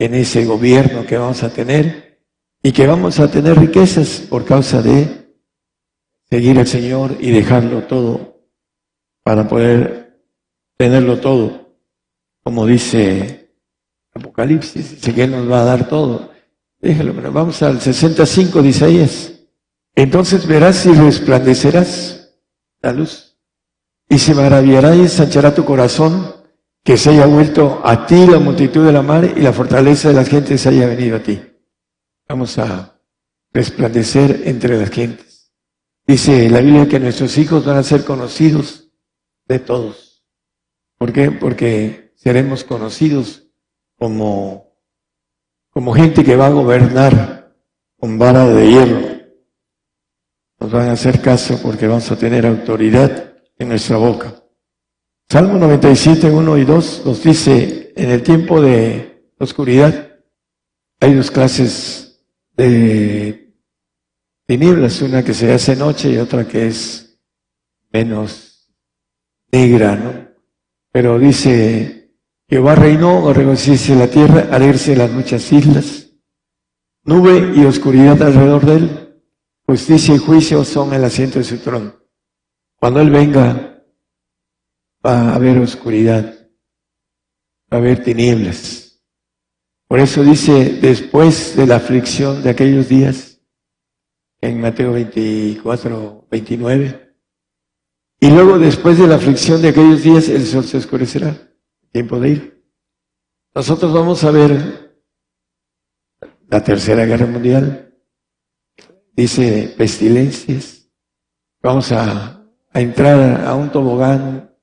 en 0.00 0.14
ese 0.14 0.44
gobierno 0.44 1.06
que 1.06 1.16
vamos 1.16 1.44
a 1.44 1.50
tener 1.50 2.24
y 2.60 2.72
que 2.72 2.88
vamos 2.88 3.20
a 3.20 3.30
tener 3.30 3.56
riquezas 3.56 4.26
por 4.28 4.44
causa 4.44 4.82
de 4.82 5.32
seguir 6.28 6.58
al 6.58 6.66
Señor 6.66 7.18
y 7.20 7.30
dejarlo 7.30 7.84
todo 7.84 8.42
para 9.22 9.46
poder 9.46 10.24
tenerlo 10.76 11.20
todo, 11.20 11.72
como 12.42 12.66
dice 12.66 13.54
Apocalipsis, 14.12 14.90
dice 14.96 15.14
que 15.14 15.22
Él 15.22 15.30
nos 15.30 15.48
va 15.48 15.60
a 15.60 15.64
dar 15.64 15.88
todo. 15.88 16.37
Déjalo, 16.80 17.14
vamos 17.32 17.62
al 17.62 17.80
65 17.80 18.62
de 18.62 18.68
Isaías. 18.68 19.32
Entonces 19.94 20.46
verás 20.46 20.86
y 20.86 20.92
resplandecerás 20.92 22.38
la 22.80 22.92
luz. 22.92 23.36
Y 24.08 24.18
se 24.18 24.34
maravillará 24.34 24.94
y 24.94 25.00
ensanchará 25.00 25.54
tu 25.54 25.64
corazón 25.64 26.34
que 26.84 26.96
se 26.96 27.10
haya 27.10 27.26
vuelto 27.26 27.82
a 27.84 28.06
ti 28.06 28.26
la 28.26 28.38
multitud 28.38 28.86
de 28.86 28.92
la 28.92 29.02
mar 29.02 29.24
y 29.36 29.40
la 29.40 29.52
fortaleza 29.52 30.08
de 30.08 30.14
las 30.14 30.28
gentes 30.28 30.66
haya 30.66 30.86
venido 30.86 31.16
a 31.16 31.22
ti. 31.22 31.42
Vamos 32.28 32.58
a 32.58 33.00
resplandecer 33.52 34.42
entre 34.44 34.78
las 34.78 34.90
gentes. 34.90 35.52
Dice 36.06 36.48
la 36.48 36.60
Biblia 36.60 36.88
que 36.88 37.00
nuestros 37.00 37.36
hijos 37.36 37.64
van 37.64 37.76
a 37.76 37.82
ser 37.82 38.04
conocidos 38.04 38.90
de 39.46 39.58
todos. 39.58 40.24
¿Por 40.96 41.12
qué? 41.12 41.30
Porque 41.30 42.12
seremos 42.16 42.64
conocidos 42.64 43.48
como 43.98 44.67
como 45.78 45.94
gente 45.94 46.24
que 46.24 46.34
va 46.34 46.46
a 46.46 46.50
gobernar 46.50 47.54
con 48.00 48.18
vara 48.18 48.48
de 48.48 48.68
hierro. 48.68 49.00
Nos 50.58 50.72
van 50.72 50.88
a 50.88 50.92
hacer 50.94 51.22
caso 51.22 51.56
porque 51.62 51.86
vamos 51.86 52.10
a 52.10 52.18
tener 52.18 52.44
autoridad 52.46 53.36
en 53.56 53.68
nuestra 53.68 53.96
boca. 53.96 54.42
Salmo 55.28 55.56
97, 55.56 56.32
1 56.32 56.58
y 56.58 56.64
2 56.64 57.02
nos 57.06 57.22
dice, 57.22 57.92
en 57.94 58.10
el 58.10 58.24
tiempo 58.24 58.60
de 58.60 59.30
oscuridad 59.38 60.18
hay 60.98 61.14
dos 61.14 61.30
clases 61.30 62.24
de 62.56 63.54
tinieblas, 64.48 65.00
una 65.00 65.22
que 65.22 65.32
se 65.32 65.52
hace 65.52 65.76
noche 65.76 66.10
y 66.10 66.16
otra 66.18 66.44
que 66.48 66.66
es 66.66 67.20
menos 67.92 68.68
negra, 69.52 69.94
¿no? 69.94 70.28
Pero 70.90 71.20
dice 71.20 71.97
Jehová 72.50 72.74
reinó, 72.74 73.30
regocijarse 73.34 73.94
la 73.94 74.08
tierra, 74.08 74.48
alegre 74.50 74.96
las 74.96 75.10
muchas 75.10 75.52
islas. 75.52 76.10
Nube 77.04 77.52
y 77.54 77.64
oscuridad 77.66 78.22
alrededor 78.22 78.64
de 78.64 78.76
él. 78.76 79.22
Justicia 79.66 80.14
y 80.14 80.18
juicio 80.18 80.64
son 80.64 80.94
el 80.94 81.04
asiento 81.04 81.38
de 81.38 81.44
su 81.44 81.58
trono. 81.58 81.94
Cuando 82.76 83.00
él 83.00 83.10
venga, 83.10 83.84
va 85.04 85.20
a 85.20 85.34
haber 85.34 85.58
oscuridad, 85.58 86.48
va 87.70 87.76
a 87.76 87.80
haber 87.80 88.02
tinieblas. 88.02 89.02
Por 89.86 90.00
eso 90.00 90.22
dice, 90.22 90.78
después 90.80 91.54
de 91.54 91.66
la 91.66 91.76
aflicción 91.76 92.42
de 92.42 92.50
aquellos 92.50 92.88
días, 92.88 93.42
en 94.40 94.60
Mateo 94.60 94.92
24, 94.92 96.28
29, 96.30 97.14
y 98.20 98.30
luego 98.30 98.58
después 98.58 98.96
de 98.98 99.06
la 99.06 99.16
aflicción 99.16 99.60
de 99.60 99.68
aquellos 99.68 100.02
días, 100.02 100.28
el 100.30 100.46
sol 100.46 100.64
se 100.64 100.78
oscurecerá 100.78 101.47
tiempo 101.92 102.18
de 102.20 102.28
ir. 102.28 102.64
nosotros 103.54 103.92
vamos 103.92 104.22
a 104.24 104.30
ver 104.30 104.88
la 106.48 106.62
Tercera 106.64 107.04
Guerra 107.04 107.26
Mundial, 107.26 107.94
dice 109.14 109.74
pestilencias, 109.76 110.90
vamos 111.62 111.92
a, 111.92 112.34
entrar 112.72 113.44
a 113.44 113.54
un 113.54 113.70
tobogán 113.70 114.54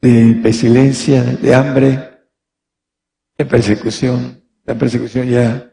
de 0.00 0.40
pestilencia, 0.42 1.22
de 1.22 1.54
hambre, 1.54 2.18
de 3.38 3.44
persecución. 3.44 4.42
La 4.64 4.76
persecución 4.76 5.28
ya, 5.28 5.72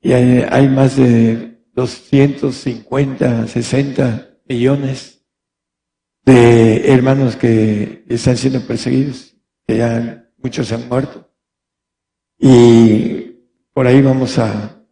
ya 0.00 0.16
hay 0.16 0.68
más 0.68 0.96
de 0.96 1.62
250, 1.74 3.46
60 3.46 4.38
millones 4.48 5.24
de 6.24 6.92
hermanos 6.92 7.36
que 7.36 8.04
están 8.08 8.36
siendo 8.36 8.66
perseguidos, 8.66 9.33
que 9.66 9.76
ya 9.76 10.30
muchos 10.38 10.70
han 10.72 10.88
muerto. 10.88 11.28
Y 12.38 13.34
por 13.72 13.86
ahí 13.86 14.02
vamos 14.02 14.38
a, 14.38 14.84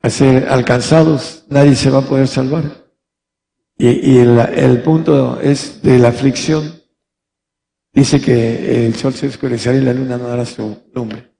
a 0.00 0.10
ser 0.10 0.48
alcanzados, 0.48 1.44
nadie 1.48 1.74
se 1.74 1.90
va 1.90 1.98
a 1.98 2.08
poder 2.08 2.28
salvar. 2.28 2.86
Y, 3.78 4.18
el, 4.18 4.38
el, 4.38 4.82
punto 4.82 5.38
es 5.40 5.82
de 5.82 5.98
la 5.98 6.08
aflicción. 6.08 6.80
Dice 7.92 8.20
que 8.20 8.86
el 8.86 8.94
sol 8.94 9.12
se 9.12 9.26
oscurecerá 9.26 9.76
y 9.76 9.82
la 9.82 9.92
luna 9.92 10.16
no 10.16 10.28
dará 10.28 10.46
su 10.46 10.84
lumbre. 10.94 11.34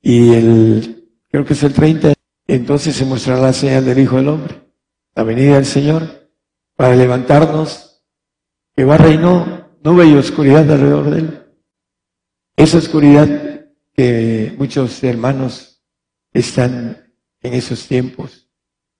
Y 0.00 0.32
el, 0.32 1.10
creo 1.30 1.44
que 1.44 1.52
es 1.52 1.62
el 1.62 1.74
30, 1.74 2.14
entonces 2.46 2.94
se 2.94 3.04
mostrará 3.04 3.40
la 3.42 3.52
señal 3.52 3.84
del 3.84 3.98
Hijo 3.98 4.16
del 4.16 4.28
Hombre, 4.28 4.54
la 5.14 5.22
venida 5.22 5.54
del 5.56 5.66
Señor, 5.66 6.30
para 6.76 6.96
levantarnos, 6.96 8.02
que 8.74 8.84
va 8.84 8.96
reinó 8.96 9.70
nube 9.82 10.06
y 10.06 10.14
oscuridad 10.14 10.70
alrededor 10.70 11.10
de 11.10 11.18
él. 11.18 11.43
Esa 12.56 12.78
oscuridad 12.78 13.66
que 13.92 14.54
muchos 14.56 15.02
hermanos 15.02 15.82
están 16.32 17.12
en 17.40 17.54
esos 17.54 17.86
tiempos 17.86 18.48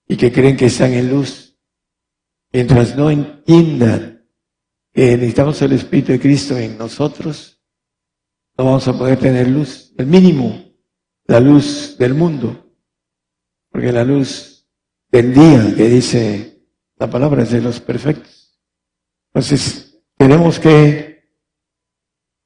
y 0.06 0.16
que 0.16 0.32
creen 0.32 0.56
que 0.56 0.66
están 0.66 0.92
en 0.92 1.10
luz, 1.10 1.56
mientras 2.52 2.96
no 2.96 3.10
entiendan 3.10 4.28
que 4.92 5.16
necesitamos 5.16 5.60
el 5.62 5.72
Espíritu 5.72 6.12
de 6.12 6.20
Cristo 6.20 6.56
en 6.56 6.76
nosotros, 6.78 7.62
no 8.56 8.64
vamos 8.66 8.86
a 8.86 8.96
poder 8.96 9.18
tener 9.18 9.48
luz, 9.48 9.92
el 9.98 10.06
mínimo, 10.06 10.72
la 11.26 11.40
luz 11.40 11.96
del 11.98 12.14
mundo, 12.14 12.72
porque 13.70 13.92
la 13.92 14.04
luz 14.04 14.68
del 15.10 15.32
día 15.32 15.74
que 15.76 15.88
dice 15.88 16.54
la 16.96 17.08
palabra 17.08 17.42
es 17.42 17.50
de 17.50 17.60
los 17.60 17.80
perfectos. 17.80 18.60
Entonces, 19.28 20.00
tenemos 20.16 20.60
que 20.60 21.13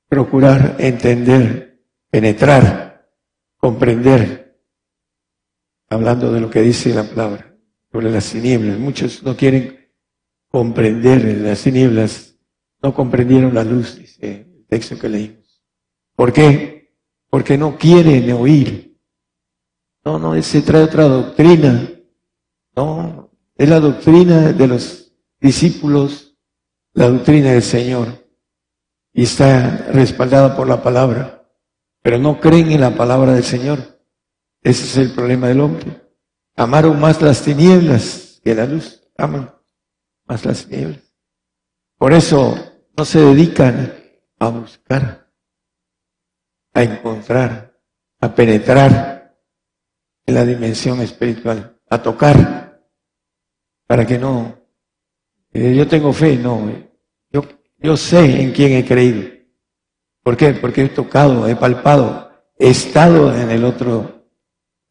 procurar 0.09 0.77
entender, 0.79 1.83
penetrar, 2.11 3.09
comprender, 3.57 4.59
hablando 5.89 6.33
de 6.33 6.41
lo 6.41 6.51
que 6.51 6.63
dice 6.63 6.95
la 6.95 7.05
palabra 7.05 7.57
sobre 7.93 8.11
las 8.11 8.31
tinieblas. 8.31 8.79
Muchos 8.79 9.23
no 9.23 9.37
quieren 9.37 9.79
comprender 10.49 11.25
las 11.39 11.63
tinieblas, 11.63 12.37
no 12.83 12.95
comprendieron 12.95 13.55
la 13.55 13.65
luz, 13.65 13.97
dice 13.97 14.47
el 14.57 14.67
texto 14.67 14.99
que 14.99 15.09
leímos. 15.09 15.63
¿Por 16.15 16.33
qué? 16.33 16.95
Porque 17.31 17.59
no 17.59 17.77
quieren 17.77 18.31
oír. 18.33 18.97
No, 20.05 20.19
no, 20.19 20.41
se 20.43 20.63
trae 20.63 20.85
otra 20.85 21.05
doctrina. 21.05 21.93
No, 22.75 23.31
es 23.57 23.69
la 23.69 23.81
doctrina 23.81 24.53
de 24.53 24.67
los 24.69 25.13
discípulos, 25.41 26.37
la 26.95 27.09
doctrina 27.09 27.53
del 27.53 27.63
Señor. 27.63 28.28
Y 29.19 29.25
está 29.25 29.89
respaldada 29.91 30.57
por 30.57 30.69
la 30.69 30.81
palabra. 30.81 31.45
Pero 32.03 32.19
no 32.19 32.39
creen 32.39 32.71
en 32.71 32.83
la 32.83 32.95
palabra 32.95 33.33
del 33.33 33.43
Señor. 33.43 33.81
Ese 34.63 34.85
es 34.85 34.97
el 34.97 35.13
problema 35.13 35.49
del 35.49 35.59
hombre. 35.59 36.09
Amaron 36.55 37.01
más 37.01 37.21
las 37.21 37.43
tinieblas 37.43 38.41
que 38.45 38.55
la 38.55 38.65
luz. 38.65 39.03
Aman 39.17 39.53
más 40.25 40.45
las 40.45 40.65
tinieblas. 40.65 41.03
Por 41.97 42.13
eso 42.13 42.55
no 42.97 43.05
se 43.05 43.19
dedican 43.19 43.93
a 44.39 44.51
buscar, 44.51 45.29
a 46.75 46.83
encontrar, 46.85 47.77
a 48.21 48.33
penetrar 48.33 49.37
en 50.27 50.35
la 50.37 50.45
dimensión 50.45 51.01
espiritual, 51.01 51.77
a 51.91 52.01
tocar 52.01 52.85
para 53.85 54.07
que 54.07 54.17
no, 54.17 54.61
eh, 55.53 55.75
yo 55.75 55.89
tengo 55.89 56.13
fe, 56.13 56.37
no, 56.37 56.71
yo, 56.71 56.88
yo 57.79 57.97
sé 57.97 58.43
en 58.43 58.53
quién 58.53 58.73
he 58.73 58.85
creído. 58.85 59.31
¿Por 60.23 60.37
qué? 60.37 60.53
Porque 60.55 60.83
he 60.83 60.89
tocado, 60.89 61.49
he 61.49 61.57
palpado, 61.57 62.31
he 62.59 62.71
estado 62.71 63.35
en 63.35 63.51
el 63.51 63.65
otro, 63.65 64.27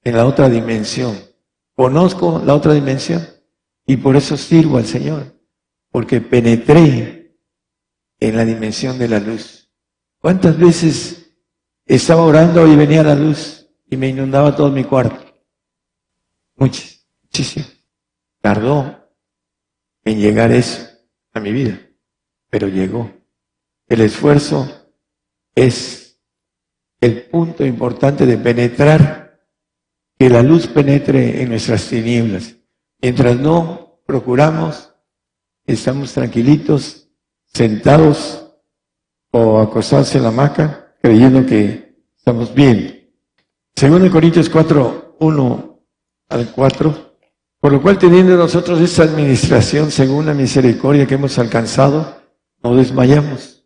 en 0.03 0.15
la 0.15 0.25
otra 0.25 0.49
dimensión. 0.49 1.17
Conozco 1.75 2.41
la 2.43 2.55
otra 2.55 2.73
dimensión 2.73 3.21
y 3.85 3.97
por 3.97 4.15
eso 4.15 4.35
sirvo 4.35 4.77
al 4.77 4.85
Señor, 4.85 5.39
porque 5.91 6.21
penetré 6.21 7.37
en 8.19 8.35
la 8.35 8.45
dimensión 8.45 8.97
de 8.97 9.07
la 9.07 9.19
luz. 9.19 9.71
¿Cuántas 10.19 10.57
veces 10.57 11.35
estaba 11.85 12.23
orando 12.23 12.67
y 12.67 12.75
venía 12.75 13.03
la 13.03 13.15
luz 13.15 13.69
y 13.89 13.95
me 13.95 14.09
inundaba 14.09 14.55
todo 14.55 14.71
mi 14.71 14.83
cuarto? 14.83 15.23
Muchas, 16.55 17.05
muchísimas. 17.21 17.71
Tardó 18.41 19.07
en 20.03 20.19
llegar 20.19 20.51
eso 20.51 20.87
a 21.33 21.39
mi 21.39 21.51
vida, 21.51 21.79
pero 22.49 22.67
llegó. 22.67 23.11
El 23.87 24.01
esfuerzo 24.01 24.69
es 25.55 26.19
el 27.01 27.23
punto 27.23 27.65
importante 27.65 28.25
de 28.25 28.37
penetrar, 28.37 29.27
que 30.17 30.29
la 30.29 30.41
luz 30.41 30.67
penetre 30.67 31.41
en 31.41 31.49
nuestras 31.49 31.87
tinieblas. 31.87 32.55
Mientras 33.01 33.37
no 33.39 34.01
procuramos, 34.05 34.93
estamos 35.65 36.13
tranquilitos, 36.13 37.09
sentados 37.45 38.55
o 39.31 39.59
acostados 39.59 40.15
en 40.15 40.23
la 40.23 40.29
hamaca, 40.29 40.95
creyendo 41.01 41.45
que 41.45 41.95
estamos 42.17 42.53
bien. 42.53 43.11
Segundo 43.75 44.09
Corintios 44.09 44.49
4, 44.49 45.17
1 45.19 45.83
al 46.29 46.51
4. 46.51 47.07
Por 47.59 47.71
lo 47.71 47.81
cual, 47.81 47.97
teniendo 47.97 48.35
nosotros 48.35 48.79
esta 48.79 49.03
administración 49.03 49.91
según 49.91 50.25
la 50.25 50.33
misericordia 50.33 51.05
que 51.05 51.15
hemos 51.15 51.37
alcanzado, 51.37 52.21
no 52.63 52.75
desmayamos. 52.75 53.65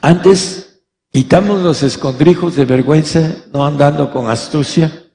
Antes, 0.00 0.84
quitamos 1.10 1.62
los 1.62 1.82
escondrijos 1.82 2.56
de 2.56 2.64
vergüenza, 2.64 3.44
no 3.52 3.66
andando 3.66 4.12
con 4.12 4.30
astucia, 4.30 5.10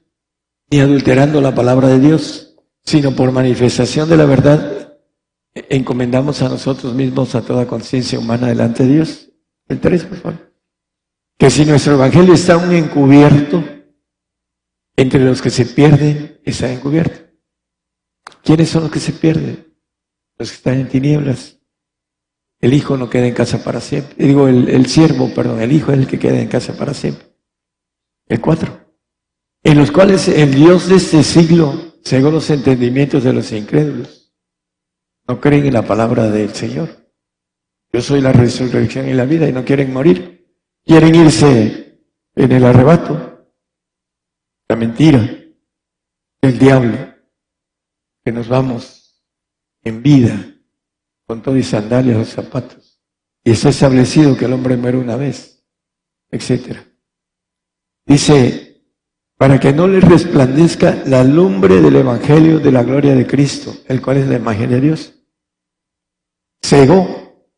ni 0.70 0.80
adulterando 0.80 1.40
la 1.40 1.54
palabra 1.54 1.88
de 1.88 2.00
Dios, 2.00 2.56
sino 2.84 3.14
por 3.14 3.32
manifestación 3.32 4.08
de 4.08 4.16
la 4.16 4.24
verdad, 4.24 4.98
encomendamos 5.54 6.42
a 6.42 6.48
nosotros 6.48 6.94
mismos 6.94 7.34
a 7.34 7.42
toda 7.42 7.66
conciencia 7.66 8.18
humana 8.18 8.48
delante 8.48 8.84
de 8.84 8.94
Dios. 8.94 9.30
El 9.68 9.80
3, 9.80 10.04
por 10.04 10.18
favor. 10.18 10.54
Que 11.38 11.50
si 11.50 11.64
nuestro 11.64 11.94
evangelio 11.94 12.34
está 12.34 12.54
aún 12.54 12.72
encubierto, 12.72 13.64
entre 14.96 15.24
los 15.24 15.42
que 15.42 15.50
se 15.50 15.66
pierden, 15.66 16.40
está 16.44 16.72
encubierto. 16.72 17.20
¿Quiénes 18.42 18.68
son 18.68 18.84
los 18.84 18.92
que 18.92 19.00
se 19.00 19.12
pierden? 19.12 19.74
Los 20.38 20.50
que 20.50 20.56
están 20.56 20.74
en 20.74 20.88
tinieblas. 20.88 21.53
El 22.64 22.72
hijo 22.72 22.96
no 22.96 23.10
queda 23.10 23.26
en 23.26 23.34
casa 23.34 23.62
para 23.62 23.78
siempre. 23.78 24.26
Digo, 24.26 24.48
el, 24.48 24.86
siervo, 24.86 25.28
perdón, 25.34 25.60
el 25.60 25.70
hijo 25.70 25.92
es 25.92 25.98
el 25.98 26.06
que 26.06 26.18
queda 26.18 26.40
en 26.40 26.48
casa 26.48 26.74
para 26.74 26.94
siempre. 26.94 27.26
El 28.26 28.40
cuatro. 28.40 28.96
En 29.62 29.76
los 29.76 29.90
cuales 29.90 30.28
el 30.28 30.54
Dios 30.54 30.88
de 30.88 30.96
este 30.96 31.22
siglo 31.24 31.74
cegó 32.02 32.30
los 32.30 32.48
entendimientos 32.48 33.22
de 33.22 33.34
los 33.34 33.52
incrédulos. 33.52 34.34
No 35.28 35.42
creen 35.42 35.66
en 35.66 35.74
la 35.74 35.82
palabra 35.82 36.30
del 36.30 36.54
Señor. 36.54 36.88
Yo 37.92 38.00
soy 38.00 38.22
la 38.22 38.32
resurrección 38.32 39.10
y 39.10 39.12
la 39.12 39.26
vida 39.26 39.46
y 39.46 39.52
no 39.52 39.62
quieren 39.62 39.92
morir. 39.92 40.48
Quieren 40.86 41.14
irse 41.14 42.00
en 42.34 42.50
el 42.50 42.64
arrebato. 42.64 43.46
La 44.68 44.76
mentira. 44.76 45.20
El 46.40 46.58
diablo 46.58 46.96
que 48.24 48.32
nos 48.32 48.48
vamos 48.48 49.22
en 49.82 50.02
vida 50.02 50.53
con 51.26 51.42
todo 51.42 51.56
y 51.56 51.62
sandalias 51.62 52.18
o 52.18 52.24
zapatos. 52.24 53.00
Y 53.42 53.50
está 53.52 53.68
establecido 53.68 54.36
que 54.36 54.46
el 54.46 54.52
hombre 54.52 54.76
muere 54.76 54.98
una 54.98 55.16
vez, 55.16 55.64
etc. 56.30 56.78
Dice, 58.06 58.82
para 59.36 59.58
que 59.60 59.72
no 59.72 59.86
le 59.86 60.00
resplandezca 60.00 61.02
la 61.06 61.24
lumbre 61.24 61.80
del 61.80 61.96
Evangelio 61.96 62.58
de 62.60 62.72
la 62.72 62.82
gloria 62.82 63.14
de 63.14 63.26
Cristo, 63.26 63.74
el 63.86 64.00
cual 64.00 64.18
es 64.18 64.28
la 64.28 64.36
imagen 64.36 64.70
de 64.70 64.80
Dios. 64.80 65.14
Cegó 66.62 67.50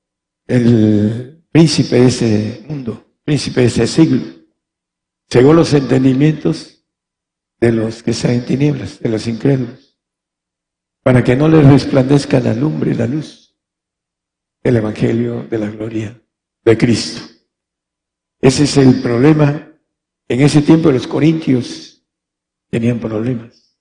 el 0.47 1.45
príncipe 1.51 2.01
de 2.01 2.07
ese 2.07 2.65
mundo, 2.69 3.19
príncipe 3.25 3.61
de 3.61 3.67
ese 3.67 3.87
siglo. 3.87 4.23
Cegó 5.29 5.53
los 5.53 5.73
entendimientos 5.75 6.85
de 7.61 7.73
los 7.73 8.03
que 8.03 8.11
están 8.11 8.33
en 8.33 8.45
tinieblas, 8.45 8.99
de 9.01 9.09
los 9.09 9.27
incrédulos 9.27 9.87
para 11.07 11.23
que 11.23 11.37
no 11.37 11.49
les 11.49 11.65
resplandezca 11.65 12.41
la 12.41 12.53
lumbre, 12.53 12.93
la 12.93 13.07
luz 13.07 13.46
del 14.67 14.79
Evangelio 14.79 15.47
de 15.49 15.59
la 15.59 15.71
gloria 15.71 16.21
de 16.65 16.77
Cristo. 16.77 17.23
Ese 18.41 18.65
es 18.65 18.77
el 18.77 19.01
problema. 19.01 19.73
En 20.27 20.41
ese 20.41 20.61
tiempo 20.61 20.91
los 20.91 21.07
corintios 21.07 22.05
tenían 22.69 22.99
problemas 22.99 23.79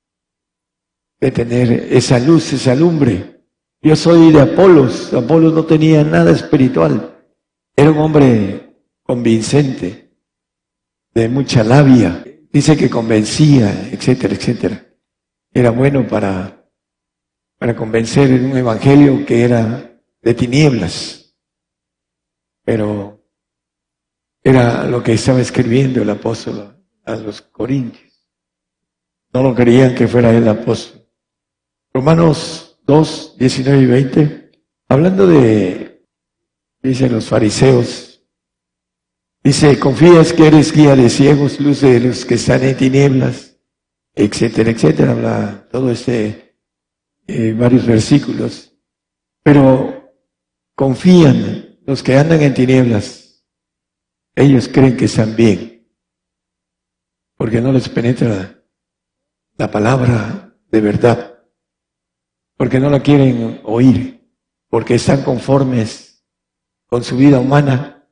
de 1.20 1.32
tener 1.32 1.72
esa 1.92 2.20
luz, 2.20 2.54
esa 2.54 2.76
lumbre. 2.76 3.42
Yo 3.82 3.96
soy 3.96 4.32
de 4.32 4.42
Apolos. 4.42 5.12
Apolos 5.12 5.54
no 5.54 5.66
tenía 5.66 6.04
nada 6.04 6.30
espiritual. 6.30 7.20
Era 7.76 7.90
un 7.90 7.98
hombre 7.98 8.78
convincente, 9.02 10.12
de 11.16 11.30
mucha 11.30 11.64
labia. 11.64 12.24
Dice 12.52 12.78
que 12.78 12.92
convencía, 12.92 13.90
etcétera, 13.92 14.36
etcétera. 14.36 14.86
Era 15.52 15.72
bueno 15.72 16.08
para, 16.08 16.70
para 17.58 17.76
convencer 17.76 18.30
en 18.30 18.52
un 18.52 18.58
evangelio 18.58 19.26
que 19.26 19.42
era 19.42 19.95
de 20.26 20.34
tinieblas. 20.34 21.36
Pero 22.66 23.24
era 24.44 24.84
lo 24.86 25.02
que 25.02 25.14
estaba 25.14 25.40
escribiendo 25.40 26.02
el 26.02 26.10
apóstol 26.10 26.84
a 27.06 27.16
los 27.16 27.42
corintios. 27.42 28.28
No 29.32 29.44
lo 29.44 29.56
querían 29.56 29.94
que 29.94 30.08
fuera 30.08 30.32
el 30.32 30.48
apóstol. 30.48 31.08
Romanos 31.94 32.80
2, 32.86 33.36
19 33.38 33.82
y 33.82 33.86
20, 33.86 34.52
hablando 34.90 35.28
de, 35.28 36.06
dicen 36.82 37.14
los 37.14 37.26
fariseos, 37.26 38.24
dice, 39.44 39.80
confías 39.80 40.34
que 40.34 40.48
eres 40.48 40.74
guía 40.74 40.96
de 40.96 41.10
ciegos, 41.10 41.60
luz 41.60 41.82
de 41.82 42.00
los 42.00 42.26
que 42.26 42.36
están 42.36 42.64
en 42.64 42.76
tinieblas, 42.76 43.58
etcétera, 44.14 44.72
etcétera, 44.72 45.12
habla 45.12 45.68
todo 45.72 45.92
este, 45.92 46.58
eh, 47.28 47.54
varios 47.54 47.86
versículos. 47.86 48.76
Pero 49.44 50.05
confían 50.76 51.80
los 51.86 52.04
que 52.04 52.18
andan 52.18 52.42
en 52.42 52.54
tinieblas, 52.54 53.44
ellos 54.36 54.68
creen 54.68 54.98
que 54.98 55.06
están 55.06 55.36
bien, 55.36 55.88
porque 57.38 57.62
no 57.62 57.72
les 57.72 57.88
penetra 57.90 58.64
la 59.58 59.72
palabra 59.72 60.56
de 60.70 60.82
verdad, 60.82 61.44
porque 62.58 62.80
no 62.80 62.90
la 62.90 63.02
quieren 63.02 63.62
oír, 63.64 64.30
porque 64.70 64.96
están 64.96 65.24
conformes 65.24 66.26
con 66.88 67.04
su 67.04 67.18
vida 67.18 67.40
humana 67.40 68.10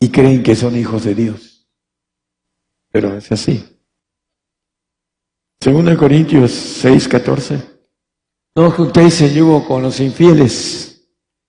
y 0.00 0.10
creen 0.10 0.42
que 0.42 0.56
son 0.56 0.76
hijos 0.76 1.04
de 1.04 1.14
Dios. 1.14 1.68
Pero 2.90 3.16
es 3.16 3.30
así. 3.30 3.76
Según 5.60 5.94
Corintios 5.96 6.52
6, 6.52 7.08
14, 7.08 7.78
no 8.54 8.70
juntéis 8.70 9.20
el 9.22 9.34
yugo 9.34 9.66
con 9.66 9.82
los 9.82 10.00
infieles. 10.00 10.85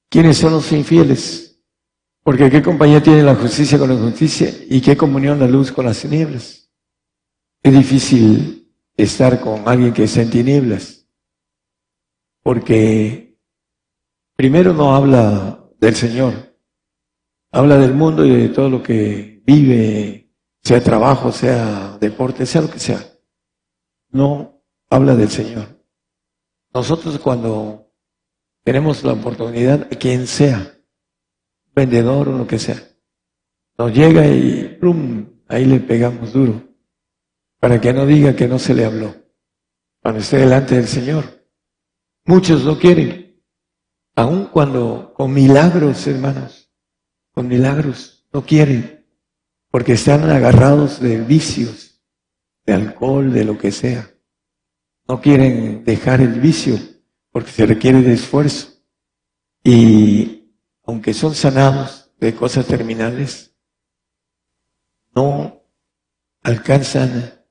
¿Quiénes 0.09 0.38
son 0.38 0.53
los 0.53 0.71
infieles? 0.71 1.61
Porque 2.23 2.49
¿qué 2.49 2.61
compañía 2.61 3.01
tiene 3.01 3.23
la 3.23 3.35
justicia 3.35 3.77
con 3.77 3.89
la 3.89 3.95
injusticia 3.95 4.49
y 4.69 4.81
qué 4.81 4.95
comunión 4.97 5.39
la 5.39 5.47
luz 5.47 5.71
con 5.71 5.85
las 5.85 6.01
tinieblas? 6.01 6.69
Es 7.63 7.73
difícil 7.73 8.73
estar 8.95 9.39
con 9.39 9.67
alguien 9.67 9.93
que 9.93 10.03
está 10.03 10.21
en 10.21 10.29
tinieblas, 10.29 11.07
porque 12.41 13.38
primero 14.35 14.73
no 14.73 14.95
habla 14.95 15.65
del 15.79 15.95
Señor, 15.95 16.34
habla 17.51 17.77
del 17.77 17.93
mundo 17.93 18.25
y 18.25 18.35
de 18.35 18.49
todo 18.49 18.69
lo 18.69 18.84
que 18.84 19.41
vive, 19.45 20.29
sea 20.63 20.84
trabajo, 20.84 21.31
sea 21.31 21.97
deporte, 21.99 22.45
sea 22.45 22.61
lo 22.61 22.69
que 22.69 22.79
sea. 22.79 22.99
No 24.09 24.63
habla 24.89 25.15
del 25.15 25.29
Señor. 25.29 25.81
Nosotros 26.73 27.19
cuando 27.19 27.86
tenemos 28.68 29.02
la 29.06 29.14
oportunidad, 29.14 29.88
quien 29.98 30.27
sea, 30.27 30.77
vendedor 31.73 32.27
o 32.27 32.38
lo 32.38 32.45
que 32.45 32.60
sea. 32.60 32.76
Nos 33.77 33.94
llega 33.94 34.27
y 34.27 34.76
¡plum! 34.77 35.26
ahí 35.48 35.64
le 35.64 35.80
pegamos 35.80 36.34
duro, 36.34 36.68
para 37.61 37.80
que 37.80 37.94
no 37.94 38.06
diga 38.06 38.35
que 38.35 38.45
no 38.45 38.60
se 38.60 38.73
le 38.73 38.84
habló, 38.84 39.15
cuando 40.02 40.19
esté 40.19 40.39
delante 40.39 40.76
del 40.76 40.89
Señor. 40.89 41.48
Muchos 42.26 42.65
no 42.65 42.77
quieren, 42.77 43.41
aun 44.18 44.48
cuando 44.48 45.14
con 45.15 45.34
milagros, 45.34 46.06
hermanos, 46.06 46.69
con 47.31 47.48
milagros, 47.48 48.27
no 48.34 48.44
quieren, 48.44 49.07
porque 49.72 49.94
están 49.94 50.30
agarrados 50.30 50.99
de 50.99 51.22
vicios, 51.22 52.03
de 52.65 52.73
alcohol, 52.73 53.31
de 53.31 53.45
lo 53.45 53.57
que 53.57 53.72
sea. 53.72 54.11
No 55.07 55.22
quieren 55.22 55.85
dejar 55.85 56.19
el 56.19 56.41
vicio, 56.41 56.96
porque 57.38 57.51
se 57.51 57.68
requiere 57.68 58.01
de 58.01 58.14
esfuerzo. 58.14 58.81
Y 59.64 60.55
aunque 60.85 61.14
son 61.14 61.35
sanados 61.35 62.11
de 62.19 62.34
cosas 62.34 62.65
terminales, 62.65 63.55
no 65.14 65.61
alcanzan 66.41 67.45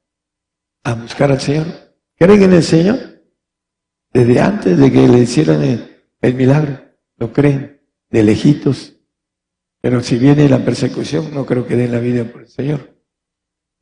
a 0.83 0.95
buscar 0.95 1.31
al 1.31 1.41
Señor. 1.41 1.67
¿Creen 2.17 2.43
en 2.43 2.53
el 2.55 2.65
Señor? 2.65 2.99
Desde 4.13 4.41
antes 4.41 4.77
de 4.77 4.91
que 4.91 5.07
le 5.07 5.21
hicieran 5.21 5.63
el, 5.63 6.35
milagro, 6.35 6.81
lo 7.19 7.33
creen, 7.33 7.81
de 8.11 8.25
lejitos. 8.25 8.97
Pero 9.81 10.03
si 10.03 10.19
viene 10.19 10.49
la 10.49 10.65
persecución, 10.65 11.33
no 11.33 11.47
creo 11.47 11.65
que 11.65 11.77
den 11.77 11.93
la 11.93 12.01
vida 12.01 12.25
por 12.25 12.41
el 12.41 12.49
Señor. 12.49 12.93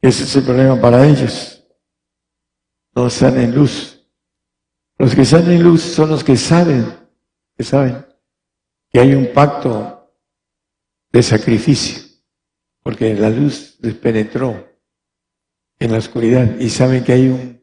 Ese 0.03 0.25
es 0.25 0.37
el 0.37 0.45
problema 0.45 0.79
para 0.79 1.09
ellos. 1.09 1.67
No 2.95 3.07
están 3.07 3.41
en 3.41 3.55
luz. 3.55 3.94
Los 5.05 5.15
que 5.15 5.21
están 5.21 5.51
en 5.51 5.63
luz 5.63 5.83
son 5.83 6.09
los 6.09 6.25
que 6.25 6.35
saben, 6.35 6.87
que 7.59 7.63
saben 7.63 8.07
que 8.91 9.01
hay 9.01 9.13
un 9.13 9.35
pacto 9.35 10.11
de 11.13 11.23
sacrificio, 11.23 12.03
porque 12.83 13.13
la 13.13 13.29
luz 13.29 13.77
les 13.83 13.93
penetró 13.97 14.67
en 15.79 15.93
la 15.93 15.99
oscuridad 15.99 16.59
y 16.59 16.71
saben 16.71 17.05
que 17.05 17.13
hay 17.13 17.29
un 17.29 17.63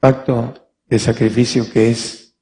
pacto 0.00 0.72
de 0.86 0.98
sacrificio 0.98 1.70
que 1.70 1.90
es 1.90 2.34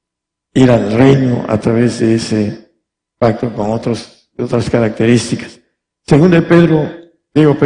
ir 0.53 0.71
al 0.71 0.89
reino 0.93 1.45
a 1.45 1.59
través 1.59 1.99
de 1.99 2.15
ese 2.15 2.71
pacto 3.17 3.53
con 3.53 3.71
otros, 3.71 4.31
otras 4.37 4.69
características. 4.69 5.59
Según 6.07 6.31
de 6.31 6.43
Pedro, 6.43 6.89
digo, 7.33 7.57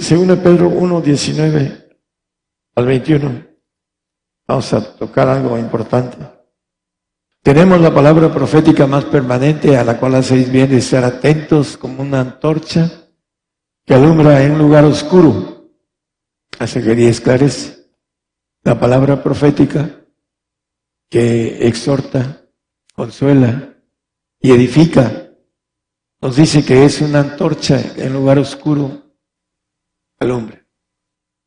según 0.00 0.28
de 0.28 0.36
Pedro 0.36 0.68
1, 0.68 1.00
19 1.00 1.88
al 2.76 2.86
21, 2.86 3.49
vamos 4.50 4.72
a 4.72 4.80
tocar 4.96 5.28
algo 5.28 5.56
importante. 5.56 6.16
Tenemos 7.40 7.80
la 7.80 7.94
palabra 7.94 8.34
profética 8.34 8.84
más 8.84 9.04
permanente 9.04 9.76
a 9.76 9.84
la 9.84 9.96
cual 9.96 10.16
hacéis 10.16 10.50
bien 10.50 10.68
de 10.68 10.78
estar 10.78 11.04
atentos 11.04 11.76
como 11.76 12.02
una 12.02 12.20
antorcha 12.20 12.90
que 13.86 13.94
alumbra 13.94 14.42
en 14.42 14.52
un 14.52 14.58
lugar 14.58 14.84
oscuro 14.84 15.70
hace 16.58 16.82
que 16.82 16.96
día 16.96 17.10
esclarece. 17.10 17.92
La 18.64 18.78
palabra 18.78 19.22
profética 19.22 20.04
que 21.08 21.68
exhorta, 21.68 22.44
consuela 22.92 23.76
y 24.40 24.50
edifica 24.50 25.30
nos 26.20 26.34
dice 26.34 26.64
que 26.64 26.84
es 26.84 27.00
una 27.00 27.20
antorcha 27.20 27.80
en 27.96 28.12
lugar 28.12 28.40
oscuro 28.40 29.14
alumbra. 30.18 30.66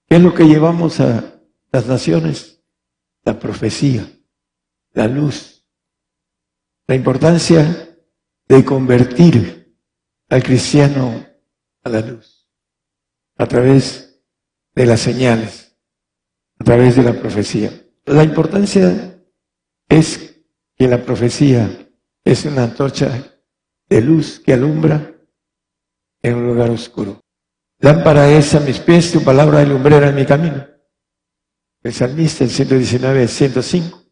¿Qué 0.07 0.15
es 0.15 0.21
lo 0.21 0.33
que 0.33 0.45
llevamos 0.45 1.01
a 1.01 1.41
las 1.69 1.85
naciones? 1.85 2.52
La 3.23 3.39
profecía, 3.39 4.07
la 4.93 5.07
luz 5.07 5.53
la 6.87 6.95
importancia 6.95 7.97
de 8.47 8.65
convertir 8.65 9.77
al 10.29 10.43
cristiano 10.43 11.25
a 11.83 11.89
la 11.89 12.01
luz 12.01 12.49
a 13.37 13.45
través 13.45 14.21
de 14.75 14.85
las 14.85 14.99
señales, 14.99 15.77
a 16.59 16.63
través 16.63 16.95
de 16.95 17.03
la 17.03 17.13
profecía. 17.13 17.71
La 18.05 18.23
importancia 18.23 19.19
es 19.87 20.43
que 20.75 20.87
la 20.87 21.03
profecía 21.03 21.89
es 22.23 22.45
una 22.45 22.63
antorcha 22.63 23.39
de 23.89 24.01
luz 24.01 24.39
que 24.39 24.53
alumbra 24.53 25.15
en 26.21 26.35
un 26.35 26.47
lugar 26.47 26.69
oscuro. 26.69 27.21
Lámpara 27.79 28.29
es 28.29 28.53
a 28.55 28.59
mis 28.59 28.79
pies, 28.79 29.11
tu 29.11 29.23
palabra 29.23 29.59
de 29.59 29.67
lumbrera 29.67 30.09
en 30.09 30.15
mi 30.15 30.25
camino. 30.25 30.67
El 31.83 31.93
salmista, 31.93 32.45
el 32.45 32.49
119, 32.49 33.27
105. 33.27 34.03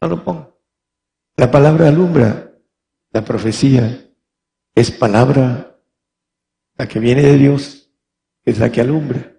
No 0.00 0.08
lo 0.08 0.24
pongo. 0.24 0.60
La 1.36 1.50
palabra 1.50 1.88
alumbra, 1.88 2.52
la 3.10 3.24
profecía 3.24 4.08
es 4.74 4.90
palabra, 4.90 5.78
la 6.76 6.86
que 6.86 7.00
viene 7.00 7.22
de 7.22 7.36
Dios, 7.36 7.90
es 8.44 8.58
la 8.58 8.70
que 8.70 8.80
alumbra. 8.80 9.36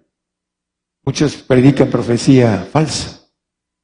Muchos 1.04 1.36
predican 1.36 1.90
profecía 1.90 2.68
falsa, 2.70 3.30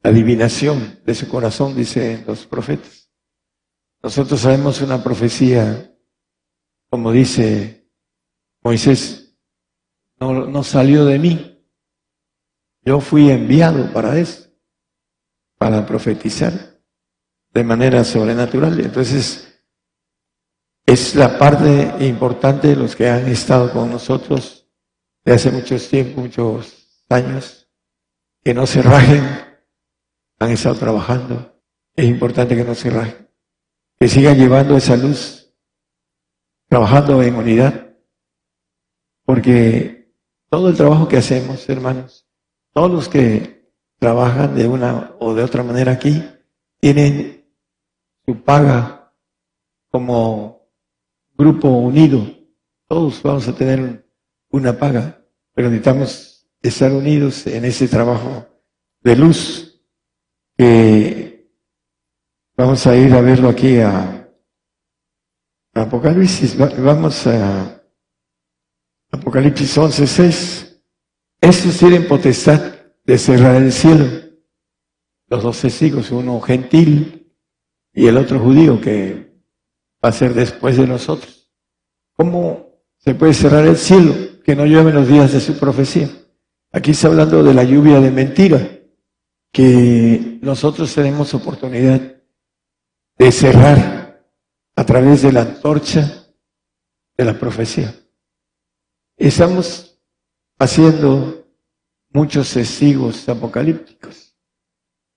adivinación 0.03 1.01
de 1.05 1.15
su 1.15 1.27
corazón, 1.29 1.75
dicen 1.75 2.25
los 2.27 2.47
profetas. 2.47 3.11
Nosotros 4.03 4.41
sabemos 4.41 4.83
una 4.83 5.03
profecía, 5.03 5.97
como 6.91 7.11
dice 7.11 7.89
Moisés, 8.63 9.39
no, 10.21 10.47
no 10.47 10.63
salió 10.63 11.07
de 11.07 11.19
mí. 11.19 11.54
Yo 12.85 13.01
fui 13.01 13.31
enviado 13.31 13.93
para 13.93 14.19
eso, 14.19 14.51
para 15.59 15.87
profetizar 15.87 16.53
de 17.53 17.65
manera 17.65 18.05
sobrenatural. 18.05 18.79
Entonces, 18.81 19.63
es 20.85 21.15
la 21.15 21.39
parte 21.39 22.05
importante 22.05 22.69
de 22.69 22.77
los 22.77 22.95
que 22.95 23.09
han 23.09 23.27
estado 23.29 23.73
con 23.73 23.91
nosotros 23.91 24.69
de 25.25 25.33
hace 25.33 25.51
muchos 25.51 25.89
tiempos, 25.89 26.25
muchos 26.25 27.05
años, 27.09 27.71
que 28.43 28.53
no 28.53 28.67
se 28.67 28.83
rajen, 28.83 29.25
han 30.39 30.51
estado 30.51 30.75
trabajando. 30.75 31.63
Es 31.97 32.05
importante 32.05 32.55
que 32.55 32.65
no 32.65 32.75
se 32.75 32.91
rajen, 32.91 33.31
que 33.99 34.09
sigan 34.09 34.37
llevando 34.37 34.77
esa 34.77 34.97
luz, 34.97 35.55
trabajando 36.69 37.23
en 37.23 37.37
unidad, 37.37 37.97
porque 39.25 40.13
todo 40.51 40.69
el 40.69 40.77
trabajo 40.77 41.09
que 41.09 41.17
hacemos, 41.17 41.67
hermanos, 41.71 42.24
todos 42.75 42.91
los 42.91 43.09
que 43.09 43.73
trabajan 43.99 44.55
de 44.55 44.67
una 44.67 45.15
o 45.21 45.33
de 45.33 45.43
otra 45.45 45.63
manera 45.63 45.93
aquí, 45.93 46.23
tienen 46.81 47.49
su 48.27 48.43
paga 48.43 49.15
como 49.91 50.69
grupo 51.37 51.69
unido. 51.69 52.27
Todos 52.87 53.23
vamos 53.23 53.49
a 53.49 53.55
tener 53.55 54.07
una 54.51 54.77
paga, 54.77 55.25
pero 55.55 55.71
necesitamos 55.71 56.47
estar 56.61 56.93
unidos 56.93 57.47
en 57.47 57.65
ese 57.65 57.89
trabajo 57.89 58.47
de 59.03 59.17
luz 59.17 59.81
que 60.57 61.49
vamos 62.57 62.87
a 62.87 62.97
ir 62.97 63.15
a 63.15 63.21
verlo 63.21 63.49
aquí 63.49 63.79
a 63.79 64.29
Apocalipsis. 65.75 66.57
Vamos 66.59 67.27
a 67.29 67.83
Apocalipsis 69.13 69.79
11, 69.79 70.64
6. 71.45 71.57
Estos 71.57 71.79
tienen 71.79 72.09
potestad 72.09 72.75
de 73.05 73.19
cerrar 73.19 73.57
el 73.57 73.73
cielo. 73.73 74.07
Los 75.29 75.43
dos 75.43 75.61
testigos, 75.61 76.11
uno 76.11 76.41
gentil 76.41 77.35
y 77.93 78.07
el 78.07 78.17
otro 78.17 78.39
judío 78.39 78.81
que 78.81 79.33
va 80.03 80.09
a 80.09 80.13
ser 80.13 80.33
después 80.33 80.77
de 80.77 80.87
nosotros. 80.87 81.53
¿Cómo 82.17 82.83
se 82.97 83.15
puede 83.15 83.35
cerrar 83.35 83.67
el 83.67 83.77
cielo? 83.77 84.15
Que 84.43 84.57
no 84.57 84.65
llueve 84.65 84.93
los 84.93 85.07
días 85.07 85.33
de 85.33 85.41
su 85.41 85.59
profecía. 85.59 86.09
Aquí 86.73 86.93
está 86.93 87.09
hablando 87.09 87.43
de 87.43 87.55
la 87.55 87.65
lluvia 87.65 88.01
de 88.01 88.11
mentira, 88.11 88.81
que 89.53 90.39
nosotros 90.41 90.95
tenemos 90.95 91.35
oportunidad 91.35 92.01
de 93.19 93.33
cerrar 93.33 94.27
a 94.77 94.85
través 94.85 95.23
de 95.23 95.33
la 95.33 95.43
antorcha 95.43 96.27
de 97.17 97.25
la 97.25 97.39
profecía. 97.39 97.95
Estamos 99.17 99.94
haciendo 100.59 101.47
muchos 102.11 102.53
testigos 102.53 103.29
apocalípticos, 103.29 104.37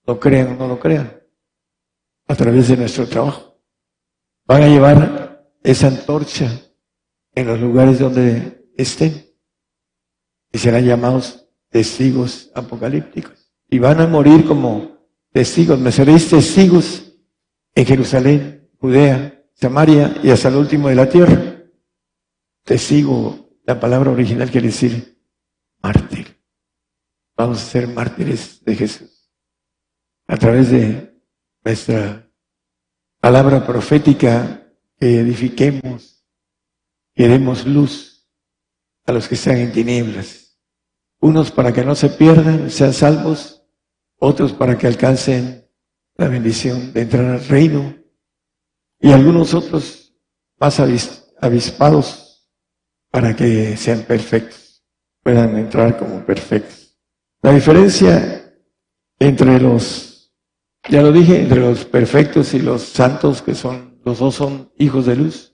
lo 0.05 0.19
crean 0.19 0.53
o 0.53 0.55
no 0.55 0.67
lo 0.67 0.79
crean, 0.79 1.21
a 2.27 2.35
través 2.35 2.67
de 2.69 2.77
nuestro 2.77 3.07
trabajo. 3.07 3.59
Van 4.45 4.63
a 4.63 4.67
llevar 4.67 5.47
esa 5.63 5.87
antorcha 5.87 6.49
en 7.35 7.47
los 7.47 7.59
lugares 7.59 7.99
donde 7.99 8.65
estén 8.77 9.27
y 10.51 10.57
serán 10.57 10.85
llamados 10.85 11.47
testigos 11.69 12.49
apocalípticos. 12.55 13.51
Y 13.69 13.79
van 13.79 13.99
a 13.99 14.07
morir 14.07 14.45
como 14.45 14.97
testigos. 15.31 15.77
Me 15.79 15.91
seréis 15.91 16.29
testigos 16.29 17.13
en 17.75 17.85
Jerusalén, 17.85 18.69
Judea, 18.79 19.43
Samaria 19.53 20.15
y 20.23 20.29
hasta 20.29 20.47
el 20.47 20.55
último 20.55 20.87
de 20.87 20.95
la 20.95 21.09
tierra. 21.09 21.63
Testigo, 22.63 23.49
la 23.65 23.79
palabra 23.79 24.11
original 24.11 24.49
quiere 24.49 24.67
decir 24.67 25.16
mártir. 25.81 26.41
Vamos 27.35 27.61
a 27.61 27.65
ser 27.65 27.87
mártires 27.87 28.63
de 28.63 28.75
Jesús. 28.75 29.31
A 30.27 30.37
través 30.37 30.71
de 30.71 31.21
nuestra 31.63 32.29
palabra 33.19 33.65
profética 33.65 34.71
que 34.99 35.19
edifiquemos, 35.19 36.25
que 37.13 37.27
demos 37.27 37.65
luz 37.65 38.27
a 39.05 39.11
los 39.11 39.27
que 39.27 39.35
están 39.35 39.57
en 39.57 39.71
tinieblas. 39.71 40.59
Unos 41.19 41.51
para 41.51 41.73
que 41.73 41.83
no 41.83 41.95
se 41.95 42.09
pierdan, 42.09 42.69
sean 42.69 42.93
salvos, 42.93 43.63
otros 44.19 44.53
para 44.53 44.77
que 44.77 44.87
alcancen 44.87 45.67
la 46.15 46.27
bendición 46.27 46.93
de 46.93 47.01
entrar 47.01 47.25
al 47.25 47.47
reino, 47.47 47.95
y 48.99 49.11
algunos 49.11 49.53
otros 49.53 50.15
más 50.59 50.79
avispados 51.39 52.49
para 53.11 53.35
que 53.35 53.77
sean 53.77 54.01
perfectos, 54.03 54.66
puedan 55.27 55.57
entrar 55.57 55.97
como 55.97 56.25
perfectos. 56.25 56.97
La 57.41 57.51
diferencia 57.51 58.49
entre 59.19 59.59
los, 59.59 60.33
ya 60.87 61.01
lo 61.01 61.11
dije, 61.11 61.41
entre 61.41 61.59
los 61.59 61.83
perfectos 61.83 62.53
y 62.53 62.59
los 62.59 62.83
santos, 62.83 63.41
que 63.41 63.53
son, 63.53 63.99
los 64.05 64.19
dos 64.19 64.35
son 64.35 64.71
hijos 64.77 65.05
de 65.05 65.17
luz. 65.17 65.53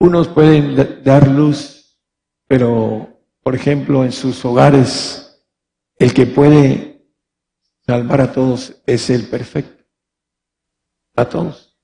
Unos 0.00 0.26
pueden 0.26 1.04
dar 1.04 1.28
luz, 1.28 2.00
pero, 2.48 3.22
por 3.44 3.54
ejemplo, 3.54 4.04
en 4.04 4.10
sus 4.10 4.44
hogares, 4.44 5.46
el 5.96 6.12
que 6.12 6.26
puede 6.26 7.06
salvar 7.86 8.22
a 8.22 8.32
todos 8.32 8.82
es 8.86 9.08
el 9.08 9.28
perfecto. 9.28 9.84
A 11.14 11.28
todos. 11.28 11.78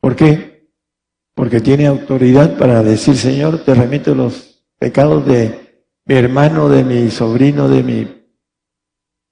¿Por 0.00 0.16
qué? 0.16 0.72
Porque 1.34 1.60
tiene 1.60 1.86
autoridad 1.86 2.56
para 2.56 2.82
decir, 2.82 3.14
Señor, 3.14 3.62
te 3.62 3.74
remito 3.74 4.14
los 4.14 4.64
pecados 4.78 5.26
de 5.26 5.63
mi 6.06 6.14
hermano, 6.14 6.68
de 6.68 6.84
mi 6.84 7.10
sobrino, 7.10 7.68
de 7.68 7.82
mi 7.82 8.26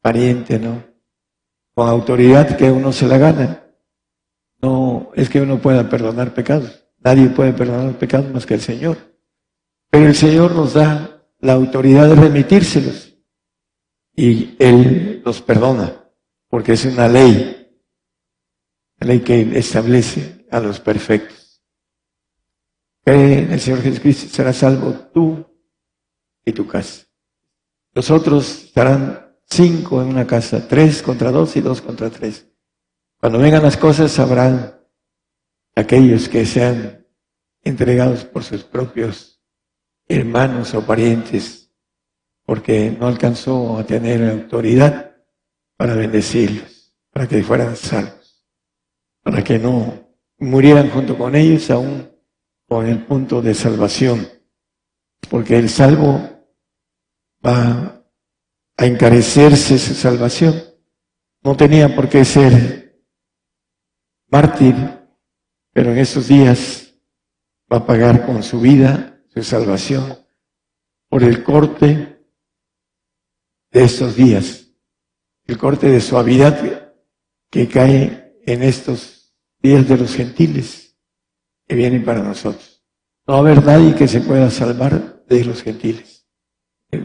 pariente, 0.01 0.59
¿no? 0.59 0.83
Con 1.75 1.89
autoridad 1.89 2.57
que 2.57 2.71
uno 2.71 2.93
se 2.93 3.07
la 3.07 3.19
gana. 3.19 3.65
No 4.61 5.11
es 5.15 5.29
que 5.29 5.41
uno 5.41 5.59
pueda 5.59 5.89
perdonar 5.89 6.35
pecados. 6.35 6.87
Nadie 6.99 7.29
puede 7.29 7.53
perdonar 7.53 7.99
pecados 7.99 8.33
más 8.33 8.47
que 8.47 8.55
el 8.55 8.61
Señor. 8.61 8.97
Pero 9.91 10.07
el 10.07 10.15
Señor 10.15 10.55
nos 10.55 10.75
da 10.75 11.27
la 11.41 11.55
autoridad 11.55 12.09
de 12.09 12.15
remitírselos 12.15 13.19
y 14.15 14.57
Él 14.59 15.23
los 15.25 15.43
perdona, 15.43 16.11
porque 16.49 16.73
es 16.73 16.85
una 16.85 17.09
ley, 17.09 17.71
la 18.99 19.07
ley 19.09 19.21
que 19.21 19.59
establece 19.59 20.47
a 20.51 20.61
los 20.61 20.81
perfectos. 20.81 21.63
El 23.05 23.59
Señor 23.59 23.83
Jesucristo, 23.83 24.29
será 24.29 24.53
salvo 24.53 24.93
tú 25.13 25.52
y 26.45 26.53
tu 26.53 26.67
casa. 26.67 27.07
Los 27.95 28.11
otros 28.11 28.65
estarán 28.65 29.37
cinco 29.45 30.03
en 30.03 30.09
una 30.09 30.27
casa, 30.27 30.67
tres 30.67 31.03
contra 31.03 31.31
dos 31.31 31.57
y 31.57 31.61
dos 31.61 31.81
contra 31.83 32.11
tres. 32.11 32.47
Cuando 33.21 33.39
vengan 33.39 33.63
las 33.63 33.77
cosas 33.77 34.11
sabrán 34.11 34.81
aquellos 35.75 36.29
que 36.29 36.45
sean 36.45 37.07
entregados 37.63 38.25
por 38.25 38.43
sus 38.45 38.65
propios 38.65 39.41
hermanos 40.09 40.75
o 40.75 40.85
parientes 40.85 41.63
porque 42.45 42.91
no 42.91 43.07
alcanzó 43.07 43.79
a 43.79 43.85
tener 43.85 44.29
autoridad 44.29 45.17
para 45.77 45.95
bendecirlos, 45.95 46.95
para 47.11 47.27
que 47.29 47.43
fueran 47.43 47.77
salvos, 47.77 48.45
para 49.23 49.43
que 49.45 49.59
no 49.59 50.11
murieran 50.39 50.91
junto 50.91 51.17
con 51.17 51.35
ellos 51.35 51.71
aún 51.71 52.11
con 52.69 52.87
el 52.87 53.05
punto 53.05 53.43
de 53.43 53.55
salvación, 53.55 54.27
porque 55.31 55.57
el 55.57 55.69
salvo 55.69 56.32
va 57.45 58.05
a 58.77 58.87
encarecerse 58.87 59.79
su 59.79 59.95
salvación. 59.95 60.63
No 61.43 61.57
tenía 61.57 61.95
por 61.95 62.09
qué 62.09 62.25
ser 62.25 63.03
mártir, 64.29 64.75
pero 65.73 65.93
en 65.93 65.99
estos 65.99 66.29
días 66.29 66.95
va 67.71 67.79
a 67.79 67.87
pagar 67.87 68.25
con 68.27 68.43
su 68.43 68.61
vida 68.61 69.25
su 69.29 69.43
salvación 69.43 70.19
por 71.09 71.23
el 71.23 71.43
corte 71.43 72.27
de 73.71 73.85
estos 73.85 74.15
días, 74.17 74.69
el 75.47 75.59
corte 75.59 75.89
de 75.89 76.01
suavidad 76.01 76.95
que 77.51 77.69
cae 77.69 78.41
en 78.47 78.63
estos 78.63 79.35
días 79.59 79.89
de 79.89 79.97
los 79.97 80.15
gentiles 80.15 80.97
que 81.67 81.75
vienen 81.75 82.05
para 82.05 82.23
nosotros. 82.23 82.85
No 83.27 83.35
va 83.35 83.39
a 83.39 83.43
haber 83.43 83.65
nadie 83.65 83.95
que 83.95 84.09
se 84.09 84.21
pueda 84.21 84.51
salvar 84.51 85.25
de 85.27 85.45
los 85.45 85.63
gentiles. 85.63 86.12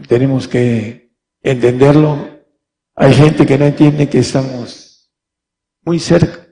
Tenemos 0.06 0.46
que 0.46 1.14
entenderlo. 1.42 2.44
Hay 2.94 3.14
gente 3.14 3.46
que 3.46 3.58
no 3.58 3.64
entiende 3.64 4.08
que 4.08 4.18
estamos 4.18 5.10
muy 5.82 5.98
cerca. 5.98 6.46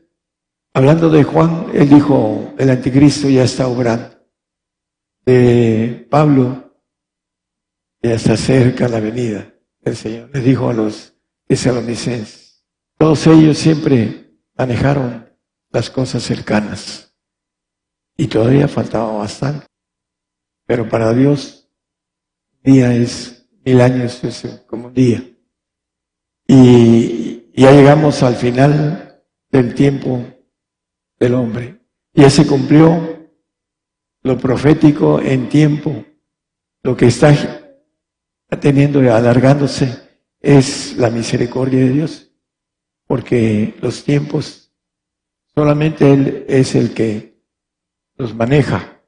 Hablando 0.73 1.11
de 1.11 1.25
Juan, 1.25 1.67
él 1.75 1.89
dijo, 1.89 2.55
el 2.59 2.71
anticristo 2.71 3.29
ya 3.29 3.45
está 3.45 3.69
obrando. 3.69 4.17
De 5.25 6.07
Pablo, 6.11 6.81
ya 8.03 8.15
está 8.15 8.37
cerca 8.37 8.89
la 8.89 9.01
venida 9.01 9.53
el 9.83 9.97
Señor. 9.97 10.31
Les 10.33 10.45
dijo 10.45 10.69
a 10.69 10.75
los 10.75 11.15
tesalonicenses. 11.47 12.65
Todos 12.99 13.27
ellos 13.27 13.59
siempre 13.59 14.39
manejaron 14.57 15.29
las 15.71 15.91
cosas 15.91 16.23
cercanas. 16.23 17.15
Y 18.17 18.29
todavía 18.29 18.69
faltaba 18.69 19.13
bastante. 19.19 19.67
Pero 20.67 20.89
para 20.89 21.13
Dios, 21.13 21.66
día 22.67 22.93
es 22.93 23.49
mil 23.65 23.81
años, 23.81 24.23
es 24.25 24.43
como 24.67 24.89
un 24.89 24.95
día. 24.95 25.23
Y 26.49 27.53
ya 27.55 27.71
llegamos 27.71 28.25
al 28.25 28.35
final 28.35 29.23
del 29.51 29.73
tiempo 29.75 30.25
del 31.21 31.35
hombre. 31.35 31.81
Ya 32.13 32.29
se 32.29 32.45
cumplió 32.45 33.31
lo 34.23 34.37
profético 34.37 35.21
en 35.21 35.49
tiempo, 35.49 36.05
lo 36.83 36.97
que 36.97 37.07
está 37.07 37.33
teniendo 38.61 39.01
y 39.03 39.07
alargándose 39.07 40.03
es 40.41 40.97
la 40.97 41.11
misericordia 41.11 41.81
de 41.81 41.91
Dios, 41.91 42.33
porque 43.07 43.75
los 43.81 44.03
tiempos 44.03 44.73
solamente 45.55 46.13
Él 46.13 46.45
es 46.49 46.75
el 46.75 46.93
que 46.95 47.41
los 48.17 48.35
maneja, 48.35 49.03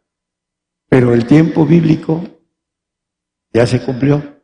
pero 0.89 1.13
el 1.13 1.27
tiempo 1.27 1.67
bíblico 1.67 2.38
ya 3.53 3.67
se 3.67 3.81
cumplió. 3.81 4.43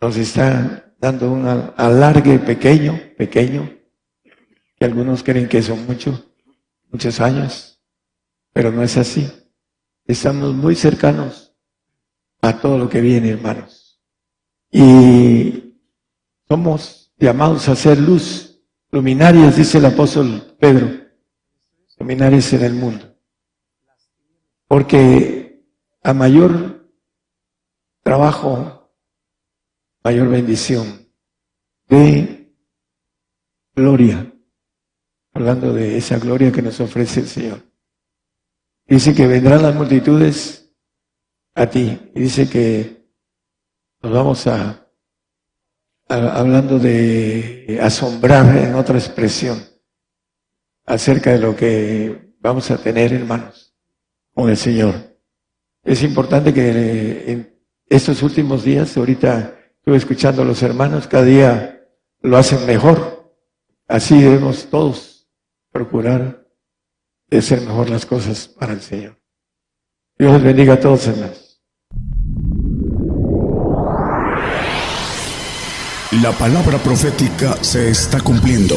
Nos 0.00 0.16
está 0.16 0.94
dando 0.98 1.32
un 1.32 1.46
alargue 1.76 2.38
pequeño, 2.38 2.98
pequeño, 3.16 3.70
que 4.76 4.84
algunos 4.84 5.22
creen 5.22 5.48
que 5.48 5.62
son 5.62 5.86
muchos, 5.86 6.24
muchos 6.90 7.20
años, 7.20 7.82
pero 8.52 8.70
no 8.70 8.82
es 8.82 8.96
así. 8.96 9.30
Estamos 10.06 10.54
muy 10.54 10.74
cercanos 10.74 11.54
a 12.40 12.58
todo 12.58 12.78
lo 12.78 12.88
que 12.88 13.00
viene, 13.00 13.30
hermanos. 13.30 14.00
Y 14.70 15.76
somos 16.48 17.12
llamados 17.18 17.68
a 17.68 17.76
ser 17.76 17.98
luz, 17.98 18.62
luminarias, 18.90 19.56
dice 19.56 19.78
el 19.78 19.86
apóstol 19.86 20.56
Pedro, 20.58 20.88
luminarias 21.98 22.52
en 22.52 22.62
el 22.62 22.74
mundo. 22.74 23.16
Porque 24.66 25.62
a 26.02 26.14
mayor 26.14 26.79
trabajo, 28.10 28.90
mayor 30.02 30.28
bendición 30.30 31.08
de 31.86 32.52
gloria, 33.72 34.34
hablando 35.32 35.72
de 35.72 35.96
esa 35.96 36.18
gloria 36.18 36.50
que 36.50 36.60
nos 36.60 36.80
ofrece 36.80 37.20
el 37.20 37.28
Señor. 37.28 37.62
Dice 38.84 39.14
que 39.14 39.28
vendrán 39.28 39.62
las 39.62 39.76
multitudes 39.76 40.74
a 41.54 41.70
ti. 41.70 42.10
Y 42.12 42.22
dice 42.22 42.50
que 42.50 43.06
nos 44.02 44.12
vamos 44.12 44.44
a, 44.48 44.90
hablando 46.08 46.80
de 46.80 47.78
asombrar 47.80 48.56
en 48.56 48.74
otra 48.74 48.98
expresión 48.98 49.62
acerca 50.84 51.30
de 51.30 51.38
lo 51.38 51.54
que 51.54 52.34
vamos 52.40 52.72
a 52.72 52.76
tener, 52.76 53.12
hermanos, 53.12 53.72
con 54.34 54.50
el 54.50 54.56
Señor. 54.56 54.96
Es 55.84 56.02
importante 56.02 56.52
que 56.52 57.59
estos 57.90 58.22
últimos 58.22 58.62
días, 58.62 58.96
ahorita 58.96 59.58
estuve 59.78 59.96
escuchando 59.96 60.42
a 60.42 60.44
los 60.44 60.62
hermanos, 60.62 61.08
cada 61.08 61.24
día 61.24 61.84
lo 62.22 62.36
hacen 62.36 62.64
mejor. 62.64 63.34
Así 63.88 64.22
debemos 64.22 64.66
todos 64.70 65.28
procurar 65.72 66.46
de 67.28 67.38
hacer 67.38 67.60
mejor 67.62 67.90
las 67.90 68.06
cosas 68.06 68.46
para 68.46 68.72
el 68.72 68.80
Señor. 68.80 69.20
Dios 70.16 70.32
les 70.34 70.42
bendiga 70.42 70.74
a 70.74 70.80
todos, 70.80 71.06
hermanos. 71.08 71.60
La 76.22 76.32
palabra 76.32 76.78
profética 76.78 77.56
se 77.62 77.90
está 77.90 78.20
cumpliendo. 78.20 78.76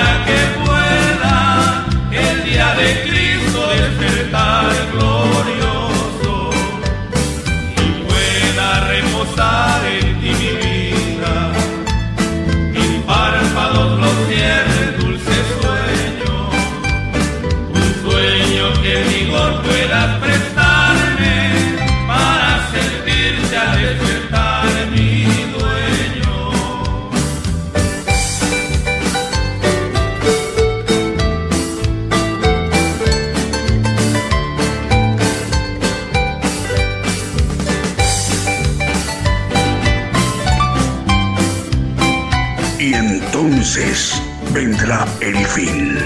Vendrá 44.53 45.05
el 45.21 45.37
fin. 45.47 45.97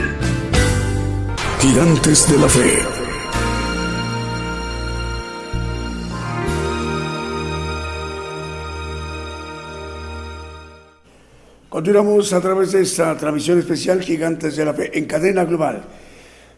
Gigantes 1.60 2.32
de 2.32 2.38
la 2.38 2.48
fe. 2.48 2.78
Continuamos 11.70 12.32
a 12.34 12.42
través 12.42 12.72
de 12.72 12.82
esta 12.82 13.18
transmisión 13.18 13.60
especial 13.60 14.02
Gigantes 14.02 14.56
de 14.56 14.66
la 14.66 14.74
Fe 14.74 14.98
en 14.98 15.06
cadena 15.06 15.44
global. 15.44 15.84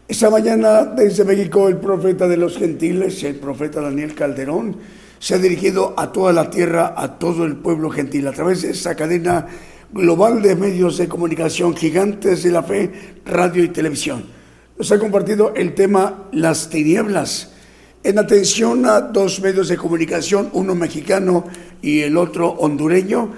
Esta 0.06 0.30
mañana 0.30 0.84
desde 0.84 1.24
México 1.24 1.68
el 1.68 1.78
profeta 1.78 2.28
de 2.28 2.36
los 2.36 2.56
gentiles, 2.56 3.22
el 3.24 3.36
profeta 3.36 3.80
Daniel 3.80 4.14
Calderón, 4.14 4.76
se 5.18 5.34
ha 5.34 5.38
dirigido 5.38 5.94
a 5.96 6.12
toda 6.12 6.32
la 6.32 6.50
tierra, 6.50 6.94
a 6.96 7.18
todo 7.18 7.44
el 7.44 7.56
pueblo 7.56 7.90
gentil, 7.90 8.28
a 8.28 8.32
través 8.32 8.62
de 8.62 8.70
esta 8.70 8.94
cadena 8.94 9.46
global 9.92 10.42
de 10.42 10.54
medios 10.54 10.98
de 10.98 11.08
comunicación 11.08 11.74
Gigantes 11.74 12.42
de 12.42 12.50
la 12.50 12.62
Fe, 12.62 12.90
radio 13.24 13.64
y 13.64 13.68
televisión. 13.68 14.24
Nos 14.76 14.92
ha 14.92 14.98
compartido 14.98 15.54
el 15.54 15.74
tema 15.74 16.28
Las 16.32 16.70
tinieblas. 16.70 17.52
En 18.04 18.18
atención 18.18 18.86
a 18.86 19.00
dos 19.00 19.40
medios 19.40 19.68
de 19.68 19.76
comunicación, 19.76 20.50
uno 20.52 20.74
mexicano 20.74 21.44
y 21.82 22.00
el 22.00 22.16
otro 22.16 22.50
hondureño, 22.50 23.32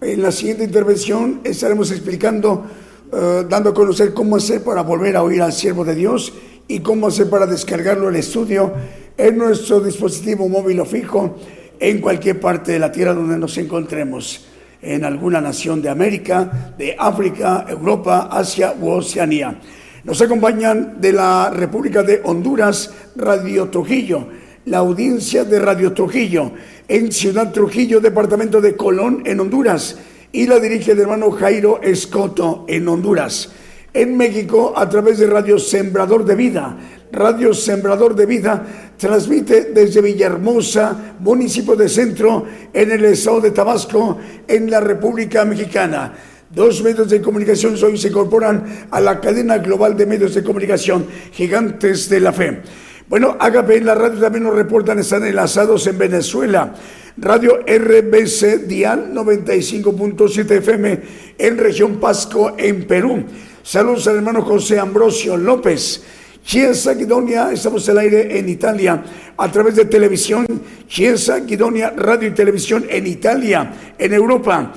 en 0.00 0.22
la 0.22 0.32
siguiente 0.32 0.64
intervención 0.64 1.40
estaremos 1.44 1.90
explicando, 1.92 2.66
eh, 3.12 3.44
dando 3.48 3.70
a 3.70 3.74
conocer 3.74 4.12
cómo 4.12 4.36
hacer 4.36 4.62
para 4.62 4.82
volver 4.82 5.16
a 5.16 5.22
oír 5.22 5.40
al 5.40 5.52
siervo 5.52 5.84
de 5.84 5.94
Dios 5.94 6.32
y 6.68 6.80
cómo 6.80 7.06
hacer 7.06 7.30
para 7.30 7.46
descargarlo 7.46 8.08
al 8.08 8.16
estudio 8.16 8.72
en 9.16 9.38
nuestro 9.38 9.80
dispositivo 9.80 10.48
móvil 10.48 10.80
o 10.80 10.84
fijo 10.84 11.36
en 11.78 12.00
cualquier 12.00 12.40
parte 12.40 12.72
de 12.72 12.78
la 12.78 12.92
tierra 12.92 13.14
donde 13.14 13.38
nos 13.38 13.56
encontremos, 13.58 14.46
en 14.82 15.04
alguna 15.04 15.40
nación 15.40 15.80
de 15.80 15.88
América, 15.88 16.74
de 16.76 16.94
África, 16.98 17.64
Europa, 17.68 18.28
Asia 18.30 18.74
u 18.78 18.90
Oceanía. 18.90 19.58
Nos 20.04 20.20
acompañan 20.20 21.00
de 21.00 21.12
la 21.12 21.50
República 21.50 22.02
de 22.02 22.20
Honduras, 22.24 22.92
Radio 23.14 23.68
Trujillo, 23.68 24.26
la 24.64 24.78
audiencia 24.78 25.44
de 25.44 25.60
Radio 25.60 25.92
Trujillo 25.92 26.52
en 26.88 27.10
Ciudad 27.10 27.52
Trujillo, 27.52 28.00
departamento 28.00 28.60
de 28.60 28.76
Colón, 28.76 29.22
en 29.24 29.40
Honduras, 29.40 29.96
y 30.32 30.46
la 30.46 30.58
dirige 30.58 30.92
el 30.92 31.00
hermano 31.00 31.30
Jairo 31.30 31.80
Escoto, 31.82 32.64
en 32.68 32.88
Honduras. 32.88 33.52
En 33.94 34.16
México, 34.16 34.74
a 34.76 34.88
través 34.88 35.18
de 35.18 35.26
Radio 35.26 35.58
Sembrador 35.58 36.24
de 36.24 36.34
Vida, 36.34 36.76
Radio 37.12 37.52
Sembrador 37.52 38.16
de 38.16 38.24
Vida 38.24 38.66
transmite 38.96 39.64
desde 39.64 40.00
Villahermosa, 40.00 41.16
municipio 41.20 41.76
de 41.76 41.86
Centro, 41.86 42.46
en 42.72 42.90
el 42.90 43.04
estado 43.04 43.42
de 43.42 43.50
Tabasco, 43.50 44.18
en 44.48 44.70
la 44.70 44.80
República 44.80 45.44
Mexicana. 45.44 46.14
Dos 46.48 46.82
medios 46.82 47.10
de 47.10 47.20
comunicación 47.20 47.76
hoy 47.84 47.98
se 47.98 48.08
incorporan 48.08 48.86
a 48.90 48.98
la 49.00 49.20
cadena 49.20 49.58
global 49.58 49.94
de 49.94 50.06
medios 50.06 50.34
de 50.34 50.42
comunicación, 50.42 51.04
Gigantes 51.32 52.08
de 52.08 52.20
la 52.20 52.32
Fe. 52.32 52.62
Bueno, 53.08 53.36
Agape 53.38 53.76
en 53.76 53.84
la 53.84 53.94
radio 53.94 54.18
también 54.18 54.44
nos 54.44 54.54
reportan, 54.54 54.98
están 54.98 55.26
enlazados 55.26 55.86
en 55.86 55.98
Venezuela. 55.98 56.72
Radio 57.18 57.58
RBC 57.58 58.66
Dial 58.66 59.12
95.7 59.12 60.50
FM 60.50 61.00
en 61.36 61.58
región 61.58 62.00
Pasco, 62.00 62.54
en 62.56 62.86
Perú. 62.86 63.22
Saludos 63.62 64.08
al 64.08 64.16
hermano 64.16 64.40
José 64.40 64.78
Ambrosio 64.78 65.36
López. 65.36 66.02
Chiesa 66.44 66.94
Guidonia, 66.94 67.52
estamos 67.52 67.88
al 67.88 67.98
aire 67.98 68.38
en 68.38 68.48
Italia 68.48 69.02
a 69.36 69.50
través 69.50 69.76
de 69.76 69.84
televisión. 69.84 70.46
Chiesa 70.88 71.38
Guidonia, 71.40 71.90
radio 71.96 72.28
y 72.28 72.32
televisión 72.32 72.84
en 72.88 73.06
Italia, 73.06 73.72
en 73.96 74.12
Europa. 74.12 74.72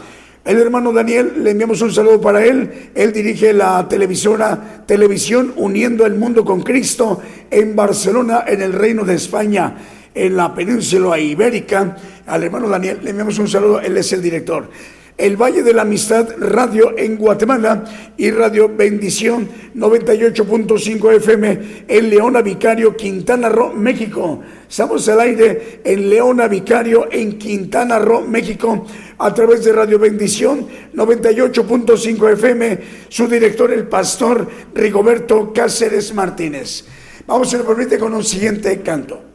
El 0.46 0.60
hermano 0.60 0.94
Daniel, 0.94 1.34
le 1.44 1.52
enviamos 1.52 1.82
un 1.82 1.92
saludo 1.92 2.22
para 2.22 2.46
él. 2.46 2.92
Él 2.94 3.12
dirige 3.12 3.52
la 3.52 3.88
televisora 3.88 4.84
Televisión 4.86 5.54
Uniendo 5.56 6.06
el 6.06 6.14
Mundo 6.16 6.46
con 6.46 6.62
Cristo 6.62 7.20
en 7.50 7.76
Barcelona, 7.76 8.44
en 8.48 8.62
el 8.62 8.72
Reino 8.72 9.04
de 9.04 9.16
España, 9.16 9.76
en 10.14 10.38
la 10.38 10.54
península 10.54 11.18
ibérica. 11.18 11.98
Al 12.28 12.44
hermano 12.44 12.70
Daniel 12.70 13.00
le 13.04 13.10
enviamos 13.10 13.40
un 13.40 13.48
saludo, 13.48 13.82
él 13.82 13.98
es 13.98 14.14
el 14.14 14.22
director. 14.22 14.70
El 15.18 15.38
Valle 15.38 15.64
de 15.64 15.74
la 15.74 15.84
Amistad 15.84 16.28
Radio 16.38 16.98
en 16.98 17.16
Guatemala 17.16 17.86
y 18.18 18.32
Radio 18.32 18.70
Bendición 18.70 19.48
98.5 19.74 21.14
FM 21.16 21.86
en 21.88 22.10
Leona 22.10 22.42
Vicario, 22.42 22.98
Quintana 22.98 23.48
Roo, 23.48 23.72
México. 23.74 24.42
Estamos 24.70 25.08
al 25.08 25.22
aire 25.22 25.80
en 25.86 26.10
Leona 26.10 26.48
Vicario 26.48 27.08
en 27.12 27.38
Quintana 27.38 28.00
Roo, 28.00 28.22
México 28.22 28.86
a 29.18 29.34
través 29.34 29.64
de 29.64 29.72
Radio 29.72 30.00
Bendición 30.00 30.68
98.5 30.94 32.34
FM, 32.34 32.80
su 33.08 33.28
director 33.28 33.72
el 33.72 33.88
pastor 33.88 34.48
Rigoberto 34.74 35.54
Cáceres 35.54 36.14
Martínez. 36.14 36.86
Vamos, 37.26 37.50
si 37.50 37.58
lo 37.58 37.66
permite, 37.66 37.98
con 37.98 38.14
un 38.14 38.24
siguiente 38.24 38.82
canto. 38.82 39.35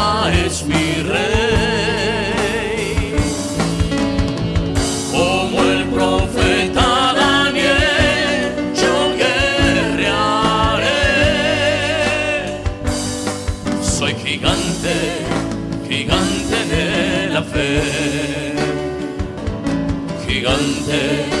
Gigante, 20.91 21.40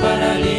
para 0.00 0.57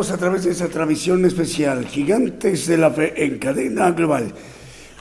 A 0.00 0.16
través 0.16 0.44
de 0.44 0.52
esta 0.52 0.68
transmisión 0.68 1.22
especial, 1.26 1.84
Gigantes 1.84 2.66
de 2.66 2.78
la 2.78 2.90
Fe 2.90 3.12
en 3.22 3.38
cadena 3.38 3.90
global. 3.90 4.32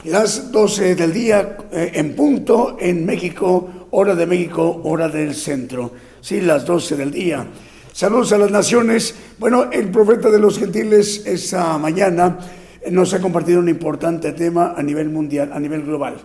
Las 0.03 0.51
12 0.51 0.93
del 0.95 1.13
día 1.13 1.57
eh, 1.71 1.91
en 1.93 2.13
punto 2.17 2.76
en 2.77 3.05
México, 3.05 3.88
hora 3.91 4.13
de 4.13 4.26
México, 4.26 4.81
hora 4.84 5.07
del 5.07 5.35
centro. 5.35 5.93
Sí, 6.19 6.41
las 6.41 6.65
12 6.65 6.97
del 6.97 7.11
día. 7.11 7.47
Saludos 7.93 8.34
a 8.34 8.38
las 8.39 8.51
naciones. 8.51 9.15
Bueno, 9.39 9.71
el 9.71 9.89
profeta 9.89 10.30
de 10.30 10.38
los 10.38 10.59
gentiles 10.59 11.26
esta 11.26 11.77
mañana 11.77 12.38
eh, 12.81 12.91
nos 12.91 13.13
ha 13.13 13.21
compartido 13.21 13.61
un 13.61 13.69
importante 13.69 14.34
tema 14.34 14.73
a 14.76 14.84
nivel 14.84 15.07
mundial, 15.07 15.51
a 15.53 15.61
nivel 15.61 15.84
global, 15.84 16.17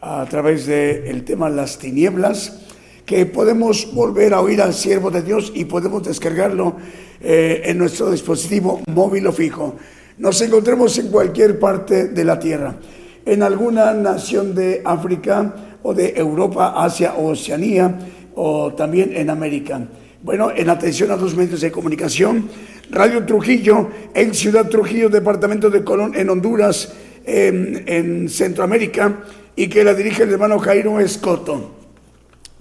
a 0.00 0.26
través 0.28 0.66
del 0.66 1.22
tema 1.22 1.48
las 1.48 1.78
tinieblas, 1.78 2.66
que 3.06 3.26
podemos 3.26 3.94
volver 3.94 4.34
a 4.34 4.40
oír 4.40 4.60
al 4.60 4.74
siervo 4.74 5.08
de 5.12 5.22
Dios 5.22 5.52
y 5.54 5.66
podemos 5.66 6.02
descargarlo 6.02 6.76
eh, 7.20 7.62
en 7.64 7.78
nuestro 7.78 8.10
dispositivo 8.10 8.80
móvil 8.86 9.26
o 9.26 9.32
fijo. 9.32 9.76
Nos 10.18 10.40
encontremos 10.40 10.98
en 10.98 11.08
cualquier 11.08 11.58
parte 11.58 12.08
de 12.08 12.24
la 12.24 12.38
tierra, 12.38 12.76
en 13.24 13.42
alguna 13.42 13.92
nación 13.94 14.54
de 14.54 14.82
África 14.84 15.78
o 15.82 15.94
de 15.94 16.14
Europa, 16.16 16.74
Asia 16.76 17.14
o 17.14 17.30
Oceanía, 17.30 17.98
o 18.34 18.72
también 18.74 19.16
en 19.16 19.30
América. 19.30 19.80
Bueno, 20.22 20.50
en 20.54 20.68
atención 20.70 21.10
a 21.10 21.16
dos 21.16 21.36
medios 21.36 21.60
de 21.60 21.70
comunicación, 21.70 22.48
Radio 22.90 23.24
Trujillo, 23.24 23.88
en 24.14 24.34
Ciudad 24.34 24.68
Trujillo, 24.68 25.08
Departamento 25.08 25.70
de 25.70 25.84
Colón, 25.84 26.14
en 26.16 26.30
Honduras, 26.30 26.92
en, 27.24 27.84
en 27.86 28.28
Centroamérica, 28.28 29.24
y 29.54 29.68
que 29.68 29.84
la 29.84 29.94
dirige 29.94 30.22
el 30.22 30.32
hermano 30.32 30.58
Jairo 30.58 30.98
Escoto. 30.98 31.74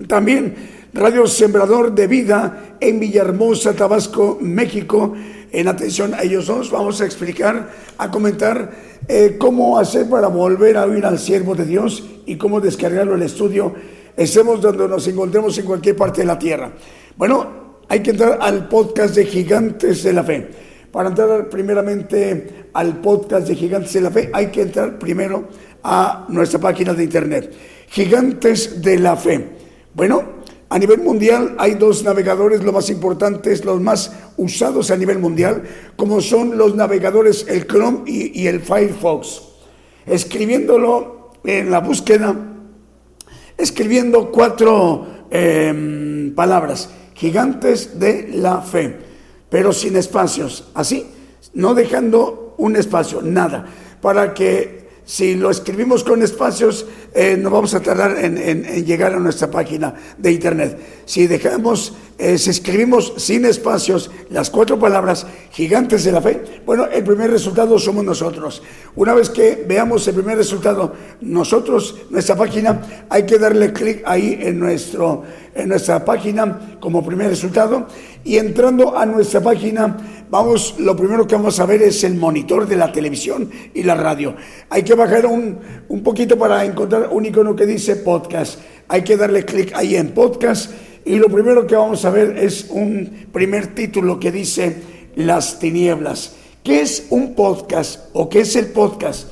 También 0.07 0.53
Radio 0.93 1.27
Sembrador 1.27 1.93
de 1.93 2.07
Vida 2.07 2.77
en 2.79 2.99
Villahermosa, 2.99 3.73
Tabasco, 3.73 4.37
México. 4.41 5.13
En 5.51 5.67
atención 5.67 6.13
a 6.13 6.23
ellos 6.23 6.47
dos, 6.47 6.71
vamos 6.71 7.01
a 7.01 7.05
explicar, 7.05 7.69
a 7.97 8.09
comentar 8.09 8.71
eh, 9.07 9.35
cómo 9.37 9.77
hacer 9.77 10.09
para 10.09 10.27
volver 10.27 10.77
a 10.77 10.85
oír 10.85 11.05
al 11.05 11.19
siervo 11.19 11.55
de 11.55 11.65
Dios 11.65 12.03
y 12.25 12.35
cómo 12.37 12.59
descargarlo 12.61 13.15
el 13.15 13.21
estudio, 13.21 13.73
estemos 14.15 14.61
donde 14.61 14.87
nos 14.87 15.07
encontremos 15.07 15.57
en 15.57 15.65
cualquier 15.65 15.95
parte 15.95 16.21
de 16.21 16.27
la 16.27 16.39
tierra. 16.39 16.71
Bueno, 17.15 17.67
hay 17.87 18.01
que 18.01 18.11
entrar 18.11 18.39
al 18.41 18.67
podcast 18.67 19.15
de 19.15 19.25
Gigantes 19.25 20.03
de 20.03 20.13
la 20.13 20.23
Fe. 20.23 20.47
Para 20.91 21.09
entrar 21.09 21.49
primeramente 21.49 22.69
al 22.73 22.97
podcast 23.01 23.47
de 23.47 23.55
Gigantes 23.55 23.93
de 23.93 24.01
la 24.01 24.11
Fe, 24.11 24.29
hay 24.33 24.47
que 24.47 24.63
entrar 24.63 24.97
primero 24.97 25.47
a 25.83 26.25
nuestra 26.29 26.59
página 26.59 26.93
de 26.93 27.03
internet, 27.03 27.53
Gigantes 27.89 28.81
de 28.81 28.99
la 28.99 29.15
Fe. 29.15 29.47
Bueno, 29.93 30.36
a 30.69 30.77
nivel 30.77 30.99
mundial 30.99 31.55
hay 31.57 31.75
dos 31.75 32.03
navegadores, 32.03 32.61
los 32.63 32.73
más 32.73 32.89
importantes, 32.89 33.63
los 33.63 33.79
más 33.79 34.11
usados 34.35 34.91
a 34.91 34.97
nivel 34.97 35.19
mundial, 35.19 35.63
como 35.95 36.19
son 36.19 36.57
los 36.57 36.75
navegadores 36.75 37.45
el 37.47 37.67
Chrome 37.67 38.03
y, 38.05 38.47
el 38.47 38.59
Firefox. 38.59 39.43
Escribiéndolo 40.05 41.31
en 41.45 41.71
la 41.71 41.79
búsqueda, 41.79 42.35
escribiendo 43.57 44.29
cuatro 44.29 45.07
eh, 45.31 46.33
palabras, 46.35 46.89
gigantes 47.13 47.97
de 47.97 48.29
la 48.33 48.61
fe, 48.61 48.97
pero 49.49 49.71
sin 49.71 49.95
espacios, 49.95 50.69
así, 50.73 51.07
no 51.53 51.73
dejando 51.75 52.55
un 52.57 52.75
espacio, 52.75 53.21
nada, 53.21 53.65
para 54.01 54.33
que 54.33 54.87
si 55.05 55.35
lo 55.35 55.49
escribimos 55.49 56.03
con 56.03 56.21
espacios, 56.21 56.85
eh, 57.13 57.37
no 57.37 57.49
vamos 57.49 57.73
a 57.73 57.79
tardar 57.81 58.17
en, 58.17 58.85
llegar 58.85 59.13
a 59.13 59.19
nuestra 59.19 59.49
página 59.49 59.93
de 60.17 60.31
internet. 60.31 60.79
Si 61.05 61.27
dejamos, 61.27 61.93
eh, 62.17 62.37
si 62.37 62.49
escribimos 62.49 63.13
sin 63.17 63.45
espacios 63.45 64.11
las 64.29 64.49
cuatro 64.49 64.79
palabras 64.79 65.25
gigantes 65.51 66.03
de 66.03 66.11
la 66.11 66.21
fe, 66.21 66.61
bueno, 66.65 66.85
el 66.85 67.03
primer 67.03 67.31
resultado 67.31 67.79
somos 67.79 68.03
nosotros. 68.03 68.61
Una 68.95 69.13
vez 69.13 69.29
que 69.29 69.63
veamos 69.67 70.07
el 70.07 70.15
primer 70.15 70.37
resultado, 70.37 70.93
nosotros, 71.21 71.95
nuestra 72.09 72.35
página, 72.35 72.81
hay 73.09 73.25
que 73.25 73.37
darle 73.37 73.73
clic 73.73 74.03
ahí 74.05 74.37
en, 74.41 74.59
nuestro, 74.59 75.23
en 75.55 75.69
nuestra 75.69 76.03
página 76.03 76.77
como 76.79 77.05
primer 77.05 77.29
resultado. 77.29 77.87
Y 78.23 78.37
entrando 78.37 78.97
a 78.97 79.05
nuestra 79.05 79.39
página, 79.39 79.95
vamos, 80.29 80.75
lo 80.79 80.95
primero 80.95 81.25
que 81.25 81.35
vamos 81.35 81.59
a 81.59 81.65
ver 81.65 81.81
es 81.81 82.03
el 82.03 82.15
monitor 82.15 82.67
de 82.67 82.75
la 82.75 82.91
televisión 82.91 83.49
y 83.73 83.83
la 83.83 83.95
radio. 83.95 84.35
Hay 84.69 84.83
que 84.83 84.93
bajar 84.95 85.25
un, 85.25 85.59
un 85.87 86.03
poquito 86.03 86.37
para 86.37 86.65
encontrar 86.65 86.96
un 87.11 87.25
icono 87.25 87.55
que 87.55 87.65
dice 87.65 87.97
podcast. 87.97 88.59
Hay 88.87 89.03
que 89.03 89.17
darle 89.17 89.45
clic 89.45 89.73
ahí 89.75 89.95
en 89.95 90.11
podcast 90.11 90.71
y 91.05 91.15
lo 91.15 91.29
primero 91.29 91.65
que 91.65 91.75
vamos 91.75 92.03
a 92.03 92.09
ver 92.09 92.37
es 92.37 92.67
un 92.69 93.27
primer 93.31 93.73
título 93.73 94.19
que 94.19 94.31
dice 94.31 94.75
Las 95.15 95.57
tinieblas. 95.57 96.35
¿Qué 96.63 96.81
es 96.81 97.07
un 97.09 97.33
podcast 97.33 98.09
o 98.11 98.27
qué 98.27 98.41
es 98.41 98.55
el 98.57 98.67
podcast? 98.67 99.29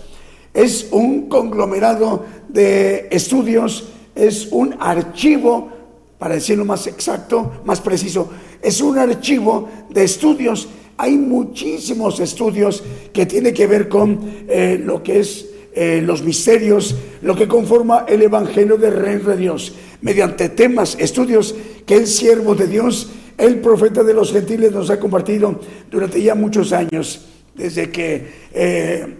Es 0.54 0.88
un 0.92 1.28
conglomerado 1.28 2.26
de 2.48 3.10
estudios, 3.12 3.90
es 4.16 4.48
un 4.52 4.76
archivo 4.80 5.70
para 6.18 6.36
decirlo 6.36 6.64
más 6.64 6.88
exacto, 6.88 7.62
más 7.66 7.82
preciso, 7.82 8.30
es 8.62 8.80
un 8.80 8.98
archivo 8.98 9.68
de 9.90 10.06
estudios. 10.06 10.70
Hay 10.96 11.18
muchísimos 11.18 12.22
estudios 12.22 12.84
que 13.12 13.26
tienen 13.26 13.54
que 13.54 13.68
ver 13.68 13.90
con 13.90 14.18
eh, 14.48 14.80
lo 14.82 15.04
que 15.04 15.20
es 15.20 15.46
eh, 15.76 16.02
los 16.04 16.24
misterios, 16.24 16.96
lo 17.22 17.36
que 17.36 17.48
conforma 17.48 18.06
el 18.08 18.24
Evangelio 18.24 18.78
del 18.78 18.96
Reino 18.96 19.30
de 19.30 19.38
Dios, 19.38 19.76
mediante 20.02 20.50
temas, 20.50 20.98
estudios 21.00 21.54
que 21.86 21.96
el 21.96 22.08
siervo 22.08 22.56
de 22.56 22.68
Dios, 22.68 23.10
el 23.38 23.60
profeta 23.60 24.02
de 24.04 24.14
los 24.14 24.32
gentiles 24.32 24.72
nos 24.72 24.90
ha 24.90 25.00
compartido 25.00 25.60
durante 25.92 26.22
ya 26.22 26.34
muchos 26.34 26.74
años, 26.74 27.28
desde 27.54 27.92
que... 27.92 28.28
eh, 28.54 29.18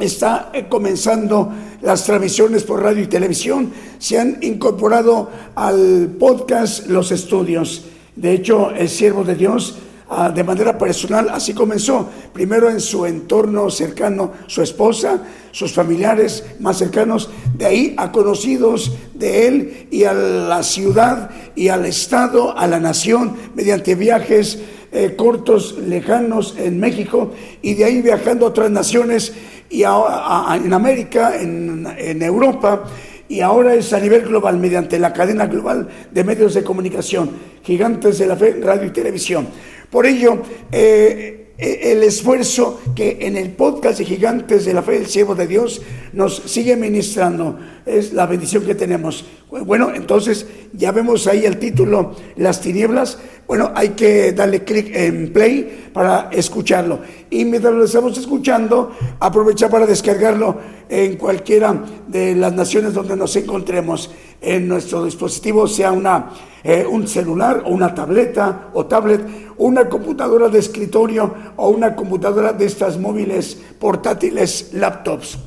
está 0.00 0.50
eh, 0.52 0.66
comenzando 0.68 1.52
las 1.82 2.04
transmisiones 2.04 2.64
por 2.64 2.82
radio 2.82 3.02
y 3.02 3.06
televisión, 3.06 3.72
se 3.98 4.18
han 4.18 4.38
incorporado 4.40 5.30
al 5.54 6.16
podcast 6.18 6.86
los 6.86 7.12
estudios. 7.12 7.84
De 8.16 8.32
hecho, 8.32 8.70
el 8.70 8.88
siervo 8.88 9.24
de 9.24 9.34
Dios, 9.34 9.78
ah, 10.10 10.30
de 10.30 10.44
manera 10.44 10.76
personal, 10.76 11.28
así 11.30 11.54
comenzó. 11.54 12.08
Primero 12.32 12.68
en 12.68 12.80
su 12.80 13.06
entorno 13.06 13.70
cercano, 13.70 14.32
su 14.46 14.60
esposa, 14.62 15.22
sus 15.52 15.72
familiares 15.72 16.44
más 16.60 16.78
cercanos, 16.78 17.30
de 17.56 17.66
ahí 17.66 17.94
a 17.96 18.12
conocidos 18.12 18.92
de 19.14 19.46
él 19.48 19.86
y 19.90 20.04
a 20.04 20.12
la 20.12 20.62
ciudad 20.62 21.30
y 21.56 21.68
al 21.68 21.86
estado, 21.86 22.56
a 22.58 22.66
la 22.66 22.80
nación, 22.80 23.36
mediante 23.54 23.94
viajes 23.94 24.58
eh, 24.92 25.14
cortos, 25.16 25.76
lejanos 25.78 26.56
en 26.58 26.80
México 26.80 27.30
y 27.62 27.74
de 27.74 27.84
ahí 27.84 28.02
viajando 28.02 28.46
a 28.46 28.48
otras 28.48 28.70
naciones 28.70 29.32
y 29.70 29.84
a- 29.84 30.58
en 30.62 30.72
América, 30.72 31.40
en, 31.40 31.86
en 31.96 32.22
Europa 32.22 32.84
y 33.28 33.40
ahora 33.40 33.74
es 33.74 33.92
a 33.92 34.00
nivel 34.00 34.22
global 34.22 34.58
mediante 34.58 34.98
la 34.98 35.12
cadena 35.12 35.46
global 35.46 35.88
de 36.10 36.24
medios 36.24 36.54
de 36.54 36.64
comunicación, 36.64 37.30
gigantes 37.62 38.18
de 38.18 38.26
la 38.26 38.34
fe, 38.34 38.58
radio 38.60 38.86
y 38.88 38.90
televisión. 38.90 39.46
Por 39.90 40.06
ello, 40.06 40.38
eh, 40.70 41.40
eh, 41.58 41.92
el 41.92 42.02
esfuerzo 42.04 42.80
que 42.94 43.18
en 43.20 43.36
el 43.36 43.50
podcast 43.50 43.98
de 43.98 44.04
Gigantes 44.06 44.64
de 44.64 44.72
la 44.72 44.82
Fe, 44.82 44.96
el 44.96 45.06
siervo 45.06 45.34
de 45.34 45.46
Dios, 45.46 45.82
nos 46.12 46.36
sigue 46.46 46.74
ministrando, 46.76 47.58
es 47.84 48.12
la 48.12 48.24
bendición 48.26 48.64
que 48.64 48.74
tenemos. 48.74 49.26
Bueno, 49.50 49.92
entonces 49.94 50.46
ya 50.72 50.92
vemos 50.92 51.26
ahí 51.26 51.44
el 51.44 51.58
título, 51.58 52.14
Las 52.36 52.60
tinieblas. 52.60 53.18
Bueno, 53.46 53.72
hay 53.74 53.90
que 53.90 54.32
darle 54.32 54.64
clic 54.64 54.94
en 54.94 55.32
play 55.32 55.90
para 55.92 56.30
escucharlo. 56.30 57.00
Y 57.28 57.44
mientras 57.44 57.74
lo 57.74 57.84
estamos 57.84 58.16
escuchando, 58.16 58.92
aprovechar 59.18 59.70
para 59.70 59.86
descargarlo 59.86 60.56
en 60.88 61.16
cualquiera 61.16 61.84
de 62.06 62.36
las 62.36 62.52
naciones 62.52 62.94
donde 62.94 63.16
nos 63.16 63.34
encontremos 63.36 64.10
en 64.40 64.66
nuestro 64.66 65.04
dispositivo, 65.04 65.66
sea 65.66 65.92
una, 65.92 66.30
eh, 66.62 66.86
un 66.86 67.08
celular 67.08 67.62
o 67.64 67.70
una 67.70 67.94
tableta 67.94 68.70
o 68.74 68.86
tablet, 68.86 69.20
una 69.58 69.88
computadora 69.88 70.48
de 70.48 70.58
escritorio 70.58 71.34
o 71.56 71.68
una 71.70 71.94
computadora 71.94 72.52
de 72.52 72.66
estas 72.66 72.98
móviles 72.98 73.58
portátiles, 73.78 74.70
laptops. 74.72 75.38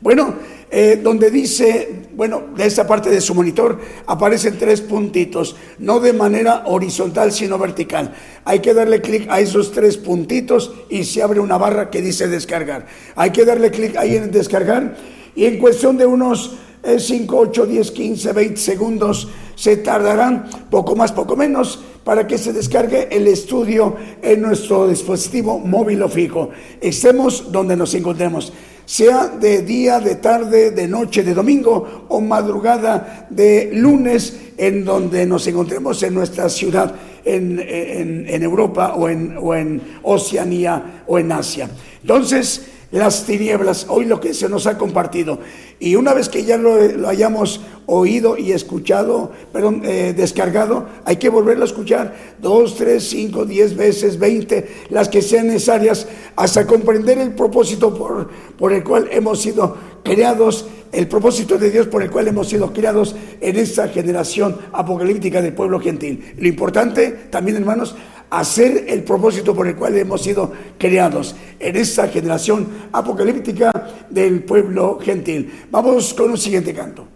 Bueno, 0.00 0.34
eh, 0.70 1.00
donde 1.02 1.30
dice, 1.30 2.08
bueno, 2.14 2.42
de 2.56 2.66
esta 2.66 2.86
parte 2.86 3.08
de 3.08 3.20
su 3.20 3.34
monitor 3.34 3.78
aparecen 4.06 4.58
tres 4.58 4.80
puntitos, 4.80 5.56
no 5.78 6.00
de 6.00 6.12
manera 6.12 6.64
horizontal, 6.66 7.32
sino 7.32 7.56
vertical. 7.56 8.14
Hay 8.44 8.58
que 8.58 8.74
darle 8.74 9.00
clic 9.00 9.26
a 9.30 9.40
esos 9.40 9.72
tres 9.72 9.96
puntitos 9.96 10.72
y 10.90 11.04
se 11.04 11.22
abre 11.22 11.40
una 11.40 11.56
barra 11.56 11.88
que 11.88 12.02
dice 12.02 12.28
descargar. 12.28 12.86
Hay 13.14 13.30
que 13.30 13.44
darle 13.44 13.70
clic 13.70 13.96
ahí 13.96 14.16
en 14.16 14.30
descargar 14.30 14.96
y 15.34 15.44
en 15.44 15.58
cuestión 15.58 15.96
de 15.96 16.06
unos 16.06 16.56
5, 16.84 17.36
8, 17.36 17.66
10, 17.66 17.90
15, 17.90 18.32
20 18.32 18.56
segundos 18.60 19.28
se 19.54 19.78
tardarán, 19.78 20.46
poco 20.70 20.94
más, 20.96 21.12
poco 21.12 21.34
menos, 21.36 21.80
para 22.04 22.26
que 22.26 22.38
se 22.38 22.52
descargue 22.52 23.08
el 23.10 23.26
estudio 23.26 23.96
en 24.22 24.42
nuestro 24.42 24.86
dispositivo 24.86 25.58
móvil 25.58 26.02
o 26.02 26.08
fijo. 26.08 26.50
Estemos 26.80 27.50
donde 27.50 27.76
nos 27.76 27.94
encontremos 27.94 28.52
sea 28.84 29.26
de 29.26 29.62
día, 29.62 29.98
de 29.98 30.14
tarde, 30.16 30.70
de 30.70 30.86
noche, 30.86 31.24
de 31.24 31.34
domingo 31.34 32.06
o 32.08 32.20
madrugada 32.20 33.26
de 33.30 33.70
lunes, 33.72 34.36
en 34.56 34.84
donde 34.84 35.26
nos 35.26 35.44
encontremos 35.48 36.00
en 36.04 36.14
nuestra 36.14 36.48
ciudad, 36.48 36.94
en, 37.24 37.58
en- 37.58 38.26
en 38.28 38.42
Europa 38.44 38.94
o 38.94 39.08
en, 39.08 39.36
o 39.42 39.54
en 39.56 39.82
Oceanía 40.04 41.02
o 41.08 41.18
en 41.18 41.32
Asia. 41.32 41.68
Entonces, 42.02 42.66
las 42.96 43.24
tinieblas, 43.24 43.86
hoy 43.88 44.06
lo 44.06 44.20
que 44.20 44.34
se 44.34 44.48
nos 44.48 44.66
ha 44.66 44.78
compartido. 44.78 45.38
Y 45.78 45.94
una 45.96 46.14
vez 46.14 46.28
que 46.28 46.44
ya 46.44 46.56
lo, 46.56 46.80
lo 46.88 47.08
hayamos 47.08 47.60
oído 47.86 48.36
y 48.36 48.52
escuchado, 48.52 49.30
perdón, 49.52 49.82
eh, 49.84 50.14
descargado, 50.16 50.86
hay 51.04 51.16
que 51.16 51.28
volverlo 51.28 51.64
a 51.64 51.66
escuchar 51.66 52.14
dos, 52.40 52.76
tres, 52.76 53.08
cinco, 53.08 53.44
diez 53.44 53.76
veces, 53.76 54.18
veinte, 54.18 54.68
las 54.90 55.08
que 55.08 55.22
sean 55.22 55.48
necesarias, 55.48 56.06
hasta 56.34 56.66
comprender 56.66 57.18
el 57.18 57.34
propósito 57.34 57.94
por, 57.94 58.28
por 58.58 58.72
el 58.72 58.82
cual 58.82 59.08
hemos 59.12 59.40
sido 59.40 59.76
creados, 60.02 60.66
el 60.92 61.08
propósito 61.08 61.58
de 61.58 61.70
Dios 61.70 61.88
por 61.88 62.02
el 62.02 62.10
cual 62.10 62.28
hemos 62.28 62.48
sido 62.48 62.72
creados 62.72 63.14
en 63.40 63.56
esta 63.56 63.88
generación 63.88 64.56
apocalíptica 64.72 65.42
del 65.42 65.52
pueblo 65.52 65.80
gentil. 65.80 66.34
Lo 66.38 66.48
importante 66.48 67.10
también, 67.30 67.56
hermanos, 67.56 67.94
hacer 68.30 68.86
el 68.88 69.02
propósito 69.04 69.54
por 69.54 69.66
el 69.66 69.76
cual 69.76 69.96
hemos 69.96 70.22
sido 70.22 70.52
creados 70.78 71.34
en 71.58 71.76
esta 71.76 72.08
generación 72.08 72.68
apocalíptica 72.92 73.72
del 74.10 74.44
pueblo 74.44 74.98
gentil. 75.00 75.66
Vamos 75.70 76.14
con 76.14 76.30
un 76.30 76.38
siguiente 76.38 76.74
canto. 76.74 77.15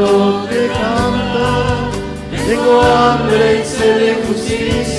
sacerdote 0.00 0.68
canta. 0.68 1.90
Tengo 2.46 2.80
hambre 2.82 3.60
y 3.60 3.64
sed 3.64 4.00
de 4.00 4.14
justicia, 4.26 4.89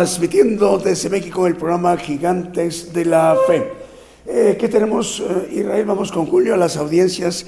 transmitiendo 0.00 0.78
desde 0.78 1.10
México 1.10 1.46
el 1.46 1.56
programa 1.56 1.94
Gigantes 1.98 2.90
de 2.90 3.04
la 3.04 3.36
Fe. 3.46 3.70
Eh, 4.26 4.56
¿Qué 4.58 4.66
tenemos, 4.66 5.20
eh, 5.20 5.56
Israel? 5.56 5.84
Vamos 5.84 6.10
con 6.10 6.24
Julio 6.24 6.54
a 6.54 6.56
las 6.56 6.78
audiencias. 6.78 7.44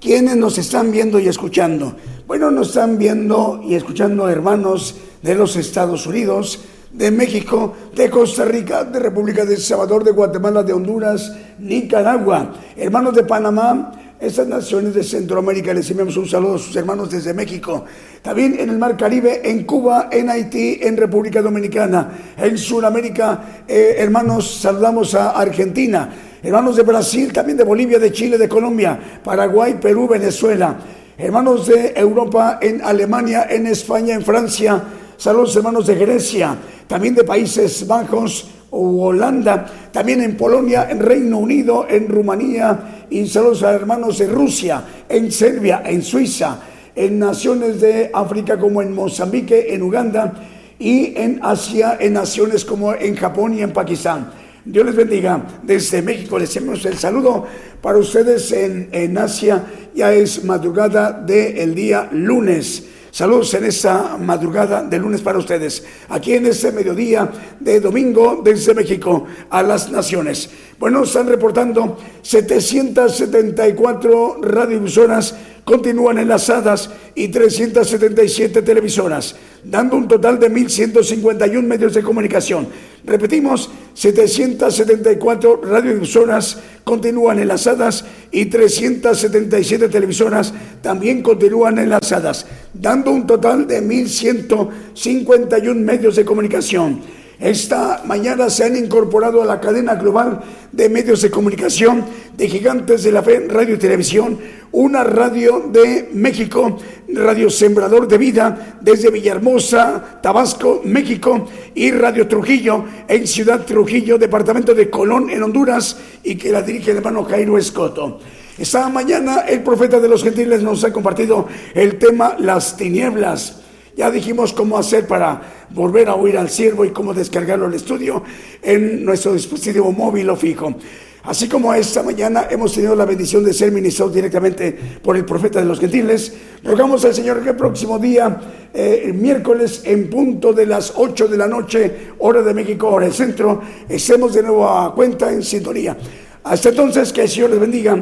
¿Quiénes 0.00 0.34
nos 0.38 0.56
están 0.56 0.90
viendo 0.92 1.18
y 1.18 1.28
escuchando? 1.28 1.94
Bueno, 2.26 2.50
nos 2.50 2.68
están 2.68 2.96
viendo 2.96 3.60
y 3.62 3.74
escuchando 3.74 4.30
hermanos 4.30 4.94
de 5.20 5.34
los 5.34 5.56
Estados 5.56 6.06
Unidos, 6.06 6.60
de 6.90 7.10
México, 7.10 7.74
de 7.94 8.08
Costa 8.08 8.46
Rica, 8.46 8.82
de 8.84 8.98
República 8.98 9.44
de 9.44 9.56
El 9.56 9.60
Salvador, 9.60 10.02
de 10.02 10.12
Guatemala, 10.12 10.62
de 10.62 10.72
Honduras, 10.72 11.36
Nicaragua, 11.58 12.54
hermanos 12.78 13.14
de 13.14 13.24
Panamá, 13.24 13.92
estas 14.20 14.46
naciones 14.46 14.94
de 14.94 15.02
Centroamérica. 15.02 15.72
Les 15.72 15.90
enviamos 15.90 16.16
un 16.16 16.28
saludo 16.28 16.56
a 16.56 16.58
sus 16.58 16.76
hermanos 16.76 17.10
desde 17.10 17.32
México. 17.32 17.84
También 18.22 18.58
en 18.58 18.68
el 18.68 18.78
Mar 18.78 18.96
Caribe, 18.96 19.40
en 19.42 19.64
Cuba, 19.64 20.08
en 20.12 20.28
Haití, 20.28 20.78
en 20.82 20.96
República 20.96 21.40
Dominicana, 21.40 22.34
en 22.36 22.58
Sudamérica. 22.58 23.64
eh, 23.66 23.96
hermanos, 23.98 24.60
saludamos 24.60 25.14
a 25.14 25.30
Argentina. 25.30 26.10
Hermanos 26.42 26.76
de 26.76 26.82
Brasil, 26.82 27.32
también 27.32 27.56
de 27.56 27.64
Bolivia, 27.64 27.98
de 27.98 28.12
Chile, 28.12 28.38
de 28.38 28.48
Colombia, 28.48 28.98
Paraguay, 29.22 29.78
Perú, 29.80 30.08
Venezuela. 30.08 30.78
Hermanos 31.16 31.66
de 31.66 31.92
Europa, 31.96 32.58
en 32.62 32.82
Alemania, 32.82 33.46
en 33.48 33.66
España, 33.66 34.14
en 34.14 34.22
Francia. 34.22 34.82
Saludos 35.16 35.54
hermanos 35.56 35.86
de 35.86 35.96
Grecia, 35.96 36.56
también 36.86 37.14
de 37.14 37.24
Países 37.24 37.86
Bajos 37.86 38.48
o 38.70 39.06
Holanda, 39.06 39.66
también 39.92 40.22
en 40.22 40.36
Polonia, 40.36 40.88
en 40.90 41.00
Reino 41.00 41.38
Unido, 41.38 41.86
en 41.88 42.08
Rumanía 42.08 43.06
y 43.10 43.26
saludos 43.26 43.62
a 43.62 43.72
hermanos 43.72 44.18
de 44.18 44.28
Rusia, 44.28 44.84
en 45.08 45.32
Serbia, 45.32 45.82
en 45.84 46.02
Suiza, 46.02 46.58
en 46.94 47.18
naciones 47.18 47.80
de 47.80 48.10
África 48.12 48.58
como 48.58 48.82
en 48.82 48.94
Mozambique, 48.94 49.74
en 49.74 49.82
Uganda 49.82 50.32
y 50.78 51.14
en 51.16 51.40
Asia, 51.42 51.96
en 52.00 52.14
naciones 52.14 52.64
como 52.64 52.94
en 52.94 53.16
Japón 53.16 53.54
y 53.54 53.62
en 53.62 53.72
Pakistán. 53.72 54.30
Dios 54.64 54.86
les 54.86 54.94
bendiga. 54.94 55.42
Desde 55.62 56.02
México 56.02 56.38
les 56.38 56.54
enviamos 56.56 56.84
el 56.84 56.96
saludo 56.96 57.46
para 57.80 57.98
ustedes 57.98 58.52
en, 58.52 58.88
en 58.92 59.16
Asia. 59.18 59.64
Ya 59.94 60.12
es 60.12 60.44
madrugada 60.44 61.12
del 61.12 61.74
día 61.74 62.08
lunes. 62.12 62.84
Saludos 63.10 63.52
en 63.54 63.64
esta 63.64 64.16
madrugada 64.16 64.84
de 64.84 64.98
lunes 64.98 65.20
para 65.20 65.38
ustedes, 65.38 65.84
aquí 66.08 66.34
en 66.34 66.46
este 66.46 66.70
mediodía 66.70 67.28
de 67.58 67.80
domingo 67.80 68.40
desde 68.44 68.72
México 68.72 69.26
a 69.50 69.64
las 69.64 69.90
naciones. 69.90 70.48
Bueno, 70.78 71.02
están 71.02 71.26
reportando 71.26 71.98
774 72.22 74.42
radiodifusoras 74.42 75.34
continúan 75.64 76.18
enlazadas 76.18 76.90
y 77.14 77.28
377 77.28 78.62
televisoras, 78.62 79.36
dando 79.62 79.96
un 79.96 80.08
total 80.08 80.38
de 80.38 80.50
1.151 80.50 81.62
medios 81.62 81.94
de 81.94 82.02
comunicación. 82.02 82.68
Repetimos, 83.04 83.70
774 83.94 85.62
radiodifusoras 85.62 86.58
continúan 86.84 87.38
enlazadas 87.38 88.04
y 88.30 88.46
377 88.46 89.88
televisoras 89.88 90.52
también 90.82 91.22
continúan 91.22 91.78
enlazadas, 91.78 92.46
dando 92.72 93.10
un 93.10 93.26
total 93.26 93.66
de 93.66 93.82
1.151 93.82 95.74
medios 95.74 96.16
de 96.16 96.24
comunicación. 96.24 97.19
Esta 97.40 98.02
mañana 98.04 98.50
se 98.50 98.64
han 98.64 98.76
incorporado 98.76 99.42
a 99.42 99.46
la 99.46 99.60
cadena 99.60 99.94
global 99.94 100.42
de 100.72 100.90
medios 100.90 101.22
de 101.22 101.30
comunicación 101.30 102.04
de 102.36 102.48
Gigantes 102.48 103.02
de 103.02 103.12
la 103.12 103.22
Fe, 103.22 103.46
Radio 103.48 103.76
y 103.76 103.78
Televisión, 103.78 104.38
una 104.72 105.04
radio 105.04 105.70
de 105.72 106.10
México, 106.12 106.76
Radio 107.08 107.48
Sembrador 107.48 108.06
de 108.06 108.18
Vida, 108.18 108.76
desde 108.82 109.10
Villahermosa, 109.10 110.20
Tabasco, 110.22 110.82
México, 110.84 111.48
y 111.74 111.90
Radio 111.92 112.28
Trujillo, 112.28 112.84
en 113.08 113.26
Ciudad 113.26 113.64
Trujillo, 113.64 114.18
departamento 114.18 114.74
de 114.74 114.90
Colón, 114.90 115.30
en 115.30 115.42
Honduras, 115.42 115.96
y 116.22 116.36
que 116.36 116.52
la 116.52 116.60
dirige 116.60 116.90
el 116.90 116.98
hermano 116.98 117.24
Jairo 117.24 117.56
Escoto. 117.56 118.20
Esta 118.58 118.86
mañana 118.90 119.46
el 119.48 119.62
profeta 119.62 119.98
de 119.98 120.08
los 120.08 120.22
gentiles 120.22 120.62
nos 120.62 120.84
ha 120.84 120.92
compartido 120.92 121.48
el 121.72 121.98
tema 121.98 122.36
Las 122.38 122.76
tinieblas. 122.76 123.59
Ya 123.96 124.10
dijimos 124.10 124.52
cómo 124.52 124.78
hacer 124.78 125.06
para 125.06 125.66
volver 125.70 126.08
a 126.08 126.14
oír 126.14 126.38
al 126.38 126.48
siervo 126.48 126.84
y 126.84 126.90
cómo 126.90 127.12
descargarlo 127.12 127.66
al 127.66 127.74
estudio 127.74 128.22
en 128.62 129.04
nuestro 129.04 129.34
dispositivo 129.34 129.92
móvil 129.92 130.30
o 130.30 130.36
fijo. 130.36 130.74
Así 131.22 131.48
como 131.48 131.74
esta 131.74 132.02
mañana 132.02 132.46
hemos 132.48 132.72
tenido 132.72 132.96
la 132.96 133.04
bendición 133.04 133.44
de 133.44 133.52
ser 133.52 133.72
ministrados 133.72 134.14
directamente 134.14 134.72
por 135.02 135.16
el 135.16 135.26
profeta 135.26 135.60
de 135.60 135.66
los 135.66 135.78
gentiles, 135.78 136.32
rogamos 136.64 137.04
al 137.04 137.14
Señor 137.14 137.42
que 137.42 137.50
el 137.50 137.56
próximo 137.56 137.98
día, 137.98 138.40
eh, 138.72 139.02
el 139.04 139.14
miércoles, 139.14 139.82
en 139.84 140.08
punto 140.08 140.54
de 140.54 140.64
las 140.64 140.94
8 140.96 141.28
de 141.28 141.36
la 141.36 141.46
noche, 141.46 142.12
hora 142.20 142.40
de 142.40 142.54
México, 142.54 142.88
hora 142.88 143.04
del 143.04 143.14
centro, 143.14 143.60
estemos 143.86 144.32
de 144.32 144.42
nuevo 144.42 144.66
a 144.66 144.94
cuenta 144.94 145.30
en 145.30 145.42
sintonía. 145.42 145.96
Hasta 146.42 146.70
entonces, 146.70 147.12
que 147.12 147.22
el 147.22 147.28
Señor 147.28 147.50
les 147.50 147.60
bendiga, 147.60 147.98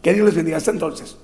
que 0.00 0.14
Dios 0.14 0.24
les 0.24 0.36
bendiga. 0.36 0.58
Hasta 0.58 0.70
entonces. 0.70 1.23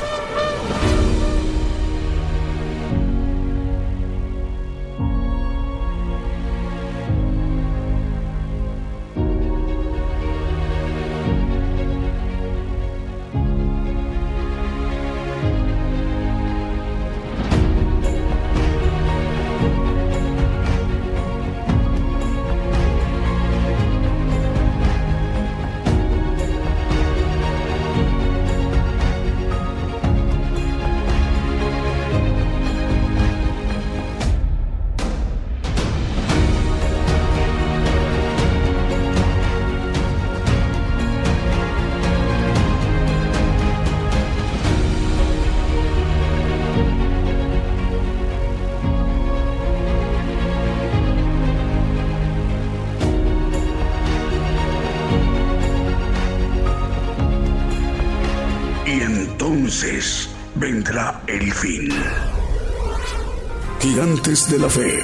De 64.61 64.67
la 64.67 64.69
Fe. 64.69 65.00